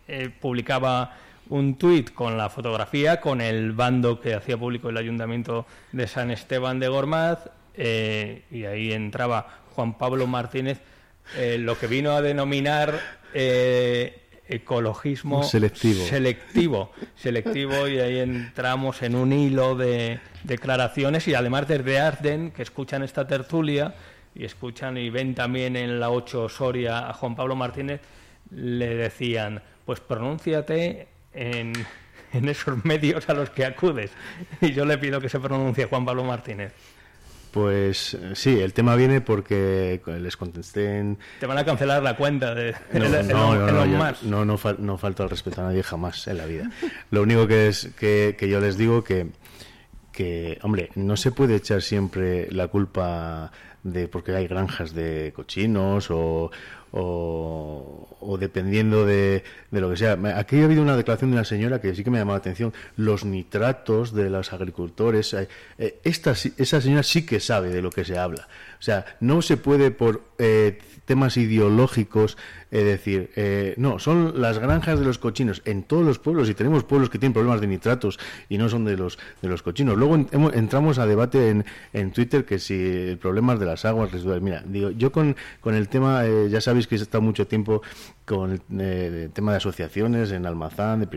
eh, 0.07 0.31
publicaba 0.41 1.17
un 1.51 1.77
tuit 1.77 2.13
con 2.13 2.37
la 2.39 2.49
fotografía, 2.51 3.21
con 3.21 3.41
el 3.41 3.73
bando 3.73 4.21
que 4.21 4.35
hacía 4.35 4.57
público 4.57 4.91
el 4.91 4.97
Ayuntamiento 4.99 5.67
de 5.93 6.07
San 6.07 6.31
Esteban 6.31 6.79
de 6.79 6.89
Gormaz, 6.89 7.49
eh, 7.75 8.43
y 8.51 8.65
ahí 8.67 8.93
entraba 8.93 9.47
Juan 9.75 9.97
Pablo 9.97 10.27
Martínez, 10.27 10.81
eh, 11.37 11.57
lo 11.59 11.79
que 11.79 11.87
vino 11.87 12.13
a 12.13 12.23
denominar 12.23 12.99
eh, 13.35 14.28
ecologismo 14.49 15.43
Selectivo. 15.43 16.05
selectivo, 16.07 16.93
selectivo, 17.17 17.87
y 17.87 17.99
ahí 17.99 18.19
entramos 18.19 19.03
en 19.03 19.15
un 19.15 19.33
hilo 19.33 19.77
de 19.77 20.21
declaraciones 20.45 21.29
y 21.29 21.35
además 21.35 21.69
desde 21.69 22.01
Arden, 22.01 22.51
que 22.51 22.63
escuchan 22.63 23.03
esta 23.03 23.27
tertulia 23.27 23.95
y 24.35 24.45
escuchan 24.45 24.97
y 24.97 25.11
ven 25.11 25.35
también 25.35 25.77
en 25.77 26.01
la 26.01 26.11
8 26.11 26.49
Soria 26.49 27.09
a 27.09 27.13
Juan 27.13 27.37
Pablo 27.37 27.57
Martínez, 27.57 28.01
le 28.51 28.95
decían, 28.95 29.63
pues 29.85 30.01
pronúnciate 30.01 31.09
en, 31.35 31.73
en 32.33 32.49
esos 32.49 32.85
medios 32.85 33.29
a 33.29 33.35
los 33.35 33.51
que 33.51 33.65
acudes. 33.65 34.11
Y 34.61 34.73
yo 34.73 34.85
le 34.85 34.99
pido 34.99 35.21
que 35.21 35.29
se 35.29 35.41
pronuncie 35.41 35.87
Juan 35.87 36.05
Pablo 36.05 36.25
Martínez. 36.25 36.73
Pues 37.51 38.15
eh, 38.15 38.33
sí, 38.35 38.61
el 38.61 38.73
tema 38.73 38.95
viene 38.97 39.21
porque 39.21 40.01
les 40.21 40.37
contesté 40.37 40.99
en... 40.99 41.19
Te 41.41 41.47
van 41.47 41.59
a 41.59 41.65
cancelar 41.65 42.03
la 42.03 42.17
cuenta 42.17 42.55
de 42.55 42.75
No, 42.93 43.05
Elon- 43.07 43.27
no, 43.27 43.55
no, 43.57 43.69
Elon 43.69 43.91
yo- 43.93 43.99
Musk. 43.99 44.23
no, 44.25 44.45
no, 44.45 44.59
fal- 44.59 44.79
no 44.79 44.99
falta 44.99 45.23
el 45.25 45.31
respeto 45.31 45.61
a 45.63 45.65
nadie 45.65 45.83
jamás 45.83 46.27
en 46.29 46.37
la 46.39 46.47
vida. 46.47 46.71
Lo 47.11 47.23
único 47.23 47.47
que 47.47 47.69
es 47.69 47.91
que, 47.99 48.37
que 48.39 48.49
yo 48.49 48.61
les 48.61 48.77
digo 48.77 49.03
que, 49.03 49.29
que, 50.13 50.59
hombre, 50.63 50.91
no 50.95 51.17
se 51.17 51.33
puede 51.33 51.57
echar 51.57 51.83
siempre 51.83 52.49
la 52.51 52.69
culpa 52.69 53.51
de 53.83 54.09
porque 54.09 54.35
hay 54.35 54.47
granjas 54.49 54.93
de 54.93 55.33
cochinos 55.35 56.11
o, 56.11 56.51
o, 56.93 58.17
o 58.21 58.39
dependiendo 58.39 59.05
de, 59.07 59.45
de 59.71 59.81
lo 59.81 59.91
que 59.91 59.97
sea. 59.97 60.19
Aquí 60.37 60.61
ha 60.61 60.65
habido 60.65 60.83
una 60.83 60.97
declaración 60.97 61.31
de 61.31 61.37
una 61.37 61.45
señora 61.45 61.81
que 61.81 61.95
sí 61.95 62.05
que 62.05 62.11
me 62.11 62.19
ha 62.19 62.21
llamado 62.23 62.37
la 62.37 62.41
atención. 62.41 62.73
Los 62.97 63.25
nitratos 63.25 64.13
de 64.13 64.31
los 64.31 64.53
agricultores. 64.53 65.33
eh, 65.35 65.49
eh, 65.79 66.01
esta, 66.05 66.33
esa 66.33 66.81
señora 66.81 67.03
sí 67.03 67.25
que 67.25 67.41
sabe 67.41 67.71
de 67.71 67.83
lo 67.83 67.91
que 67.91 68.05
se 68.05 68.19
habla. 68.19 68.49
O 68.79 68.83
sea, 68.83 69.05
no 69.21 69.43
se 69.43 69.57
puede 69.57 69.91
por 69.91 70.23
eh, 70.39 70.79
temas 71.09 71.39
ideológicos 71.39 72.37
eh, 72.71 72.85
decir, 72.85 73.31
eh, 73.35 73.73
no, 73.79 73.99
son 73.99 74.43
las 74.43 74.59
granjas 74.59 75.01
de 75.01 75.07
los 75.07 75.17
cochinos 75.17 75.63
en 75.65 75.83
todos 75.83 76.05
los 76.05 76.19
pueblos 76.19 76.51
y 76.51 76.55
tenemos 76.55 76.85
pueblos 76.85 77.09
que 77.09 77.19
tienen 77.19 77.33
problemas 77.33 77.63
de 77.63 77.67
nitratos 77.67 78.19
y 78.51 78.59
no 78.59 78.69
son 78.69 78.85
de 78.85 78.95
los 78.95 79.19
de 79.41 79.49
los 79.49 79.63
cochinos. 79.63 79.97
Luego 79.97 80.17
entramos 80.53 80.99
a 80.99 81.07
debate 81.07 81.49
en, 81.49 81.65
en 81.95 82.13
Twitter 82.13 82.45
que 82.45 82.59
si 82.59 82.75
el 82.75 83.17
problema 83.17 83.55
es 83.55 83.61
de 83.61 83.65
las 83.65 83.87
aguas 83.87 84.13
residuales. 84.13 84.43
Mira, 84.43 84.63
digo, 84.67 84.91
yo 84.91 85.11
con, 85.11 85.35
con 85.63 85.75
el 85.75 85.89
tema, 85.89 86.27
eh, 86.27 86.51
ya 86.51 86.61
sabéis 86.61 86.87
que 86.87 86.97
he 86.97 86.99
estado 86.99 87.23
mucho 87.23 87.47
tiempo 87.47 87.81
con 88.27 88.53
el 88.53 88.61
eh, 88.79 89.31
tema 89.33 89.53
de 89.53 89.57
asociaciones 89.57 90.31
en 90.33 90.45
Almazán, 90.45 91.01
de 91.01 91.07
presidente 91.07 91.17